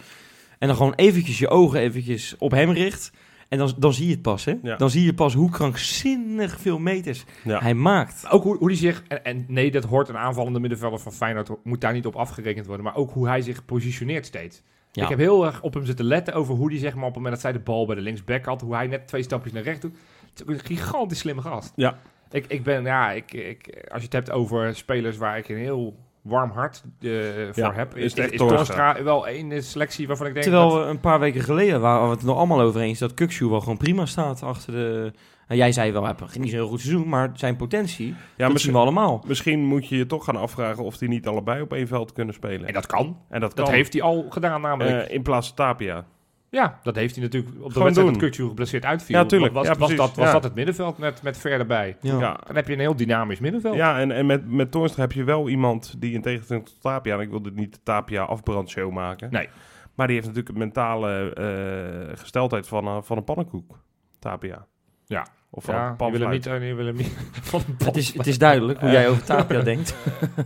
[0.60, 3.12] en dan gewoon eventjes je ogen eventjes op hem richt...
[3.48, 4.54] en dan, dan zie je het pas, hè?
[4.62, 4.76] Ja.
[4.76, 7.60] Dan zie je pas hoe krankzinnig veel meters Ja.
[7.60, 8.30] hij maakt.
[8.30, 9.02] Ook hoe, hoe hij zich...
[9.08, 11.50] En, en nee, dat hoort een aanvallende middenvelder van Feyenoord.
[11.64, 12.84] Moet daar niet op afgerekend worden.
[12.84, 14.62] Maar ook hoe hij zich positioneert steeds.
[14.92, 15.02] Ja.
[15.02, 17.22] Ik heb heel erg op hem zitten letten over hoe hij zeg maar, op het
[17.22, 18.60] moment dat zij de bal bij de linksback had...
[18.60, 19.96] hoe hij net twee stapjes naar rechts doet.
[20.30, 21.72] Het is ook een gigantisch slimme gast.
[21.76, 21.98] Ja.
[22.30, 25.56] Ik, ik ben, ja, ik, ik, als je het hebt over spelers waar ik een
[25.56, 27.10] heel warm hart eh,
[27.52, 27.96] voor Ja, heb...
[27.96, 30.44] is Is, is, wel één selectie waarvan ik denk...
[30.44, 32.98] Terwijl dat- we een paar weken geleden waren we het nog allemaal over eens...
[32.98, 35.12] dat Kukshu wel gewoon prima staat achter de...
[35.48, 37.08] Nou, jij zei wel, hij heeft niet zo'n heel goed seizoen...
[37.08, 39.24] maar zijn potentie, ja dat zien misschien, we allemaal.
[39.26, 42.34] misschien moet je je toch gaan afvragen of die niet allebei op één veld kunnen
[42.34, 42.66] spelen.
[42.66, 43.18] En dat kan.
[43.28, 43.74] En dat, Dat kan.
[43.74, 45.06] heeft hij al gedaan namelijk.
[45.08, 46.04] Eh, in plaats van Tapia.
[46.50, 49.16] Ja, dat heeft hij natuurlijk op de Gewoon wedstrijd dat Kukcu geblesseerd uitviel.
[49.18, 49.52] Ja, tuurlijk.
[49.52, 49.96] Was, Ja, was, precies.
[49.96, 50.32] dat, was Ja.
[50.32, 51.96] dat het middenveld met, met Ver erbij?
[52.00, 52.18] Ja.
[52.18, 53.74] Ja, Dan heb je een heel dynamisch middenveld.
[53.74, 57.14] ja en, en met, met Toornstra heb je wel iemand die in tegenstelling tot Tapia...
[57.14, 59.28] en ik wilde niet de Tapia afbrandshow maken...
[59.30, 59.48] Nee.
[59.94, 63.78] maar die heeft natuurlijk een mentale eh, gesteldheid van, een- van een pannenkoek.
[64.18, 64.66] Tapia.
[65.06, 65.26] Ja.
[65.50, 67.12] Of van Ja, een je wil hem niet, eh, je wil hem niet
[67.50, 69.94] van een Het is, het is duidelijk hoe jij over Tapia denkt.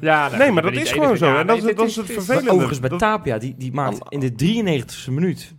[0.01, 1.27] Ja, nou, Nee, maar dat is gewoon zo.
[1.27, 2.51] Ja, en dat, is, dit dat is het vervelende.
[2.51, 5.55] Overigens bij Dat- Tapia, die, die maakt in de 93e minuut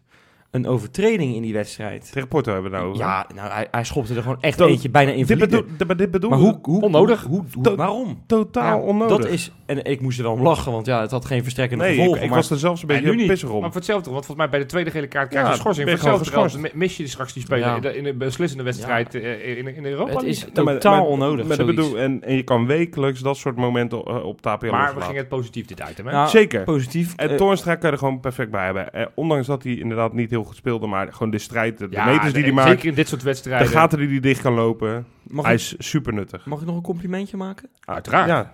[0.56, 2.12] een overtreding in die wedstrijd.
[2.12, 3.02] Tegen Porto hebben we nou over.
[3.02, 5.64] Ja, nou, hij, hij schopte er gewoon echt Dat- eentje bijna in dit bedoel,
[5.98, 7.24] dit- bedoel Maar hoe, hoe, Onnodig.
[7.24, 7.44] Hoe,
[7.76, 8.24] waarom?
[8.28, 9.18] Totaal Ja, onnodig.
[9.18, 11.84] Dat is, en ik moest er wel om lachen, want ja, het had geen verstrekkende
[11.84, 12.24] nee, ik, gevolgen.
[12.24, 13.28] ik maar was er zelfs een En beetje nu niet.
[13.28, 13.60] pissig om.
[13.62, 15.60] Maar voor hetzelfde, want volgens mij bij de tweede gele kaart krijg je Ja, een
[15.62, 15.88] schorsing.
[15.90, 17.76] Voor hetzelfde gewoon geld mis je straks die speler Ja.
[17.76, 20.56] in, de, in een beslissende wedstrijd eh, in, in de Europa het is League.
[20.56, 21.46] Ja, maar- totaal maar- onnodig.
[21.46, 21.66] Zoiets.
[21.76, 25.18] bedoel, en, en je kan wekelijks dat soort momenten eh, op Tapia Maar we gingen
[25.18, 26.10] het positief dit uit, hè?
[26.12, 26.64] Ja, Zeker.
[26.64, 27.14] Positief.
[27.16, 28.94] En Eh, Toornstra kan je er gewoon perfect bij hebben.
[28.94, 31.96] Eh, ondanks dat hij inderdaad niet heel goed speelde, maar gewoon de strijd, de, de
[31.96, 33.68] Ja, meters die hij maakt, Zeker in dit soort de wedstrijden.
[33.68, 36.46] gaten die hij dicht kan lopen, mag, hij ik, is super nuttig.
[36.46, 37.70] mag ik nog een complimentje maken?
[37.86, 38.28] Uiteraard.
[38.28, 38.54] Ja,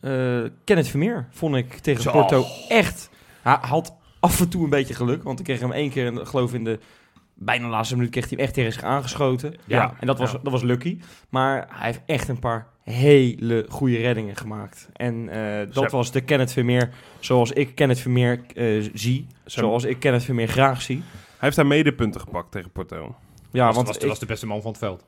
[0.00, 2.10] Eh Kenneth Vermeer vond ik tegen Zo.
[2.10, 3.10] Porto echt...
[3.42, 6.26] Hij had af en toe een beetje geluk, want ik kreeg hem één keer, en
[6.26, 6.78] geloof in de
[7.34, 9.54] bijna laatste minuut, kreeg hij hem echt tegen zich aangeschoten.
[9.64, 9.94] Ja.
[10.00, 10.38] En dat was, Ja.
[10.42, 10.98] dat was lucky.
[11.28, 14.88] Maar hij heeft echt een paar hele goede reddingen gemaakt.
[14.92, 19.26] En eh, dat was de Kenneth Vermeer zoals ik Kenneth Vermeer eh, zie.
[19.46, 19.60] Zo.
[19.60, 21.02] Zoals ik Kenneth Vermeer graag zie.
[21.38, 23.14] Hij heeft daar medepunten gepakt tegen Porto.
[23.50, 25.04] Ja, was, want was, ik, was de beste man van het veld.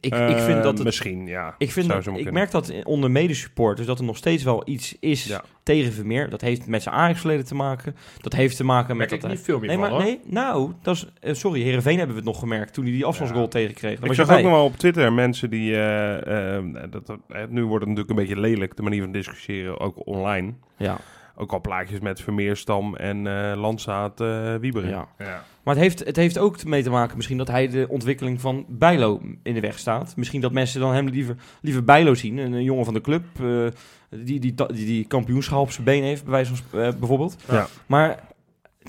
[0.00, 0.82] ik, ik vind Eh, dat het...
[0.84, 1.54] Misschien, ja.
[1.58, 5.24] Ik, vind dat, ik merk dat onder medesupporters dat er nog steeds wel iets is
[5.24, 5.42] Ja.
[5.62, 6.30] tegen Vermeer.
[6.30, 7.96] Dat heeft met zijn Ajax-verleden te maken.
[8.20, 10.02] Dat heeft te maken met merk dat ik niet veel meer Nee, van, maar hoor.
[10.02, 13.04] nee, nou, dat is, eh, sorry, Heerenveen hebben we het nog gemerkt toen hij die
[13.04, 13.48] afstandsgoal Ja.
[13.48, 13.98] tegenkreeg.
[13.98, 15.76] Ik was zag ook nog wel op Twitter mensen die...
[15.80, 20.52] eh, dat, nu wordt het natuurlijk een beetje lelijk, de manier van discussiëren, ook online.
[20.76, 20.96] Ja,
[21.40, 24.88] Ook al plaatjes met Vermeerstam en eh Landsaat eh Wieberen.
[24.90, 25.08] ja.
[25.18, 25.44] Ja.
[25.62, 28.64] Maar het heeft, het heeft ook mee te maken misschien dat hij de ontwikkeling van
[28.68, 30.16] Bijlo in de weg staat.
[30.16, 32.38] Misschien dat mensen dan hem liever, liever Bijlo zien.
[32.38, 33.66] Een, een jongen van de club eh,
[34.10, 37.36] die, die, die, die kampioenschap op zijn been heeft, bij wijze van sp- eh, bijvoorbeeld.
[37.50, 37.66] Ja.
[37.86, 38.20] Maar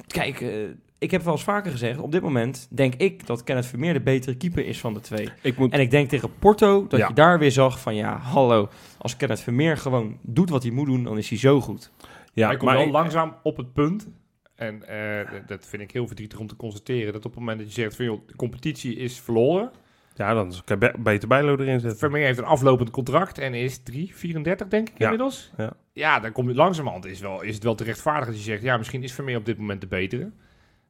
[0.07, 0.49] kijk, eh,
[0.97, 4.01] ik heb wel eens vaker gezegd, op dit moment denk ik dat Kenneth Vermeer de
[4.01, 5.29] betere keeper is van de twee.
[5.41, 7.07] Ik moet, En ik denk tegen Porto dat Ja.
[7.07, 10.85] je daar weer zag van ja, hallo, als Kenneth Vermeer gewoon doet wat hij moet
[10.85, 11.91] doen, dan is hij zo goed.
[12.33, 14.09] Ja, hij komt maar wel ik- langzaam op het punt.
[14.55, 17.13] En eh, dat vind ik heel verdrietig om te constateren.
[17.13, 19.71] Dat op het moment dat je zegt van joh, de competitie is verloren.
[20.15, 21.99] ja, dan kan je be- beter Bijlo erin zetten.
[21.99, 25.03] Vermeer heeft een aflopend contract en is 3, 34 denk ik Ja.
[25.03, 25.51] inmiddels.
[25.57, 25.73] Ja.
[25.93, 27.05] ja, dan komt het langzamerhand.
[27.05, 29.45] Is, wel, is het wel te rechtvaardigen dat je zegt, ja, misschien is Vermeer op
[29.45, 30.31] dit moment de betere.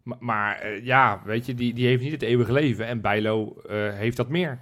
[0.04, 2.86] Maar, maar eh, ja, weet je, die, die heeft niet het eeuwige leven.
[2.86, 4.60] En Bijlo eh, heeft dat meer.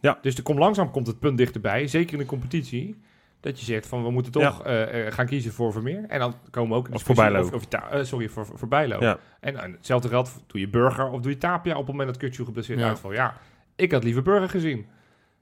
[0.00, 0.18] Ja.
[0.22, 2.96] Dus er komt langzaam komt het punt dichterbij, zeker in de competitie.
[3.40, 6.04] Dat je zegt van we moeten toch eh, eh, gaan kiezen voor Vermeer.
[6.08, 7.46] En dan komen we ook Of voor discussie Bijlo.
[7.46, 8.96] Of, of je ta- eh, sorry, voor, voor Bijlo.
[9.00, 9.18] Ja.
[9.40, 12.16] En, en hetzelfde geldt, doe je Burger of doe je Tapia op het moment dat
[12.16, 12.88] Kutsu geblesseerd Ja.
[12.88, 13.14] uitvalt.
[13.14, 13.34] Ja,
[13.76, 14.86] ik had liever Burger gezien.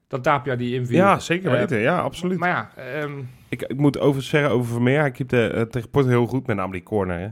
[0.07, 0.97] Dan Tapia die inviel.
[0.97, 1.77] ja, zeker weten.
[1.79, 2.39] ja, absoluut.
[2.39, 3.19] Maar ja, ehm,
[3.49, 4.99] Ik, ik moet over zeggen over Vermeer.
[4.99, 7.19] Hij keepte eh, tegen Porto heel goed, met name die corner.
[7.19, 7.29] Hè.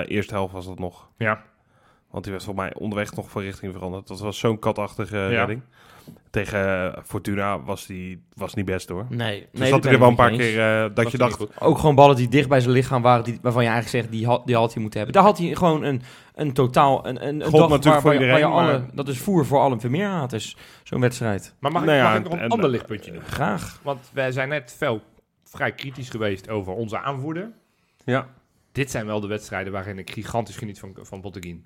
[0.00, 1.08] Eh, eerste helft was dat nog.
[1.16, 1.42] ja.
[2.10, 4.06] Want die werd volgens mij onderweg nog van richting veranderd.
[4.08, 5.28] Dat was zo'n katachtige Ja.
[5.28, 5.62] redding.
[6.30, 9.06] Tegen eh, Fortuna was die was niet best hoor.
[9.08, 11.60] Nee, Dus zat hij er wel een paar keer eh, dat was je dacht...
[11.60, 14.26] Ook gewoon ballen die dicht bij zijn lichaam waren, die, waarvan je eigenlijk zegt, die
[14.26, 15.18] had, die had hij moeten hebben.
[15.18, 16.02] Daar had hij gewoon een,
[16.34, 18.68] een totaal, een, een, een God dag natuurlijk waar, voor waar je- waar je iedereen,
[18.70, 21.54] alle, maar- dat is voer voor alle Vermeerhaters, zo'n wedstrijd.
[21.58, 23.22] Maar mag, Nou ik, ja, mag ik nog een en- ander lichtpuntje doen?
[23.22, 23.80] Graag.
[23.82, 25.02] Want wij zijn net veel
[25.44, 27.50] vrij kritisch geweest over onze aanvoerder.
[28.04, 28.28] Ja,
[28.72, 31.64] Dit zijn wel de wedstrijden waarin ik gigantisch geniet van, van Botteguin.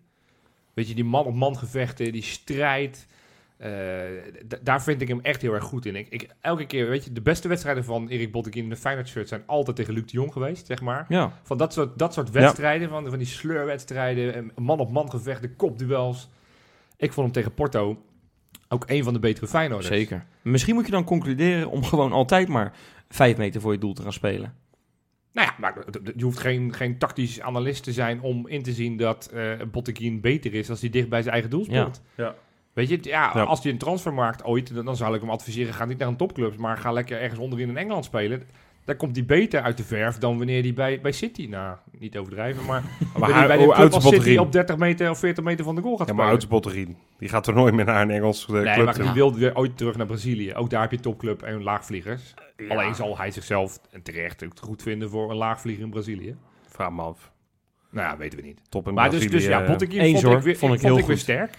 [0.74, 3.06] Weet je, die man-op-man gevechten, die strijd.
[3.64, 5.96] Eh, daar vind ik hem echt heel erg goed in.
[5.96, 9.08] Ik, ik, elke keer, weet je, de beste wedstrijden van Erik Botteguin in de Feyenoord
[9.08, 11.04] shirt zijn altijd tegen Luc de Jong geweest, zeg maar.
[11.08, 16.28] Ja, Van dat soort, dat soort wedstrijden, van, van die sleurwedstrijden, en man-op-man gevechten, kopduels.
[16.96, 18.02] Ik vond hem tegen Porto
[18.68, 19.88] ook een van de betere Feyenoorders.
[19.88, 20.26] zeker.
[20.42, 22.72] Misschien moet je dan concluderen om gewoon altijd maar
[23.08, 24.54] vijf meter voor je doel te gaan spelen.
[25.32, 25.74] Nou ja, maar
[26.16, 30.20] je hoeft geen, geen tactisch analist te zijn om in te zien dat eh Botteguin
[30.20, 32.02] beter is als hij dicht bij zijn eigen doel speelt.
[32.14, 32.24] Ja.
[32.24, 32.34] Ja.
[32.74, 33.42] Weet je, ja, Ja.
[33.42, 36.16] als hij een transfermarkt ooit, dan, dan zou ik hem adviseren, ga niet naar een
[36.16, 38.42] topclub, maar ga lekker ergens onderin in Engeland spelen.
[38.84, 42.16] Daar komt hij beter uit de verf dan wanneer hij bij, bij City, nou, niet
[42.18, 42.82] overdrijven, maar,
[43.32, 45.96] hij bij de club als City op 30 meter of 40 meter van de goal
[45.96, 46.40] gaat ja maar spelen.
[46.40, 46.96] oud is Botterien.
[47.18, 48.84] Die gaat er nooit meer naar een Engels eh, Nee, club.
[48.84, 50.54] maar hij wilde weer ooit terug naar Brazilië.
[50.54, 52.34] Ook daar heb je topclub en laagvliegers.
[52.56, 52.68] Ja.
[52.68, 56.36] Alleen zal hij zichzelf, en terecht, ook goed vinden voor een laagvlieger in Brazilië.
[56.68, 57.32] Vraag me af.
[57.90, 58.60] Nou ja, weten we niet.
[58.68, 59.36] Top in Maar dus, Brazilië.
[59.38, 61.58] dus ja, eh, vond, ik weer, Vond ik vond heel ik weer sterk.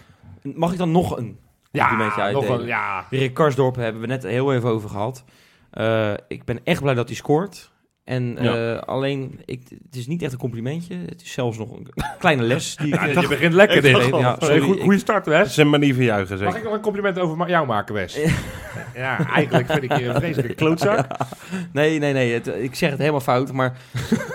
[0.54, 1.40] Mag ik dan nog een
[1.72, 3.06] complimentje Ja, nog een, ja.
[3.10, 5.24] Rick Karsdorp hebben we net heel even over gehad.
[5.72, 7.74] Eh, ik ben echt blij dat hij scoort.
[8.04, 8.74] En Ja.
[8.76, 10.96] eh, alleen, ik, het is niet echt een complimentje.
[11.06, 11.88] Het is zelfs nog een
[12.20, 12.76] kleine les.
[12.76, 14.06] Die Ja, je begint lekker, dit.
[14.06, 15.58] ja, Sorry, goeie, goeie start, Wes.
[15.58, 18.20] een manier van juichen, Mag ik nog een compliment over ma- jou maken, Wes?
[18.96, 21.08] ja, eigenlijk vind ik je een vreselijke klootzak.
[21.74, 22.34] Nee, nee, nee.
[22.34, 23.52] Het, ik zeg het helemaal fout.
[23.52, 23.78] Maar,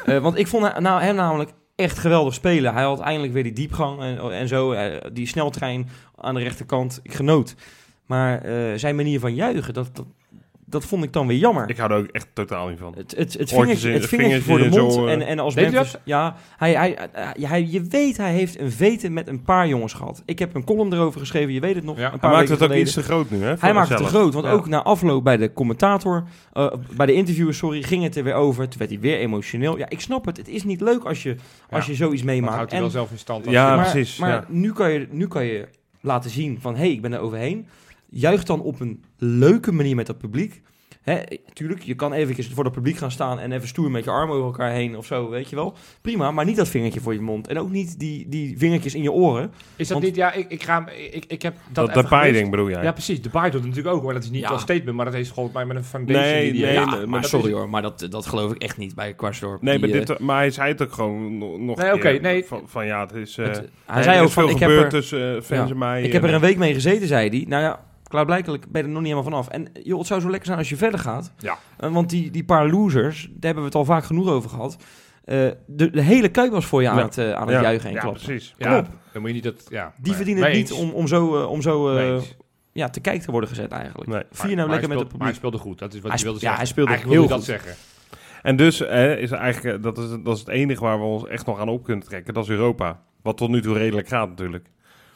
[0.04, 1.50] eh, want ik vond nou, hem namelijk
[1.80, 2.74] echt geweldig spelen.
[2.74, 4.72] Hij had eindelijk weer die diepgang en, en zo.
[4.72, 7.00] eh, die sneltrein aan de rechterkant.
[7.02, 7.54] Ik genoot.
[8.06, 10.06] Maar eh, zijn manier van juichen, dat, dat,
[10.70, 11.68] dat vond ik dan weer jammer.
[11.68, 12.94] Ik hou er ook echt totaal niet van.
[12.96, 14.84] Het, het, het vingertje, in- het vingertje voor de mond.
[14.84, 15.94] in zijn En, en als Memphis...
[16.04, 19.92] Ja, hij, hij, hij, hij- je weet, hij heeft een veten met een paar jongens
[19.92, 20.22] gehad.
[20.24, 21.96] Ik heb een column erover geschreven, je weet het nog.
[21.98, 22.04] Ja.
[22.04, 22.82] een Hij paar maakt het ook geleden.
[22.82, 23.54] iets te groot nu, hè?
[23.58, 24.52] Hij maakt het te groot, want Ja.
[24.52, 28.34] ook na afloop bij de commentator, eh, bij de interviewer, sorry, ging het er weer
[28.34, 28.68] over.
[28.68, 29.78] Toen werd hij weer emotioneel.
[29.78, 30.36] Ja, ik snap het.
[30.36, 31.36] Het is niet leuk als je,
[31.70, 31.90] als Ja.
[31.90, 32.54] je zoiets meemaakt.
[32.54, 33.44] houdt hij En- wel zelf in stand.
[33.44, 34.44] als Ja, je- maar precies, maar ja.
[34.48, 35.68] nu, kan je, nu kan je
[36.00, 37.66] laten zien van, hé, hey, ik ben er overheen.
[38.10, 40.62] Juich dan op een leuke manier met dat publiek.
[41.00, 41.20] Hè,
[41.52, 44.34] tuurlijk, je kan eventjes voor dat publiek gaan staan en even stoer met je armen
[44.36, 45.74] over elkaar heen of zo, weet je wel.
[46.00, 47.46] Prima, maar niet dat vingertje voor je mond.
[47.48, 49.52] En ook niet die, die vingertjes in je oren.
[49.76, 52.68] Is dat Want- niet, ja, ik, ik, ga, ik, ik heb dat Dat, paai-ding bedoel
[52.70, 52.82] jij?
[52.82, 53.22] Ja, precies.
[53.22, 54.48] De baai doet het natuurlijk ook, maar dat is niet Ja.
[54.48, 56.22] als statement, maar dat heeft gewoon bij met een foundation.
[56.24, 58.94] Nee, die die nee, maar, sorry is- hoor, maar dat, dat geloof ik echt niet
[58.94, 59.62] bij Kwarsdorp.
[59.62, 62.00] Nee, Die, maar, eh, dit, maar hij zei het ook gewoon no- nog Nee, oké,
[62.10, 62.20] keer.
[62.20, 62.44] nee.
[62.44, 63.38] Van, van ja, het is...
[63.38, 65.68] eh, het- hij zei er ook van, veel ik heb, gebeurd er, tussen eh, fans
[65.68, 65.74] Ja.
[65.74, 66.02] en mij.
[66.02, 67.44] ik heb er een week mee gezeten, zei hij.
[67.48, 69.48] Nou ja, klaarblijkelijk ben je er nog niet helemaal vanaf.
[69.48, 71.32] En joh, het zou zo lekker zijn als je verder gaat.
[71.38, 71.58] Ja.
[71.78, 74.76] Eh, want die, die paar losers, daar hebben we het al vaak genoeg over gehad.
[75.24, 77.02] Eh, de, de hele kuip was voor je aan Ja.
[77.04, 77.62] het, eh, aan het Ja.
[77.62, 78.22] juichen en Ja, klappen.
[78.22, 78.54] Precies.
[78.58, 78.88] Ja, Klopt.
[79.12, 79.64] dan moet je niet dat...
[79.68, 82.22] Ja, Die verdienen het niet om, om zo, om zo eh,
[82.72, 84.10] ja, te kijken te worden gezet eigenlijk.
[84.10, 84.22] Nee.
[84.30, 85.34] Vier nou lekker hij met het speelde- Maar hij publiek.
[85.34, 86.56] speelde goed, dat is wat Hij je wilde spe- ja, zeggen.
[86.56, 87.64] hij speelde Eigenlijk heel je dat goed.
[87.64, 87.88] zeggen.
[88.42, 91.46] En dus eh, is eigenlijk, dat, is, dat is het enige waar we ons echt
[91.46, 92.34] nog aan op kunnen trekken.
[92.34, 93.00] Dat is Europa.
[93.22, 94.66] Wat tot nu toe redelijk gaat natuurlijk.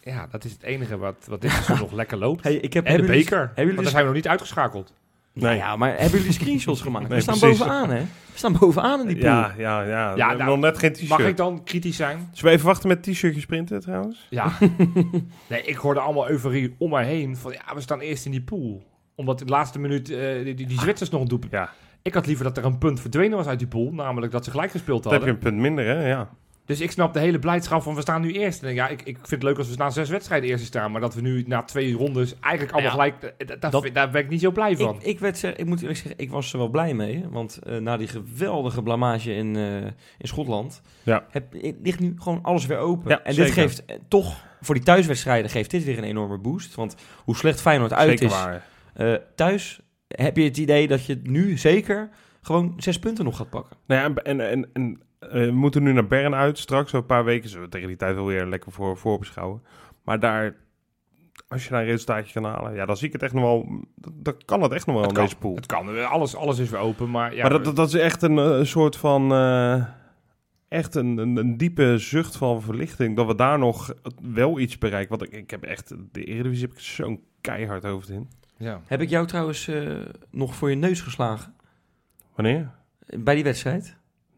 [0.07, 2.43] Ja, dat is het enige wat, wat dit seizoen nog lekker loopt.
[2.45, 4.29] Hey, ik heb, En de hebben jullie- beker, Hebben want daar zijn we nog niet
[4.29, 4.93] uitgeschakeld.
[5.33, 5.57] Nou Nee.
[5.57, 7.09] ja, maar hebben jullie screenshots gemaakt?
[7.09, 7.59] Nee, we staan precies.
[7.59, 8.01] bovenaan, hè?
[8.01, 9.25] We staan bovenaan in die pool.
[9.27, 10.13] Ja, ja, ja.
[10.13, 11.09] We Ja, hebben nou, nog net geen t-shirt.
[11.09, 12.17] Mag ik dan kritisch zijn?
[12.33, 14.27] Zullen we even wachten met t-shirtjes printen trouwens?
[14.31, 14.53] Ja.
[15.49, 17.37] nee, ik hoorde allemaal euforie om mij heen.
[17.37, 18.83] Van ja, we staan eerst in die pool.
[19.15, 21.53] Omdat in de laatste minuut eh, die, die, die Zwitsers nog een doelpunt.
[21.53, 21.71] Ja.
[22.03, 23.93] Ik had liever dat er een punt verdwenen was uit die pool.
[23.93, 25.41] Namelijk dat ze gelijk gespeeld Dan heb hadden.
[25.41, 26.09] je een punt minder, hè?
[26.09, 26.29] Ja.
[26.67, 28.63] Dus ik snap de hele blijdschap van we staan nu eerst.
[28.63, 30.91] En ja, ik, ik vind het leuk als we na zes wedstrijden eerst staan.
[30.93, 33.13] Maar dat we nu na twee rondes eigenlijk allemaal Ja.
[33.13, 33.35] gelijk...
[33.39, 34.97] eh, da- da- Dat- daar ben ik niet zo blij van.
[34.97, 37.25] Ik, ik, werd, ik moet eerlijk zeggen, ik was er wel blij mee.
[37.31, 39.93] Want eh, na die geweldige blamage in, eh, in
[40.29, 40.81] Schotland...
[41.03, 41.27] Ja.
[41.31, 41.45] Heb,
[41.83, 43.11] ligt nu gewoon alles weer open.
[43.11, 46.75] Ja, en dit geeft toch, voor die thuiswedstrijden, geeft dit weer een enorme boost.
[46.75, 46.95] Want
[47.25, 48.65] hoe slecht Feyenoord uit Zeker is waar.
[48.95, 49.81] eh, thuis...
[50.09, 52.09] heb je het idee dat je nu zeker
[52.43, 53.77] gewoon zes punten nog gaat pakken.
[53.87, 55.01] Nou ja, en, en, en, en,
[55.33, 56.87] we moeten nu naar Bern uit straks.
[56.87, 59.63] Over een paar weken zullen we tegen die tijd wel weer lekker voor, voorbeschouwen.
[60.05, 60.55] Maar daar,
[61.49, 63.85] als je daar een resultaatje kan halen, ja, dan zie ik het echt nog wel.
[64.13, 65.27] Dan kan het echt nog wel Het in kan.
[65.27, 65.55] deze pool.
[65.55, 67.11] Het kan, eh, alles, alles is weer open.
[67.11, 69.33] Maar ja, maar dat, dat, dat is echt een, eh, een soort van.
[69.33, 69.85] eh,
[70.69, 73.17] echt een, een, een diepe zucht van verlichting.
[73.17, 75.19] Dat we daar nog wel iets bereiken.
[75.19, 75.95] Want ik, ik heb echt.
[76.13, 78.29] De Eredivisie heb ik zo'n keihard hoofd in.
[78.57, 78.81] ja.
[78.87, 79.97] Heb ik jou trouwens eh,
[80.31, 81.55] nog voor je neus geslagen?
[82.35, 82.71] Wanneer?
[83.19, 83.97] Bij die wedstrijd?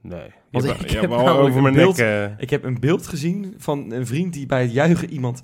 [0.08, 0.30] Nee.
[0.50, 2.06] Want je ik heb over een mijn beeld- nek.
[2.06, 5.42] eh, Ik heb een beeld gezien van een vriend die bij het juichen iemand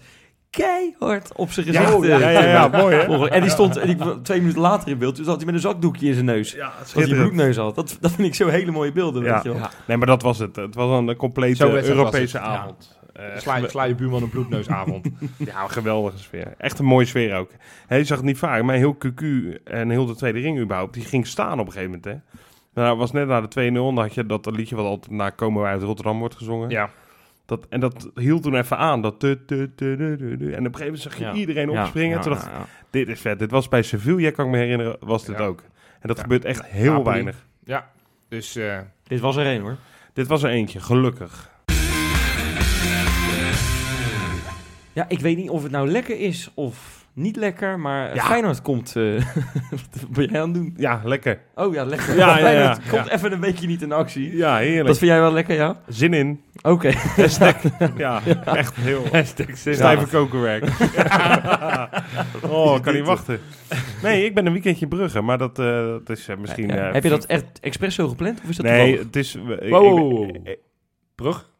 [0.50, 2.06] keihard op zijn ja, gezicht...
[2.06, 3.28] ja, eh, ja, ja, mooi hè?
[3.28, 5.14] En die stond en die, twee minuten later in beeld.
[5.14, 6.52] Toen zat hij met een zakdoekje in zijn neus.
[6.52, 7.74] Ja, Als hij bloedneus had.
[7.74, 9.22] Dat, dat vind ik zo hele mooie beelden.
[9.22, 9.34] Ja.
[9.34, 9.58] Weet je wel.
[9.58, 9.70] Ja.
[9.86, 10.56] Nee, maar dat was het.
[10.56, 12.44] Het was een complete wedstrijd was Europese ja.
[12.44, 13.00] avond.
[13.12, 15.06] Eh, Sla, je- sla je buurman een bloedneusavond.
[15.38, 16.54] Ja, een geweldige sfeer.
[16.58, 17.50] Echt een mooie sfeer ook.
[17.86, 19.24] Hij je zag het niet vaak, maar heel QQ
[19.64, 22.04] en heel de tweede ring überhaupt, die ging staan op een gegeven moment.
[22.04, 22.38] Hè.
[22.74, 25.30] Nou, het was net na de 2-0, dan had je dat liedje wat altijd na
[25.30, 26.70] Komen wij uit Rotterdam wordt gezongen.
[26.70, 26.90] ja.
[27.46, 29.02] Dat, en dat hield toen even aan.
[29.02, 30.52] Dat tu, tu, tu, tu, tu, tu.
[30.52, 31.32] En op een gegeven moment zag je Ja.
[31.32, 32.16] iedereen Ja, opspringen.
[32.16, 32.66] ja, toen dacht ik, ja, ja.
[32.90, 33.38] dit is vet.
[33.38, 35.44] Dit was bij Sevilla, kan ik me herinneren, was dit Ja.
[35.44, 35.60] ook.
[36.00, 36.22] En dat Ja.
[36.22, 37.10] gebeurt echt heel Napoli.
[37.10, 37.46] weinig.
[37.64, 37.90] ja.
[38.28, 39.76] Dus eh, Dit was er één hoor.
[40.12, 41.50] Dit was er eentje, gelukkig.
[44.92, 47.78] Ja, ik weet niet of het nou lekker is of niet lekker.
[47.80, 48.24] Maar Ja.
[48.24, 48.96] Feyenoord komt...
[48.96, 49.02] eh,
[49.70, 50.74] wat ben jij aan het doen?
[50.76, 51.40] Ja, lekker.
[51.54, 52.16] Oh ja, lekker.
[52.16, 54.36] Ja, ja, komt even een weekje niet in actie.
[54.36, 54.86] Ja, heerlijk.
[54.86, 55.80] Dat vind jij wel lekker, ja?
[55.88, 56.40] Zin in.
[56.62, 56.92] Oké.
[57.96, 59.02] Ja, echt heel...
[59.12, 59.74] hashtag zin.
[59.74, 60.64] Stijve kokenwerk.
[62.42, 63.40] oh, ik kan niet wachten.
[64.02, 65.66] Nee, ik ben een weekendje in Brugge, maar dat, eh,
[66.04, 66.70] dat is eh, misschien...
[66.70, 68.40] Eh, Heb je dat echt expres zo gepland?
[68.42, 69.06] Of is dat Nee, toevallig?
[69.06, 69.34] het is...
[69.60, 70.58] ik- Wow, ik-
[71.14, 71.50] Brug?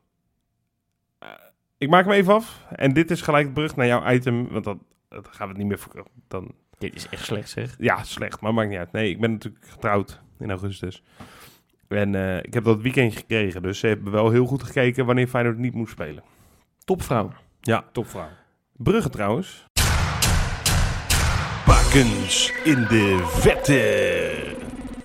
[1.78, 2.60] Ik maak hem even af.
[2.76, 4.82] En dit is gelijk de brug naar jouw item, want dan,
[5.12, 5.78] dan gaan we het niet meer...
[5.78, 7.74] ver- Dan, Dit is echt slecht zeg.
[7.78, 8.92] ja, slecht, maar maakt niet uit.
[8.92, 11.02] Nee, ik ben natuurlijk getrouwd in augustus.
[11.88, 15.26] En eh, ik heb dat weekendje gekregen, dus ze hebben wel heel goed gekeken wanneer
[15.28, 16.22] Feyenoord niet moest spelen.
[16.84, 17.32] Topvrouw.
[17.60, 18.28] Ja, Topvrouw.
[18.76, 19.64] Brugge trouwens.
[21.66, 24.56] Bakens in de vette.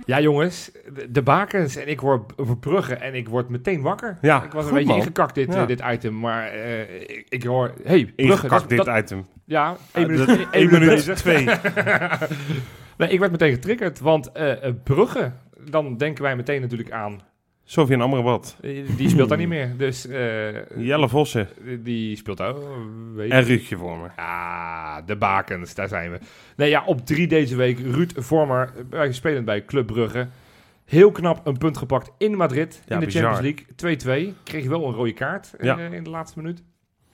[0.08, 0.72] Ja, jongens.
[1.10, 4.18] De, bakens en ik word over Brugge en ik word meteen wakker.
[4.22, 4.98] Ja, ik was een beetje man.
[4.98, 5.66] ingekakt, dit, Ja.
[5.66, 6.20] dit item.
[6.20, 7.74] Maar eh, ik, ik hoor...
[7.84, 8.14] hey, Brugge.
[8.16, 9.26] Ingekakt dat- dit dat- item.
[9.46, 11.18] Ja, één Ah, minuut, één één minuut minuut, bezig.
[11.18, 11.46] twee.
[12.98, 15.32] nee, ik werd meteen getriggerd, want eh, eh, Brugge,
[15.70, 17.20] dan denken wij meteen natuurlijk aan...
[17.70, 18.58] Sofian Amrabat.
[18.62, 21.48] eh, Die speelt daar niet meer, dus eh, Jelle Vossen.
[21.80, 22.64] die speelt ook.
[23.16, 24.08] Weet En Ruudje voor me.
[24.16, 26.20] Ah, de bakens, daar zijn we.
[26.56, 27.80] Nee, ja, op drie deze week.
[27.80, 30.28] Ruud Vormer, bij, spelend bij Club Brugge.
[30.86, 33.34] Heel knap een punt gepakt in Madrid, Ja, in de bizar.
[33.34, 34.32] Champions League.
[34.32, 34.34] 2-2.
[34.44, 35.78] Kreeg wel een rode kaart eh, Ja.
[35.78, 36.64] in de laatste minuut.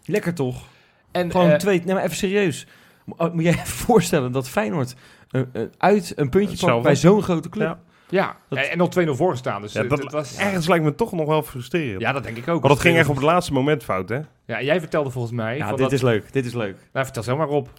[0.05, 0.65] Lekker toch?
[1.11, 1.81] En, Gewoon eh, twee...
[1.85, 2.67] Nee, maar even serieus.
[3.05, 4.95] Mo- oh, Moet jij even voorstellen dat Feyenoord
[5.31, 7.67] eh, eh, uit een puntje pakt bij zo'n grote club?
[7.67, 7.79] Ja.
[8.13, 9.61] Ja, Dat- en, nog 2-0 voorgestaan.
[9.61, 10.37] Dus Ja, eh, dat, was...
[10.37, 12.01] Ergens lijkt me toch nog wel frustrerend.
[12.01, 12.61] Ja, dat denk ik ook.
[12.61, 14.19] Want dat ging echt op het laatste moment fout, hè?
[14.45, 15.57] Ja, jij vertelde volgens mij...
[15.57, 15.91] Ja, van dit dat...
[15.91, 16.33] is leuk.
[16.33, 16.77] Dit is leuk.
[16.93, 17.69] Nou, vertel zo maar op.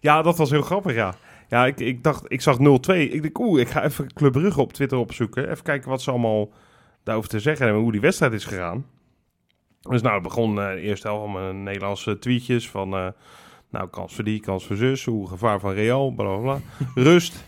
[0.00, 1.14] Ja, dat was heel grappig, ja.
[1.48, 2.60] Ja, ik, ik dacht, ik zag 0-2.
[2.94, 5.50] Ik dacht, oeh, ik ga even Club Brugge op Twitter opzoeken.
[5.50, 6.50] Even kijken wat ze allemaal
[7.02, 8.86] daarover te zeggen hebben, hoe die wedstrijd is gegaan.
[9.80, 12.94] Dus nou, het begon eh eerst helemaal met Nederlandse tweetjes van...
[12.94, 13.06] eh,
[13.70, 16.58] nou, kans voor die, kans voor zus, hoe gevaar van Real, bla bla bla.
[17.02, 17.44] Rust.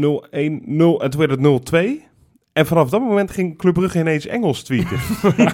[0.00, 2.08] 0-1, 0 en toen werd het 0-2.
[2.52, 4.98] En vanaf dat moment ging Club Brugge ineens Engels tweeten.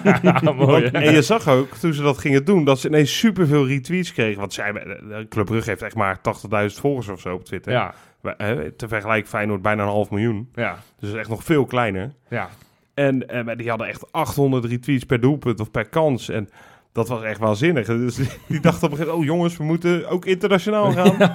[0.55, 0.83] Mooi?
[0.85, 4.39] En je zag ook, toen ze dat gingen doen, dat ze ineens superveel retweets kregen.
[4.39, 7.71] Want zij, eh, Club Brugge heeft echt maar 80.000 volgers of zo op Twitter.
[7.71, 10.49] Ja, hè, Te vergelijken Feyenoord bijna een half miljoen.
[10.53, 12.13] ja, Dus echt nog veel kleiner.
[12.29, 12.49] ja.
[12.93, 16.29] En eh, die hadden echt 800 retweets per doelpunt of per kans.
[16.29, 16.49] En
[16.91, 17.87] dat was echt waanzinnig.
[17.87, 18.15] Dus
[18.47, 21.15] die dachten op een gegeven moment, oh jongens, we moeten ook internationaal gaan.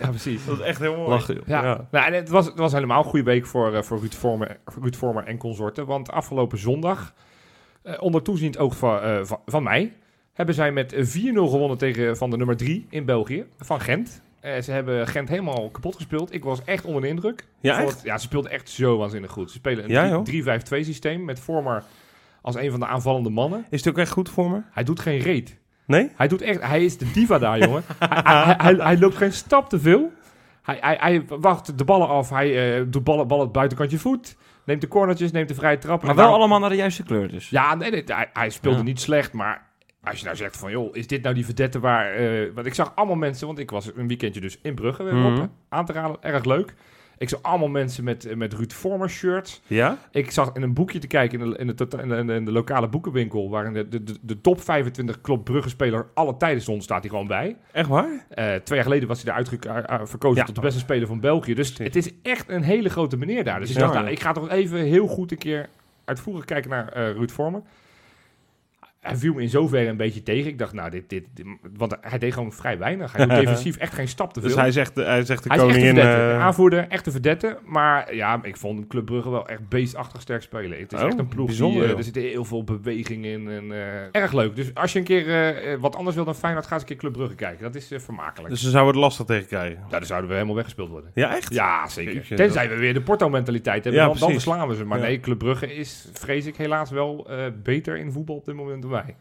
[0.00, 0.44] Ja, precies.
[0.46, 1.08] Dat is echt heel mooi.
[1.08, 1.40] Lachen.
[1.46, 1.88] Ja, Ja.
[1.90, 4.56] Nou, en het, was, het was helemaal een goede week voor, eh, voor Ruud, Vormer,
[4.66, 5.86] voor Ruud Vormer en consorten.
[5.86, 7.14] Want afgelopen zondag,
[7.82, 9.92] eh, onder toeziend oog van, eh, van, van mij,
[10.32, 14.22] hebben zij met 4-0 gewonnen tegen van de nummer 3 in België, van Gent.
[14.40, 16.34] Eh, ze hebben Gent helemaal kapot gespeeld.
[16.34, 17.44] Ik was echt onder de indruk.
[17.60, 17.90] Ja, echt?
[17.92, 19.50] het- ja, ze speelden echt zo waanzinnig goed.
[19.50, 20.24] Ze spelen een joh.
[20.24, 21.82] 3-5-2 systeem met Vormer
[22.42, 23.64] als een van de aanvallende mannen.
[23.70, 24.60] Is het ook echt goed voor me?
[24.70, 25.58] Hij doet geen reet.
[25.86, 26.10] Nee?
[26.16, 27.82] Hij doet echt, hij is de diva daar, jongen.
[27.98, 30.12] hij, hij, hij, hij loopt geen stap te veel.
[30.62, 32.30] Hij, wacht de ballen af.
[32.30, 34.36] Hij eh, doet ballen, ballen het buitenkantje voet.
[34.64, 35.98] Neemt de cornertjes, neemt de vrije trap.
[35.98, 37.48] Maar wel daarom- allemaal naar de juiste kleur dus.
[37.50, 38.82] Ja, nee, nee hij, hij speelde Ja.
[38.84, 39.66] niet slecht, maar
[40.04, 42.12] als je nou zegt van, joh, is dit nou die verdette waar...
[42.14, 45.14] eh, want ik zag allemaal mensen, want ik was een weekendje dus in Brugge weer
[45.14, 45.46] Mhm.
[45.68, 46.74] aan te raden, erg leuk.
[47.20, 49.62] Ik zag allemaal mensen met, eh, met Ruud Vormer shirts.
[49.66, 49.98] Ja?
[50.10, 52.50] Ik zag in een boekje te kijken in de, in de, tota- in de, in
[52.50, 57.10] lokale boekenwinkel, waarin de, de, de, top 25 Klop Brugge-speler alle tijden stond, staat hij
[57.10, 57.56] gewoon bij.
[57.72, 58.26] Echt waar?
[58.28, 60.44] Eh, twee jaar geleden was hij daar eh, verkozen Ja.
[60.44, 61.54] tot de beste speler van België.
[61.54, 63.60] Dus het is echt een hele grote meneer daar.
[63.60, 65.68] Dus ik dacht, nou, ik ga toch even heel goed een keer
[66.04, 67.62] uitvoerig kijken naar eh Ruud Vormer.
[69.00, 70.50] Hij viel me in zoverre een beetje tegen.
[70.50, 71.46] Ik dacht, nou, dit, dit, dit-
[71.76, 73.12] want hij deed gewoon vrij weinig.
[73.12, 74.48] Hij doet defensief echt geen stap te veel.
[74.48, 75.94] Dus hij zegt, hij zegt de Hij is echt een koningin...
[75.94, 76.32] verdette.
[76.32, 77.58] eh, Aanvoerder, echt een verdette.
[77.64, 80.78] Maar ja, ik vond Club Brugge wel echt beestachtig sterk spelen.
[80.78, 81.90] Het is Oh, echt een ploeg bijzonder, die...
[81.92, 83.48] eh, er zit heel veel beweging in.
[83.48, 84.56] En, eh, erg leuk.
[84.56, 86.88] Dus als je een keer eh, eh, wat anders wil dan Feyenoord, ga eens een
[86.88, 87.62] keer Club Brugge kijken.
[87.62, 88.48] Dat is eh, vermakelijk.
[88.50, 89.78] dus ze zouden het lastig tegen krijgen.
[89.90, 91.10] Ja, dan zouden we helemaal weggespeeld worden.
[91.14, 91.54] Ja, echt?
[91.54, 92.14] Ja, zeker.
[92.14, 94.84] Jeetje, Tenzij we weer de Porto-mentaliteit hebben, Ja, dan, dan verslaan we ze.
[94.84, 95.04] Maar Ja.
[95.04, 98.84] nee, Club Brugge is, vrees ik, helaas wel eh, beter in voetbal op dit moment
[98.90, 99.16] wij.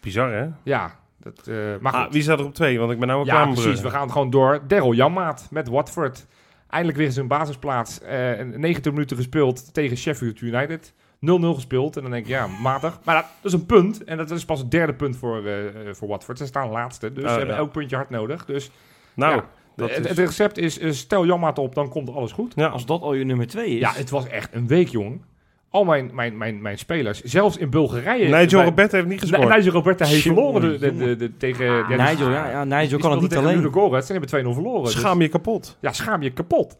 [0.00, 0.46] Bizar, hè?
[0.62, 2.02] Ja, dat, eh, maar goed.
[2.06, 2.78] Ah, wie staat er op twee?
[2.78, 3.80] Want ik ben nou al ja, precies.
[3.80, 4.60] We gaan gewoon door.
[4.68, 6.26] Daryl Janmaat met Watford.
[6.68, 8.00] Eindelijk weer zijn basisplaats.
[8.00, 10.92] Eh 90 minuten gespeeld tegen Sheffield United.
[11.20, 11.96] 0-0 gespeeld.
[11.96, 12.98] En dan denk ik, ja, matig.
[13.04, 14.04] Maar dat, dat is een punt.
[14.04, 15.54] En dat is pas het derde punt voor, eh,
[15.92, 16.38] voor Watford.
[16.38, 17.12] Ze staan laatste.
[17.12, 17.60] Dus Oh, ze hebben ja.
[17.60, 18.44] elk puntje hard nodig.
[18.44, 18.70] Dus
[19.14, 19.44] Nou, ja,
[19.76, 22.52] dat het, is- het recept is, stel Janmaat op, dan komt alles goed.
[22.56, 22.66] ja.
[22.66, 23.80] Als dat al je nummer twee is.
[23.80, 25.22] Ja, het was echt een week, jongen.
[25.70, 28.28] Al mijn, mijn, mijn, mijn spelers, zelfs in Bulgarije...
[28.28, 29.48] Nigel Roberto heeft niet gescoord.
[29.48, 31.18] Nigel Roberta heeft verloren de, de, de, jongen.
[31.18, 31.68] de- tegen...
[31.68, 33.56] Ah, ja, die- Nigel, ja, ja, Nigel die kan het niet tegen alleen.
[33.56, 34.82] En hebben 2-0 verloren.
[34.84, 35.76] Dus- Schaam je kapot.
[35.80, 36.76] ja, schaam je kapot.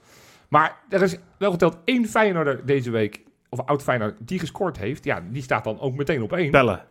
[0.48, 5.04] Maar er is wel geteld één Feyenoorder deze week, of oud Feyenoord, die gescoord heeft.
[5.04, 6.50] Ja, die staat dan ook meteen op één.
[6.50, 6.84] Pellen.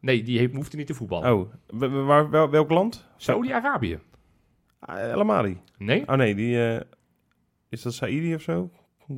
[0.00, 1.32] Nee, die heeft, hoeft niet te voetballen.
[1.34, 1.52] Oh,
[2.06, 3.06] waar, wel- welk land?
[3.16, 3.98] Saudi-Arabië.
[4.78, 5.60] Ah, El Amadi.
[5.78, 6.66] Nee, Oh nee, die...
[6.74, 6.80] eh,
[7.68, 8.70] is dat Saidi of zo?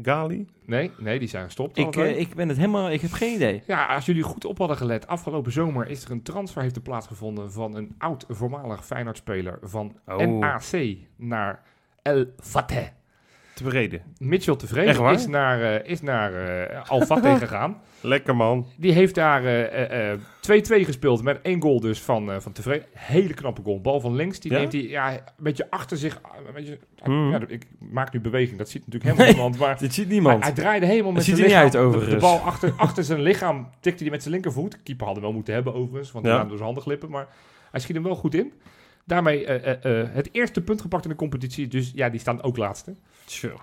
[0.02, 0.46] Gali?
[0.66, 1.78] nee, nee, die zijn gestopt.
[1.78, 2.90] Ik, eh, ik ben het helemaal...
[2.90, 3.62] Ik heb geen idee.
[3.66, 6.82] Ja, als jullie goed op hadden gelet, afgelopen zomer is er een transfer heeft er
[6.82, 10.38] plaatsgevonden van een oud voormalig Feyenoord-speler van Oh.
[10.38, 11.62] NAC naar
[12.02, 12.86] El Fateh.
[13.54, 14.02] Tevreden.
[14.18, 17.80] Mitchell Tevreden is naar, eh, is naar eh, Al Fateh gegaan.
[18.00, 18.66] Lekker man.
[18.76, 22.86] Die heeft daar eh, eh, 2-2 gespeeld met één goal dus van, eh, van Tevreden.
[22.92, 23.80] Hele knappe goal.
[23.80, 24.40] Bal van links.
[24.40, 24.58] Die Ja?
[24.58, 26.20] neemt hij ja, een beetje achter zich.
[26.46, 27.30] Een beetje, Hmm.
[27.30, 28.58] ja, ik maak nu beweging.
[28.58, 29.58] Dat ziet natuurlijk helemaal niemand.
[29.58, 30.42] Maar Dit ziet hij, niemand.
[30.42, 31.84] hij draaide helemaal met ziet zijn niet lichaam.
[31.92, 34.70] uit, de- De, bal achter, achter zijn lichaam tikte hij met zijn linkervoet.
[34.72, 36.12] De keeper had hem wel moeten hebben overigens.
[36.12, 36.40] Want hij Ja.
[36.40, 37.10] laat hem door zijn handen glippen.
[37.10, 37.26] Maar
[37.70, 38.52] hij schiet hem wel goed in.
[39.06, 41.68] Daarmee eh, eh, eh, het eerste punt gepakt in de competitie.
[41.68, 42.94] Dus ja, die staan ook laatste.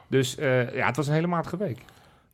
[0.07, 1.79] Dus eh, ja, het was een hele matige week.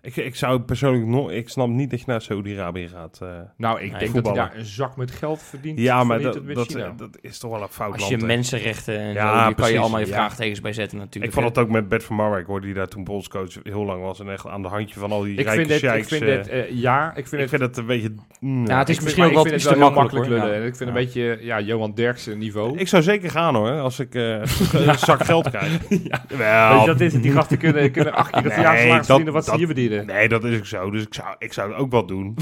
[0.02, 1.32] Ik, ik zou persoonlijk nog...
[1.32, 3.20] Ik snap niet dat je naar Saudi-Arabië gaat.
[3.22, 3.28] eh.
[3.58, 5.80] Nou, ik Nee, denk dat hij daar een zak met geld verdient.
[5.80, 6.34] ja, maar dat,
[6.98, 9.72] dat, is toch wel een fout Als land, je mensenrechten en Ja, zo, die kan
[9.72, 10.14] je allemaal je ja.
[10.14, 11.34] vraagtekens bij zetten Ik natuurlijk.
[11.34, 11.52] vond hè.
[11.52, 14.32] het ook met Bert van Marwijk, hoorde die daar toen bondscoach heel lang was en
[14.32, 16.48] echt aan de handje van al die ik rijke vind het, ik vind eh, het
[16.48, 17.50] eh, ja, ik vind ik het...
[17.50, 18.14] vind het een beetje...
[18.40, 20.38] mm, Ja, het is ik misschien wel ik iets het te wel heel makkelijk, hoor.
[20.38, 20.56] lullen.
[20.66, 20.86] Ik vind Ja.
[20.88, 22.78] een beetje ja, Johan Derksen niveau.
[22.78, 24.24] Ik zou zeker gaan hoor, als ik eh,
[24.74, 25.80] een zak geld krijg.
[26.38, 26.86] ja.
[26.86, 27.22] Dat is het.
[27.24, 29.86] Die gasten kunnen, kunnen acht keer het jaarsalaris dat- verdienen wat ze dat- hier verdienen.
[29.90, 30.92] Nee, dat is ook zo.
[30.92, 32.34] Dus ik zou, ik zou het ook wel doen.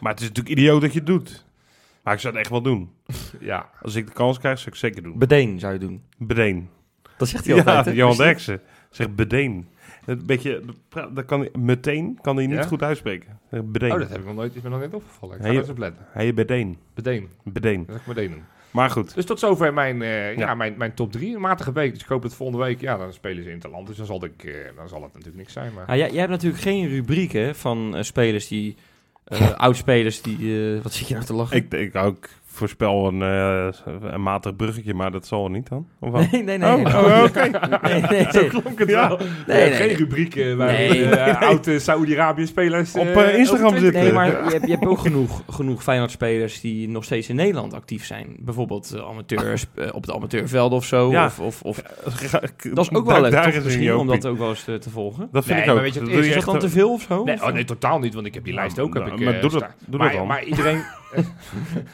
[0.00, 1.44] maar het is natuurlijk idioot dat je het doet.
[2.02, 2.90] Maar ik zou het echt wel doen.
[3.40, 3.70] ja.
[3.82, 5.18] Als ik de kans krijg, zou ik het zeker doen.
[5.18, 6.02] Bedeen zou je doen.
[6.18, 6.68] Bedeen.
[7.16, 7.84] Dat zegt hij Ja, altijd.
[7.84, 7.92] hè?
[7.92, 9.68] Johan Derksen zegt bedeen.
[10.04, 10.62] Een beetje,
[11.12, 12.62] dat kan hij, meteen kan hij niet Ja?
[12.62, 13.38] goed uitspreken.
[13.48, 13.92] Hij Bedeen.
[13.92, 15.36] Oh, dat heb ik nog nooit, is me nog niet opgevallen.
[15.36, 16.06] Ik ga eens op letten.
[16.10, 16.78] Hij bedeen.
[16.94, 17.28] Bedeen.
[17.44, 17.86] Bedeen.
[17.86, 18.42] Dat ik doen.
[18.70, 19.14] Maar goed.
[19.14, 20.38] Dus tot zover mijn, eh, ja.
[20.38, 20.54] Ja.
[20.54, 21.34] mijn, mijn top 3.
[21.34, 21.92] Een matige week.
[21.92, 23.86] Dus ik hoop dat volgende week, ja, dan spelen ze in het land.
[23.86, 25.72] Dus dan zal, ik, eh, dan zal het natuurlijk niks zijn.
[25.74, 25.86] Maar...
[25.86, 28.76] Ah, jij, jij hebt natuurlijk geen rubriek hè, van eh, spelers die...
[29.24, 30.74] eh oud-spelers die...
[30.76, 31.56] eh, wat zit je nou te lachen?
[31.56, 33.66] Ik, ik ook voorspel een, eh,
[34.12, 35.88] een matig bruggetje, maar dat zal wel niet dan.
[36.00, 36.20] Of wel?
[36.32, 36.70] Nee, nee, nee.
[36.70, 36.94] Oh, nee.
[36.94, 37.48] oh, oké.
[37.88, 38.48] Nee, nee, Zo nee.
[38.48, 39.08] klonk het Ja.
[39.08, 39.18] wel.
[39.46, 39.96] Nee, nee, geen nee.
[39.96, 42.94] rubriek eh, waar eh, oude Saoedi-Arabië-spelers...
[42.94, 44.02] Op, Instagram zitten.
[44.02, 47.74] Nee, maar je hebt, je hebt ook genoeg, genoeg Feyenoord-spelers die nog steeds in Nederland
[47.74, 48.36] actief zijn.
[48.38, 51.10] Bijvoorbeeld amateurs, eh, op het amateurveld of zo.
[51.10, 51.24] Ja.
[51.24, 51.82] Of, of, of,
[52.72, 53.64] dat is ook wel leuk, daar toch?
[53.64, 55.28] Misschien om dat ook wel eens te, te volgen.
[55.32, 55.74] Dat vind Nee, ik ook.
[55.74, 56.34] maar weet je wat is?
[56.34, 57.24] dat dan te veel of zo?
[57.24, 58.94] Nee, oh, nee, totaal niet, want ik heb die lijst ook.
[58.94, 60.26] Heb Nou, ik, maar doe dat- doe dan.
[60.26, 60.82] Maar iedereen...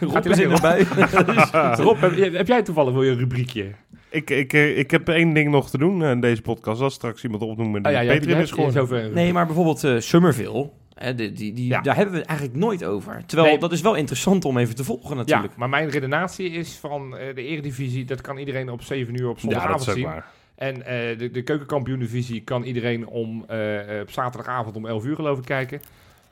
[0.00, 0.84] Rob is erbij.
[1.86, 3.70] Rob, heb, heb jij toevallig wel je rubriekje?
[4.10, 6.80] Ik, ik, eh, ik heb één ding nog te doen eh, in deze podcast.
[6.80, 8.50] Als straks iemand opnoemen die Oh ja, Patreon is
[8.90, 10.70] een Nee, maar bijvoorbeeld eh Summerville.
[10.94, 11.80] Hè, die, die, die, Ja.
[11.80, 13.22] Daar hebben we het eigenlijk nooit over.
[13.26, 13.58] Terwijl Nee.
[13.58, 15.52] dat is wel interessant om even te volgen natuurlijk.
[15.52, 19.28] Ja, maar mijn redenatie is van eh, de eredivisie, dat kan iedereen op 7 uur
[19.28, 20.04] op zondagavond zien.
[20.04, 20.26] waar.
[20.62, 25.14] En eh, de, de keukenkampioen-divisie kan iedereen om, eh, eh, op zaterdagavond om 11 uur
[25.14, 25.80] geloof ik kijken.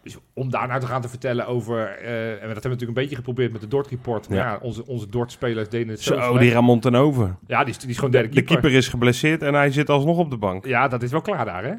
[0.02, 1.86] Dus om daar nou te gaan te vertellen over...
[1.88, 4.28] eh, en dat hebben we natuurlijk een beetje geprobeerd met de Dort Report.
[4.28, 4.58] Maar ja, Ja.
[4.62, 6.38] onze, onze Dort-spelers deden het zo Zo, slecht.
[6.40, 7.36] die Ramon ten Over.
[7.46, 8.60] Ja, die is, die is gewoon De, derde de keeper.
[8.60, 10.66] keeper is geblesseerd en hij zit alsnog op de bank.
[10.66, 11.74] Ja, dat is wel klaar daar, hè?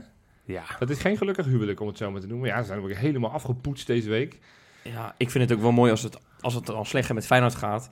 [0.46, 0.62] Ja.
[0.80, 2.48] Dat is geen gelukkig huwelijk, om het zo maar te noemen.
[2.48, 4.40] Ja, ze zijn ook helemaal afgepoetst deze week.
[4.84, 7.56] Ja, ik vind het ook wel mooi als het, als het al slechter met Feyenoord
[7.56, 7.90] gaat.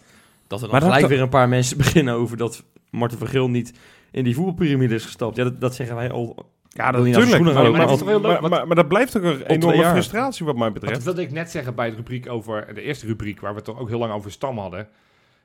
[0.47, 3.49] Dat er dan Maar gelijk weer een paar mensen beginnen over dat Marten van Geel
[3.49, 3.73] niet
[4.11, 5.35] in die voetbalpyramide is gestapt.
[5.35, 6.49] Ja, dat, dat zeggen wij al.
[6.69, 8.21] Ja, Wil je nou natuurlijk.
[8.21, 8.67] maar, maar?
[8.67, 11.03] Maar dat blijft ook een enorme frustratie wat mij Wat betreft.
[11.03, 13.79] wilde ik net zeggen bij de rubriek over de eerste rubriek, waar we het toch
[13.79, 14.87] ook heel lang over stam hadden.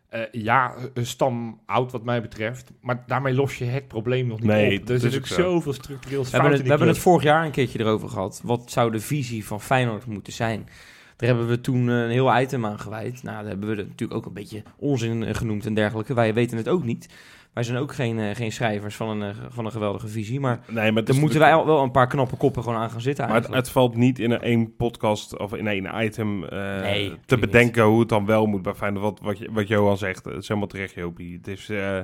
[0.08, 4.38] Eh, ja, een stam oud wat mij betreft, maar daarmee los je het probleem nog
[4.40, 4.86] niet Nee, op.
[4.86, 5.34] dat Er is zit ook zo.
[5.34, 8.08] zoveel structureels We fout hebben, het, in we hebben het vorig jaar een keertje erover
[8.08, 8.40] gehad.
[8.44, 10.68] Wat zou de visie van Feyenoord moeten zijn?
[11.16, 13.22] Daar hebben we toen eh, een heel item aan gewijd.
[13.22, 16.14] Nou, daar hebben we het natuurlijk ook een beetje onzin eh, genoemd en dergelijke.
[16.14, 17.08] Wij weten het ook niet.
[17.54, 20.40] Wij zijn ook geen, eh, geen schrijvers van een, eh, van een geweldige visie.
[20.40, 23.00] Maar Nee, maar is moeten wij al wel een paar knappe koppen gewoon aan gaan
[23.00, 27.16] zitten Maar het, valt niet in een één podcast of in één item eh, Nee,
[27.26, 29.02] te bedenken hoe het dan wel moet bij Feyenoord.
[29.04, 31.36] Wat, wat, je- wat Johan zegt, het is helemaal terecht, Jopie.
[31.36, 31.98] Het is, eh,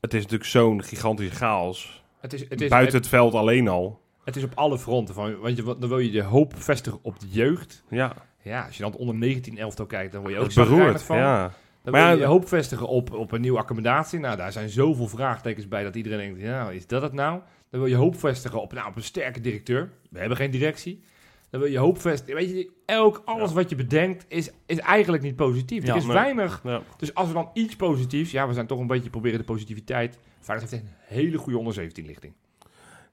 [0.00, 2.02] het is natuurlijk zo'n gigantische chaos.
[2.20, 4.00] Het is, het, is, Buiten het, het veld alleen al.
[4.24, 5.14] het is op alle fronten.
[5.14, 7.82] Van, want je, dan wil je de hoop vestigen op de jeugd.
[7.88, 10.68] Ja, Ja, als je dan onder 19 elftal kijkt, dan word je ook beroerd.
[10.68, 11.16] zagrijnig van.
[11.16, 11.52] Ja.
[11.82, 14.18] Dan Maar ja, je hoop vestigen op, op een nieuwe accommodatie.
[14.18, 17.40] Nou, daar zijn zoveel vraagtekens bij dat iedereen denkt, ja, is dat het nou?
[17.70, 19.90] Dan wil je hoop vestigen op, nou, op een sterke directeur.
[20.10, 21.02] We hebben geen directie.
[21.50, 22.34] Dan wil je hoop vestigen.
[22.34, 23.54] Weet je, elk, alles Ja.
[23.54, 25.84] wat je bedenkt is, is eigenlijk niet positief.
[25.84, 26.60] Ja, er is weinig.
[26.64, 26.82] Ja.
[26.96, 30.18] Dus als we dan iets positiefs, ja, we zijn toch een beetje proberen de positiviteit.
[30.40, 32.32] Feyenoord heeft een hele goede onder 17 lichting.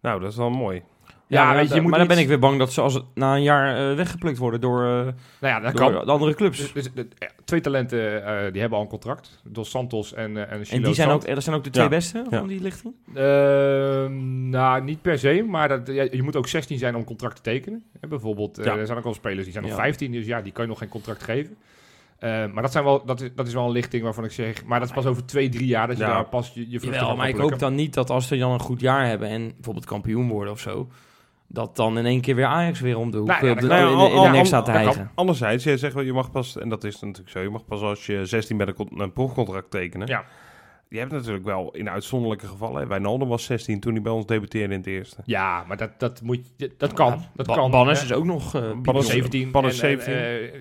[0.02, 0.84] Nou, dat is wel mooi.
[1.28, 2.82] Ja, ja, maar, weet je, je moet maar dan ben ik weer bang dat ze
[2.82, 6.06] als het na een jaar eh, weggeplukt worden door, eh, Nou ja, dat door kan.
[6.06, 6.58] de andere clubs.
[6.58, 9.42] Dus, dus, eh, twee talenten, eh, die hebben al een contract.
[9.44, 11.90] Dos Santos en, en en die zijn ook, dat zijn ook de twee Ja.
[11.90, 12.38] beste Ja.
[12.40, 12.94] van die lichting?
[13.16, 17.36] Ehm, nou, niet per se, maar dat, ja, je moet ook 16 zijn om contract
[17.36, 17.84] te tekenen.
[18.00, 18.78] Hè, bijvoorbeeld, eh, Ja.
[18.78, 19.80] er zijn ook al spelers die zijn nog Ja.
[19.80, 21.56] 15, dus ja, die kan je nog geen contract geven.
[22.20, 24.66] Eh, maar dat, zijn wel, dat, is, dat is wel een lichting waarvan ik zeg,
[24.66, 26.10] maar dat is pas over twee, drie jaar dat je Ja.
[26.14, 28.52] daar pas je, je vruchten Jawel, maar ik hoop dan niet dat als ze dan
[28.52, 30.88] een goed jaar hebben en bijvoorbeeld kampioen worden of zo,
[31.48, 33.60] dat dan in één keer weer Ajax weer om de hoek Nou ja, eh, op
[33.62, 33.88] de, dat kan.
[33.90, 35.12] in, Nou de- ja, in de al- nek al- staat te hijgen.
[35.16, 37.82] Anderzijds, je zegt wel, je mag pas, en dat is natuurlijk zo, je mag pas
[37.82, 40.08] als je 16 bent een, een profcontract tekenen.
[40.08, 40.24] Ja.
[40.96, 44.26] Je hebt natuurlijk wel in uitzonderlijke gevallen, hè, Wijnaldum was 16 toen hij bij ons
[44.26, 45.22] debuteerde in het eerste.
[45.26, 47.22] Ja, maar dat, dat, moet je, dat kan.
[47.36, 47.72] Dat Ba- kan.
[47.72, 48.56] Bannes is ook nog...
[48.56, 49.52] eh, Bannes- Bannes- 17.
[49.52, 50.14] Bannes en, en, 17.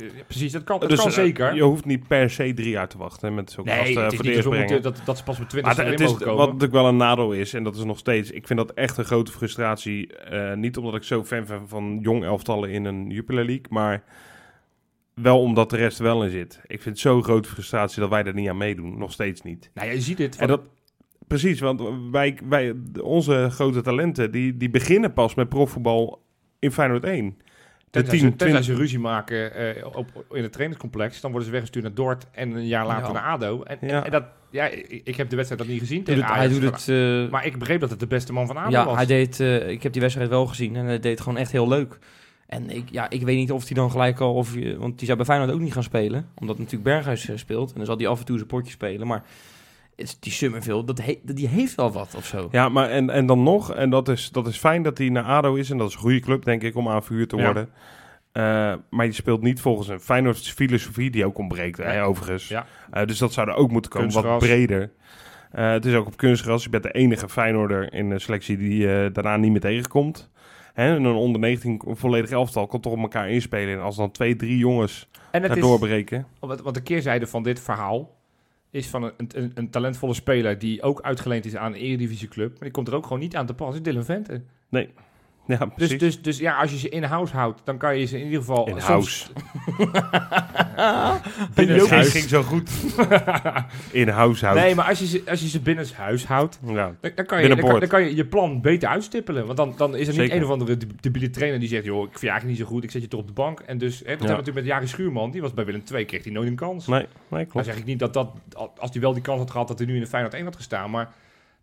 [0.08, 1.54] eh, precies, dat kan, dat dus kan eh, zeker.
[1.54, 4.12] je hoeft niet per se drie jaar te wachten hè, met zulke nee, gasten het
[4.12, 6.10] is voor niet de dat, moeten, dat, dat ze pas met 20 Maar het, is,
[6.10, 8.72] mogen wat natuurlijk wel een nadeel is, en dat is nog steeds, ik vind dat
[8.72, 10.14] echt een grote frustratie.
[10.16, 14.02] eh, niet omdat ik zo fan ben van jong elftallen in een Jupiler League, maar
[15.14, 16.60] wel omdat de rest wel in zit.
[16.66, 19.70] Ik vind het zo'n grote frustratie dat wij er niet aan meedoen, nog steeds niet.
[19.74, 20.36] Nou ja, je ziet het.
[20.36, 20.60] En dat,
[21.26, 26.22] precies, want wij, wij, onze grote talenten, die, die beginnen pas met profvoetbal
[26.58, 27.36] in Feyenoord 1.
[27.90, 31.46] De Tenzij, 10, ze, tenzij ze ruzie maken eh, op, in het trainingscomplex, dan worden
[31.46, 33.12] ze weggestuurd naar Dort en een jaar later Ja.
[33.12, 33.62] naar ADO.
[33.62, 34.04] En, en- Ja.
[34.04, 36.40] en dat, ja, ik, ik heb de wedstrijd dat niet gezien Doet tegen het- hij
[36.40, 37.24] Ajax, doet maar- het...
[37.24, 38.96] eh, Maar ik begreep dat het de beste man van ADO ja, was.
[38.96, 39.40] hij deed...
[39.40, 41.98] eh, ik heb die wedstrijd wel gezien en hij deed gewoon echt heel leuk.
[42.46, 44.34] En ik, ja, ik weet niet of hij dan gelijk al...
[44.34, 46.28] Of, want die zou bij Feyenoord ook niet gaan spelen.
[46.34, 47.68] Omdat natuurlijk Berghuis eh, speelt.
[47.70, 49.06] En dan zal hij af en toe zijn potje spelen.
[49.06, 49.22] Maar
[49.96, 52.48] het, die Summerville, dat he- die heeft wel wat of zo.
[52.50, 55.24] Ja, maar en, en dan nog, en dat is, dat is fijn dat hij naar
[55.24, 55.70] ADO is.
[55.70, 57.44] En dat is een goede club, denk ik, om aan vuur te Ja.
[57.44, 57.68] worden.
[58.32, 62.48] Eh, maar je speelt niet volgens een Feyenoord filosofie die ook ontbreekt, hè, overigens.
[62.48, 62.66] Ja.
[62.90, 64.90] Eh, dus dat zou er ook moeten komen, wat breder.
[65.50, 66.62] Eh, het is ook op kunstgras.
[66.64, 70.30] Je bent de enige Feyenoorder in de selectie die daarna niet meer tegenkomt.
[70.74, 73.74] Hè, en een onder 19 volledig elftal kan toch op elkaar inspelen.
[73.74, 76.26] En als dan twee, drie jongens en het is, doorbreken.
[76.40, 78.16] wat, de keerzijde van dit verhaal
[78.70, 82.50] is van een, een, een talentvolle speler die ook uitgeleend is aan een eredivisieclub.
[82.50, 84.42] Maar die komt er ook gewoon niet aan te passen, is Dylan Vente.
[85.46, 88.24] Ja, Dus, dus, dus ja, als je ze in-house houdt, dan kan je ze in
[88.24, 88.66] ieder geval...
[88.68, 89.26] In soms- house.
[91.54, 92.10] Binnen Het huis.
[92.10, 92.70] ging zo goed.
[93.92, 94.64] In house houden.
[94.64, 96.72] Nee, maar als je ze, als je ze binnen huis houdt, Ja.
[97.00, 99.44] dan, dan, kan je, dan, kan, dan je je plan beter uitstippelen.
[99.46, 101.84] Want dan, dan is er niet een of andere deb- debiele trainer die zegt...
[101.84, 103.60] joh, ik vind je eigenlijk niet zo goed, ik zet je toch op de bank.
[103.60, 105.30] En dus, hè, dat hebben we natuurlijk met Jari Schuurman.
[105.30, 106.86] Die was bij Willem II, kreeg hij nooit een kans.
[106.86, 107.66] Nee, nee, Dan klopt.
[107.66, 108.30] zeg ik niet dat dat,
[108.78, 109.68] als hij wel die kans had gehad...
[109.68, 110.90] dat hij nu in de Feyenoord 1 had gestaan.
[110.90, 111.08] Maar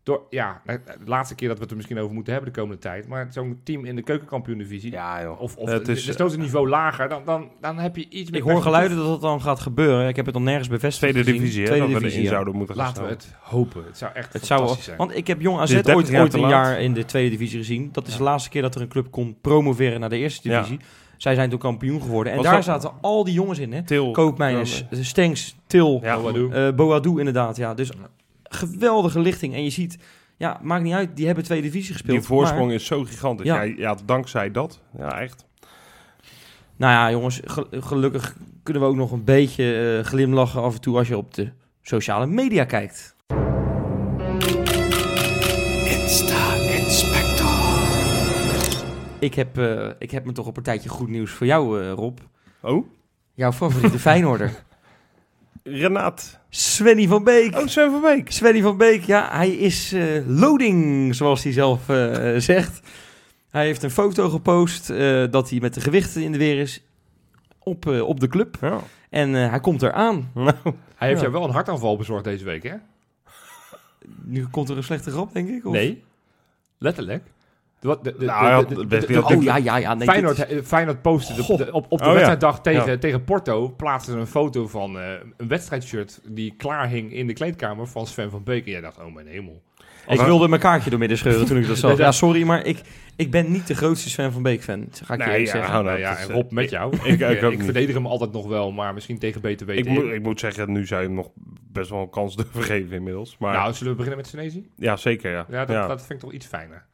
[0.04, 2.82] door, ja, de laatste keer dat we het er misschien over moeten hebben de komende
[2.82, 3.08] tijd.
[3.08, 4.92] Maar zo'n team in de keukenkampioen-divisie...
[4.92, 5.42] Ja, joh.
[5.42, 8.40] Of, of Het is- dus het niveau lager, dan, dan, dan heb je iets meer
[8.42, 10.08] Ik hoor geluiden dat dat dan gaat gebeuren.
[10.08, 11.42] Ik heb het nog nergens bevestigd Tweede gezien.
[11.42, 12.30] divisie, Tweede we divisie, erin ja.
[12.30, 13.84] zouden moeten gaan Laten we het hopen.
[13.86, 14.98] Het zou echt Het zou, fantastisch zijn.
[14.98, 16.50] want ik heb Jong AZ Het is 30 ooit, jaar ooit een laat.
[16.50, 17.90] jaar in de tweede divisie gezien.
[17.92, 20.58] Dat is de laatste keer dat er een club kon promoveren naar de eerste Ja.
[20.58, 20.80] divisie.
[21.18, 22.32] Zij zijn toen kampioen geworden.
[22.32, 23.74] En Was daar dat- zaten al die jongens in.
[23.74, 23.84] Hè?
[23.84, 24.12] Til.
[24.12, 26.54] Koopmeiners, Stenks, Til, Ja, doe?
[26.54, 27.58] eh Boadou inderdaad.
[27.58, 27.74] Ja.
[27.74, 27.92] Dus
[28.54, 29.54] geweldige lichting.
[29.54, 29.98] En je ziet,
[30.38, 32.18] ja, maakt niet uit, die hebben tweede divisie gespeeld.
[32.18, 33.46] Die voorsprong Maar, is zo gigantisch.
[33.46, 33.62] Ja.
[33.62, 33.74] Ja.
[33.78, 34.82] Ja, dankzij dat.
[34.98, 35.46] Ja, echt.
[36.76, 40.82] nou ja, jongens, ge- gelukkig kunnen we ook nog een beetje eh, glimlachen af en
[40.82, 43.16] toe als je op de sociale media kijkt.
[49.20, 52.18] Ik heb, eh, ik heb me toch een partijtje goed nieuws voor jou, eh, Rob.
[52.62, 52.86] Oh,
[53.34, 54.64] Jouw favoriete Feyenoorder.
[55.64, 56.40] Renaat.
[56.54, 57.56] Svenny van Beek.
[57.58, 58.32] Oh, Sven van Beek.
[58.32, 62.80] Svenny van Beek, ja, hij is eh, loading, zoals hij zelf eh, zegt.
[63.50, 66.84] Hij heeft een foto gepost eh, dat hij met de gewichten in de weer is
[67.60, 68.58] op, eh, op de club.
[68.62, 68.80] Ja.
[69.10, 70.32] En eh, hij komt eraan.
[70.34, 70.56] Nou,
[70.96, 71.28] Hij heeft Ja.
[71.28, 72.76] jou wel een hartaanval bezorgd deze week, hè?
[74.24, 75.66] Nu komt er een slechte grap, denk ik?
[75.66, 75.74] Of?
[75.74, 76.04] Nee.
[76.78, 77.24] Letterlijk.
[77.82, 79.94] De, wat- de, de, Nou, de- de- de- de- Oh ja, ja, ja.
[79.94, 82.12] Nee, Feyenoord, dit is- Feyenoord postte de, de- op, op de Oh, ja.
[82.14, 82.98] wedstrijddag tegen, Ja.
[82.98, 85.06] tegen Porto plaatste ze een foto van eh,
[85.38, 88.66] een wedstrijdshirt die klaar hing in de kleedkamer van Sven van Beek.
[88.66, 89.62] En jij dacht, oh mijn hemel.
[90.08, 91.98] Ik wilde mijn kaartje door midden scheuren toen ik dat zag.
[91.98, 92.82] Ja, sorry, maar ik,
[93.16, 94.88] ik ben niet de grootste Sven van Beek fan.
[95.04, 95.72] Ga ik je Nee, ja, zeggen.
[95.72, 96.96] Nou nou, ja, is, en eh, Rob met jou.
[97.04, 99.92] ik- ik ik verdedig hem altijd nog wel, maar misschien tegen beter Ik, weten.
[100.04, 101.30] moet, ik moet zeggen, nu zou je hem nog
[101.72, 103.36] best wel een kans durven geven inmiddels.
[103.40, 104.70] Maar nou, zullen we beginnen met Senezi?
[104.76, 105.46] ja, zeker ja.
[105.50, 105.88] Ja, dat, ja.
[105.88, 106.86] dat vind ik toch iets fijner.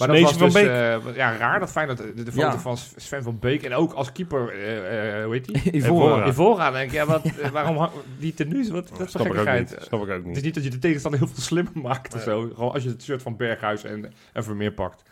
[0.00, 0.66] Maar dat was van dus Beek.
[0.66, 2.58] eh, ja, raar dat fijn dat de, de foto Ja.
[2.58, 5.72] van Sven van Beek en ook als keeper, eh, eh, hoe heet die?
[5.72, 6.24] Ivora.
[6.24, 7.88] In vooraan denk ik, ja, wat, eh, waarom
[8.18, 8.68] die tenues?
[8.70, 9.76] Wat, dat snap ik ook niet.
[9.80, 10.44] Snap ik ook Het is niet.
[10.44, 12.50] niet dat je de tegenstander heel veel slimmer maakt of zo.
[12.54, 15.02] Gewoon als je het shirt van Berghuis en, en Vermeer pakt.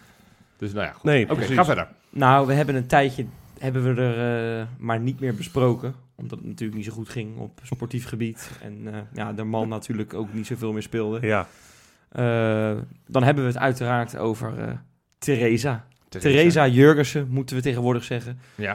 [0.56, 1.02] Dus nou ja, goed.
[1.02, 1.88] Nee, ga verder.
[2.10, 3.26] Nou, we hebben een tijdje
[3.58, 5.94] hebben we er eh, maar niet meer besproken.
[6.14, 8.50] Omdat het natuurlijk niet zo goed ging op sportief gebied.
[8.62, 11.26] En eh, ja, de man natuurlijk ook niet zoveel meer speelde.
[11.26, 11.46] Ja, Eh,
[13.06, 14.72] dan hebben we het uiteraard over eh
[15.18, 15.86] Theresa.
[16.08, 18.38] Theresa Jurgensen, moeten we tegenwoordig zeggen.
[18.54, 18.72] Ja.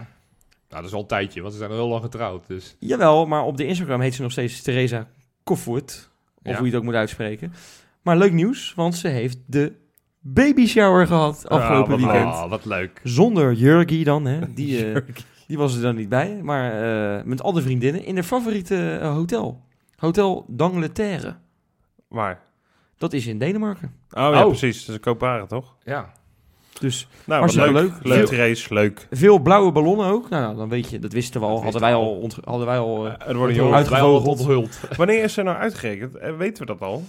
[0.70, 2.48] Nou, dat is al een tijdje, want ze zijn al heel lang getrouwd.
[2.48, 5.08] Dus Jawel, maar op de Instagram heet ze nog steeds Theresa
[5.44, 6.10] Kofvoet.
[6.44, 6.56] Of Ja.
[6.58, 7.54] hoe je het ook moet uitspreken.
[8.02, 9.74] Maar leuk nieuws, want ze heeft de
[10.20, 12.26] baby shower gehad afgelopen wat weekend.
[12.34, 13.00] Oh, wat leuk.
[13.04, 14.54] Zonder Jurgie dan, hè.
[14.54, 15.02] Die, eh,
[15.48, 16.40] die was er dan niet bij.
[16.44, 16.72] Maar
[17.18, 19.62] eh, met al de vriendinnen in haar favoriete eh, hotel.
[19.96, 21.36] Hotel d'Angleterre.
[22.08, 22.40] waar?
[23.04, 23.94] Dat is in Denemarken.
[24.12, 24.48] Oh ja, Oh.
[24.48, 24.80] precies.
[24.80, 25.76] Dat is een Kopenhagen, toch?
[25.84, 26.12] Ja.
[26.80, 27.92] Dus Nou, wat Hartstikke leuk.
[28.04, 28.04] leuk.
[28.18, 29.08] Leuk, Veel- race, leuk.
[29.12, 30.30] veel blauwe ballonnen ook.
[30.30, 31.54] Nou, nou, dan weet je, dat wisten we al.
[31.54, 34.26] Dat Hadden wij al, ont- hadden wij al eh, Er worden uitgevogeld.
[34.28, 34.80] onthuld.
[34.98, 36.16] Wanneer is ze nou uitgerekend?
[36.16, 37.04] Eh, Weten we dat al?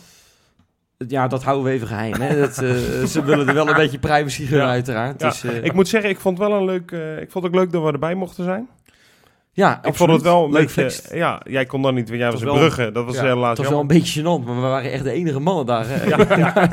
[1.09, 2.13] ja, dat houden we even geheim.
[2.21, 2.41] Hè.
[2.41, 2.71] Dat, eh,
[3.15, 4.73] ze willen er wel een beetje privacy gunnen, Ja.
[4.73, 5.21] uiteraard.
[5.21, 6.91] Ja, Dus, eh, Ik moet zeggen, ik vond het wel een leuk.
[6.93, 8.69] eh, ik vond het ook leuk dat we erbij mochten zijn.
[9.57, 11.17] Ja, Ik vond het wel een leuk beetje.
[11.17, 12.93] Ja, jij kon dan niet, want jij was was in Brugge.
[12.93, 15.11] Dat was ja, helaas Het was wel een beetje gênant, maar we waren echt de
[15.11, 15.85] enige mannen daar.
[15.89, 16.07] Hè.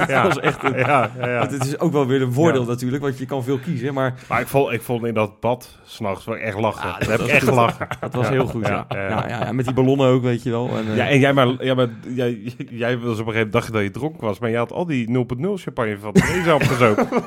[0.07, 1.37] Ja, dat was echt een- ja, ja, ja.
[1.39, 2.67] Want Het is ook wel weer een voordeel Ja.
[2.67, 3.93] natuurlijk, want je kan veel kiezen.
[3.93, 6.89] Maar Maar ik vond, ik vond in dat bad s'nachts wel echt lachen.
[6.89, 7.49] Ah, dat Daar heb ik echt goed.
[7.49, 7.87] gelachen.
[7.99, 8.67] dat was Ja, heel goed.
[8.67, 8.85] Ja.
[8.89, 9.27] ja, Ja, ja.
[9.27, 10.69] ja, ja, met die ballonnen ook, weet je wel.
[10.77, 13.51] En, eh, Ja, en jij, maar, ja, maar jij, jij was op een gegeven moment
[13.53, 16.53] dacht je dat je dronken was, maar je had al die 0.0 champagne van deze
[16.53, 17.07] opgezopen.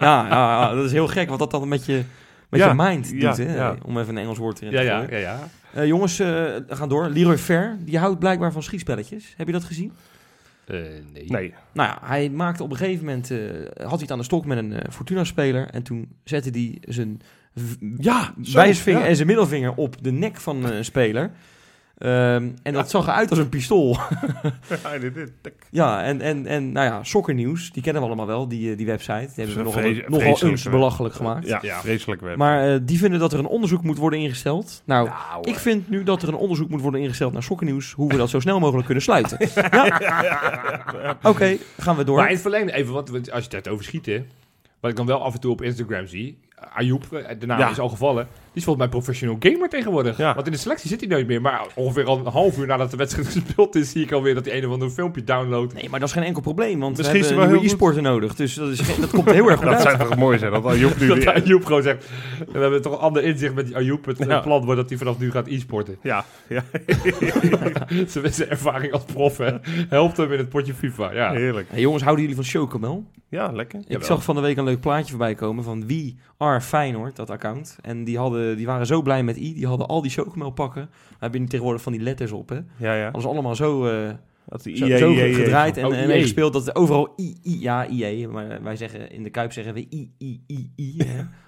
[0.00, 2.02] ja, ja, ja, dat is heel gek, wat dat dan met je,
[2.48, 3.46] met Ja, je mind ja, doet.
[3.46, 3.54] Hè?
[3.54, 3.76] ja.
[3.84, 5.20] Om even een Engels woord erin te ja, gooien.
[5.20, 5.48] ja, ja.
[5.80, 7.08] Eh, jongens, eh, we gaan door.
[7.08, 9.34] Leroy Fair, die houdt blijkbaar van schietspelletjes.
[9.36, 9.92] Heb je dat gezien?
[10.64, 10.76] Eh,
[11.12, 11.24] nee.
[11.28, 11.54] Nee.
[11.72, 13.30] Nou ja, hij maakte op een gegeven moment...
[13.30, 13.38] eh,
[13.76, 15.68] had hij het aan de stok met een eh, Fortuna-speler.
[15.70, 17.20] En toen zette hij zijn
[17.98, 19.06] Ja, wijsvinger ja.
[19.06, 21.30] en zijn middelvinger op de nek van eh, een speler.
[21.98, 23.96] Ehm, en dat zag eruit als een pistool.
[24.82, 25.54] Ja, dit- dit- tik.
[25.70, 28.76] ja, en, en, en nou ja, Soccer Nieuws, die kennen we allemaal wel, die, eh,
[28.76, 29.12] die website.
[29.34, 31.46] Die hebben we nogal, Vres- nogal eens belachelijk gemaakt.
[31.46, 31.80] Ja, Ja.
[31.80, 32.36] vreselijk web.
[32.36, 34.82] Maar eh, die vinden dat er een onderzoek moet worden ingesteld.
[34.84, 37.92] Nou, Nou, ik vind nu dat er een onderzoek moet worden ingesteld naar Soccer Nieuws,
[37.92, 39.38] hoe we dat zo snel mogelijk kunnen sluiten.
[39.70, 41.18] ja?
[41.22, 42.16] Oké, gaan we door.
[42.16, 44.26] Maar in het verlengde, even wat, als je het hebt over schieten,
[44.80, 46.38] wat ik dan wel af en toe op Instagram zie,
[46.74, 47.70] Ayoub, eh, de naam Ja.
[47.70, 50.16] is al gevallen, die is volgens mij professional gamer tegenwoordig.
[50.16, 50.34] Ja.
[50.34, 52.90] Want in de selectie zit hij nooit meer, maar ongeveer al een half uur nadat
[52.90, 55.74] de wedstrijd gespeeld is, zie ik alweer dat hij een of ander filmpje downloadt.
[55.74, 58.34] Nee, maar dat is geen enkel probleem, want Misschien we is hebben wel e-sporten nodig.
[58.34, 60.64] Dus dat, is, geen- dat komt heel erg goed dat zou toch mooi zijn, dat
[60.66, 61.32] Ayoub nu Dat weer...
[61.32, 62.08] Ayoub gewoon zegt,
[62.52, 64.04] we hebben toch een ander inzicht met die Ayoub.
[64.04, 64.40] Het Ja.
[64.40, 65.96] plan wordt dat hij vanaf nu gaat e-sporten.
[66.02, 66.64] Ja, ja,
[68.06, 69.50] Zijn zijn ervaring als prof hè,
[69.88, 71.12] helpt hem in het potje FIFA.
[71.12, 71.32] Ja.
[71.32, 71.66] heerlijk.
[71.70, 73.04] Hey, jongens, houden jullie van Chocomel?
[73.28, 73.78] Ja, lekker.
[73.78, 74.06] Ik Jawel.
[74.06, 76.14] zag van de week een leuk plaatje voorbij komen van We
[76.48, 77.78] Are Feyenoord, dat account.
[77.80, 80.88] En die, hadden, die waren zo blij met I, die hadden al die Chocomel pakken.
[81.08, 82.58] We hebben nu tegenwoordig van die letters op, hè.
[82.76, 83.20] Ja, ja.
[83.20, 84.10] Ze allemaal zo, eh,
[84.46, 86.06] Dat die EA, zo EA, gedraaid en, Oh, en EA.
[86.06, 88.28] meegespeeld dat er overal I, I, ja, IE.
[88.28, 90.96] Maar wij zeggen, in de Kuip zeggen we I, I, I, I.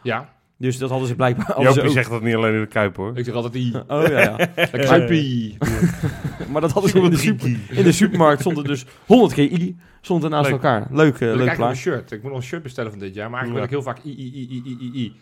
[0.02, 0.28] ja,
[0.60, 1.92] Dus dat hadden ze blijkbaar hadden Jopie ze ook.
[1.94, 3.18] zegt dat niet alleen in de Kuip, hoor.
[3.18, 3.74] ik zeg altijd die.
[3.88, 4.36] Oh ja, ja.
[4.56, 5.56] Lekker Kuipie.
[6.52, 9.50] Maar dat hadden ze in de, super, in de supermarkt stond er dus 100 keer
[9.52, 10.52] I, stond er naast Leuk.
[10.52, 10.86] elkaar.
[10.90, 12.10] Leuk, eh, ik leuk een shirt.
[12.10, 13.30] Ik moet nog een shirt bestellen van dit jaar.
[13.30, 13.76] Maar eigenlijk Ja.
[13.76, 15.12] wil ik heel vaak I, I, I, I, I, I, I.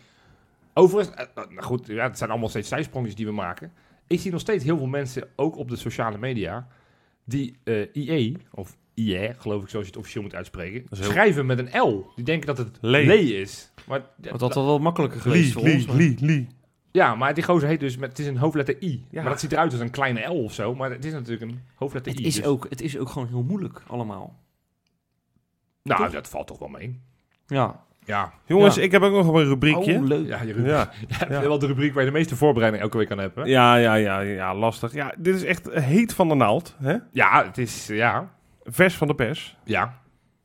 [0.75, 3.73] Overigens, eh, nou goed, ja, het zijn allemaal steeds zijsprongetjes die we maken.
[4.07, 6.67] Ik zie nog steeds heel veel mensen, ook op de sociale media,
[7.25, 11.47] die eh IE, of IE, geloof ik zoals je het officieel moet uitspreken, heel- schrijven
[11.47, 12.11] met een L.
[12.15, 13.07] Die denken dat het Lee.
[13.07, 13.73] Lee is.
[13.87, 15.73] Maar, Want dat had wel makkelijker geweest Lee, voor ons.
[15.73, 16.47] Lee, maar- Lee, Lee.
[16.91, 19.07] ja, maar die gozer heet dus, met, het is een hoofdletter I.
[19.11, 19.21] Ja.
[19.23, 20.75] Maar dat ziet eruit als een kleine L of zo.
[20.75, 22.27] Maar het is natuurlijk een hoofdletter Het I.
[22.27, 24.37] is, dus- ook, het is ook gewoon heel moeilijk allemaal.
[25.83, 26.13] Nou, toch?
[26.13, 27.01] dat valt toch wel mee.
[27.47, 27.87] Ja.
[28.05, 28.83] Ja, Jongens, Ja.
[28.83, 29.95] ik heb ook nog een rubriekje.
[29.95, 30.27] Oh, leuk.
[30.27, 30.67] ja, je rubriek.
[30.67, 30.91] ja.
[31.29, 33.37] Ja, wel de rubriek waar je de meeste voorbereiding elke week aan hebt.
[33.37, 33.43] Hè?
[33.43, 34.93] Ja, ja, ja, ja, lastig.
[34.93, 36.75] Ja, dit is echt heet van de naald.
[36.79, 36.97] Hè?
[37.13, 38.33] Ja, het is, ja,
[38.71, 39.57] Vers van de pers.
[39.65, 40.01] ja.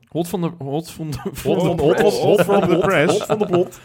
[0.08, 0.52] Hot van de...
[0.58, 1.18] Hot van de...
[1.24, 2.20] Hot, van de hot, press.
[2.20, 3.18] hot, hot from the Hot, press.
[3.18, 3.80] hot van de plot.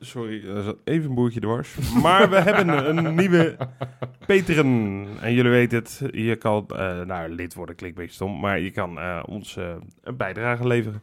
[0.00, 1.74] Sorry, er zat even een boertje dwars.
[2.02, 3.56] Maar we hebben een nieuwe
[4.26, 5.06] Patreon.
[5.20, 8.40] En jullie weten het, je kan eh, nou, lid worden, klinkt een beetje stom.
[8.40, 11.02] Maar je kan eh, ons eh, een bijdrage leveren.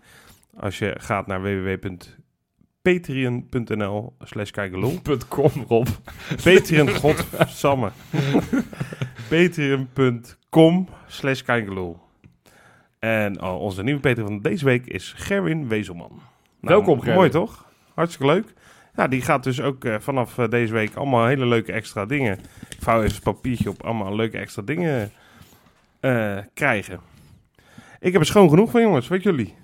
[0.59, 4.99] Als je gaat naar www.patreon.nl slash kijkelol.
[5.01, 5.87] Punt .com, Rob.
[6.43, 7.91] Patreon, godsamme.
[9.29, 12.03] Patreon.com slash kijkelol.
[13.05, 16.09] En oh, onze nieuwe Patreon van deze week is Gerwin Wezelman.
[16.09, 16.21] Nou,
[16.59, 17.15] Welkom, Gerwin.
[17.15, 17.65] Mooi toch?
[17.93, 18.53] Hartstikke leuk.
[18.95, 22.39] Ja, die gaat dus ook eh, vanaf eh, deze week allemaal hele leuke extra dingen.
[22.69, 25.11] Ik vouw even een papiertje op, allemaal leuke extra dingen
[25.99, 26.99] eh, krijgen.
[27.99, 29.07] Ik heb er schoon genoeg van, jongens.
[29.07, 29.55] Weet jullie?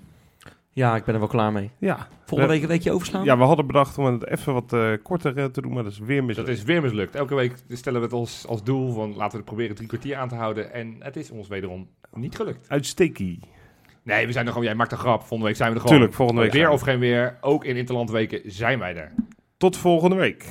[0.74, 1.70] Ja, ik ben er wel klaar mee.
[1.78, 2.08] Ja.
[2.24, 3.24] Volgende week een weekje overslaan?
[3.24, 5.92] Ja, we hadden bedacht om het even wat eh, korter eh, te doen, maar dat
[5.92, 6.36] is weer mis.
[6.36, 7.14] Dat is weer mislukt.
[7.14, 10.16] Elke week stellen we het ons als doel van laten we het proberen drie kwartier
[10.16, 10.72] aan te houden.
[10.72, 12.68] En het is ons wederom niet gelukt.
[12.68, 13.40] Uitstekkie.
[14.02, 15.20] Nee, we zijn er gewoon, jij maakt een grap.
[15.20, 15.96] Volgende week zijn we er gewoon.
[15.96, 16.52] Tuurlijk, volgende week.
[16.52, 19.12] Weer of geen weer, ook in Interlandweken zijn wij er.
[19.56, 20.46] Tot volgende week.